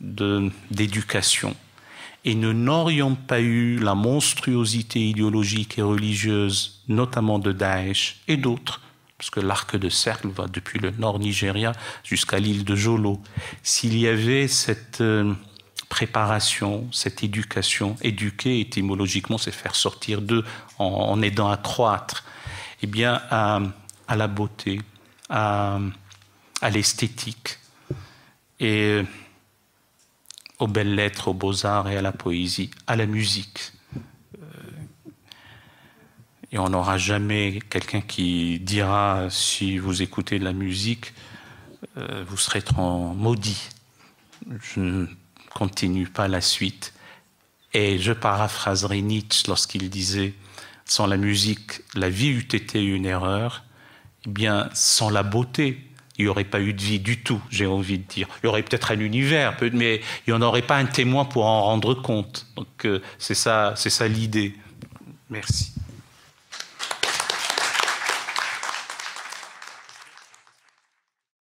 d'éducation. 0.00 1.50
De, 1.50 1.54
et 2.24 2.34
nous 2.36 2.52
n'aurions 2.52 3.16
pas 3.16 3.40
eu 3.40 3.78
la 3.78 3.94
monstruosité 3.94 5.00
idéologique 5.00 5.78
et 5.78 5.82
religieuse, 5.82 6.82
notamment 6.86 7.38
de 7.40 7.50
Daesh 7.50 8.20
et 8.28 8.36
d'autres, 8.36 8.80
parce 9.18 9.30
que 9.30 9.40
l'arc 9.40 9.76
de 9.76 9.88
cercle 9.88 10.28
va 10.28 10.46
depuis 10.46 10.78
le 10.78 10.92
nord 10.92 11.18
Nigeria 11.18 11.72
jusqu'à 12.04 12.38
l'île 12.38 12.64
de 12.64 12.76
Jolo. 12.76 13.20
S'il 13.64 13.98
y 13.98 14.06
avait 14.06 14.46
cette 14.46 15.00
euh, 15.00 15.34
préparation, 15.88 16.86
cette 16.92 17.24
éducation, 17.24 17.96
éduquer 18.02 18.60
étymologiquement, 18.60 19.38
c'est 19.38 19.50
faire 19.50 19.74
sortir 19.74 20.22
d'eux 20.22 20.44
en 20.78 21.20
aidant 21.22 21.50
à 21.50 21.56
croître 21.56 22.24
eh 22.82 22.86
bien, 22.86 23.20
à, 23.30 23.60
la 24.14 24.26
beauté, 24.26 24.80
à, 25.28 25.78
l'esthétique 26.70 27.58
et 28.60 29.02
aux 30.58 30.68
belles 30.68 30.94
lettres, 30.94 31.28
aux 31.28 31.34
beaux-arts 31.34 31.88
et 31.88 31.96
à 31.96 32.02
la 32.02 32.12
poésie, 32.12 32.70
à 32.86 32.94
la 32.96 33.06
musique. 33.06 33.72
Euh, 33.96 34.42
et 36.52 36.58
on 36.58 36.68
n'aura 36.68 36.98
jamais 36.98 37.60
quelqu'un 37.68 38.00
qui 38.00 38.60
dira 38.60 39.28
si 39.28 39.78
vous 39.78 40.02
écoutez 40.02 40.38
de 40.38 40.44
la 40.44 40.52
musique, 40.52 41.12
euh, 41.96 42.24
vous 42.26 42.36
serez 42.36 42.62
trop 42.62 43.12
maudit. 43.12 43.68
Je 44.60 44.80
ne 44.80 45.06
continue 45.50 46.06
pas 46.06 46.28
la 46.28 46.40
suite. 46.40 46.94
Et 47.74 47.98
je 47.98 48.12
paraphraserai 48.12 49.00
Nietzsche 49.02 49.44
lorsqu'il 49.48 49.90
disait 49.90 50.34
sans 50.84 51.06
la 51.06 51.16
musique, 51.16 51.80
la 51.94 52.10
vie 52.10 52.28
eût 52.28 52.48
été 52.52 52.84
une 52.84 53.06
erreur. 53.06 53.64
Eh 54.26 54.30
bien, 54.30 54.68
sans 54.74 55.10
la 55.10 55.22
beauté, 55.22 55.80
il 56.18 56.24
n'y 56.24 56.28
aurait 56.28 56.44
pas 56.44 56.60
eu 56.60 56.72
de 56.74 56.80
vie 56.80 57.00
du 57.00 57.22
tout, 57.22 57.40
j'ai 57.50 57.66
envie 57.66 57.98
de 57.98 58.04
dire. 58.04 58.28
Il 58.42 58.46
y 58.46 58.48
aurait 58.48 58.62
peut-être 58.62 58.90
un 58.92 59.00
univers, 59.00 59.56
mais 59.72 60.00
il 60.26 60.32
n'y 60.32 60.32
en 60.32 60.42
aurait 60.42 60.62
pas 60.62 60.76
un 60.76 60.84
témoin 60.84 61.24
pour 61.24 61.46
en 61.46 61.62
rendre 61.62 61.94
compte. 61.94 62.46
Donc 62.56 62.84
euh, 62.84 63.00
c'est 63.18 63.34
ça, 63.34 63.72
c'est 63.76 63.90
ça 63.90 64.08
l'idée. 64.08 64.54
Merci. 65.30 65.71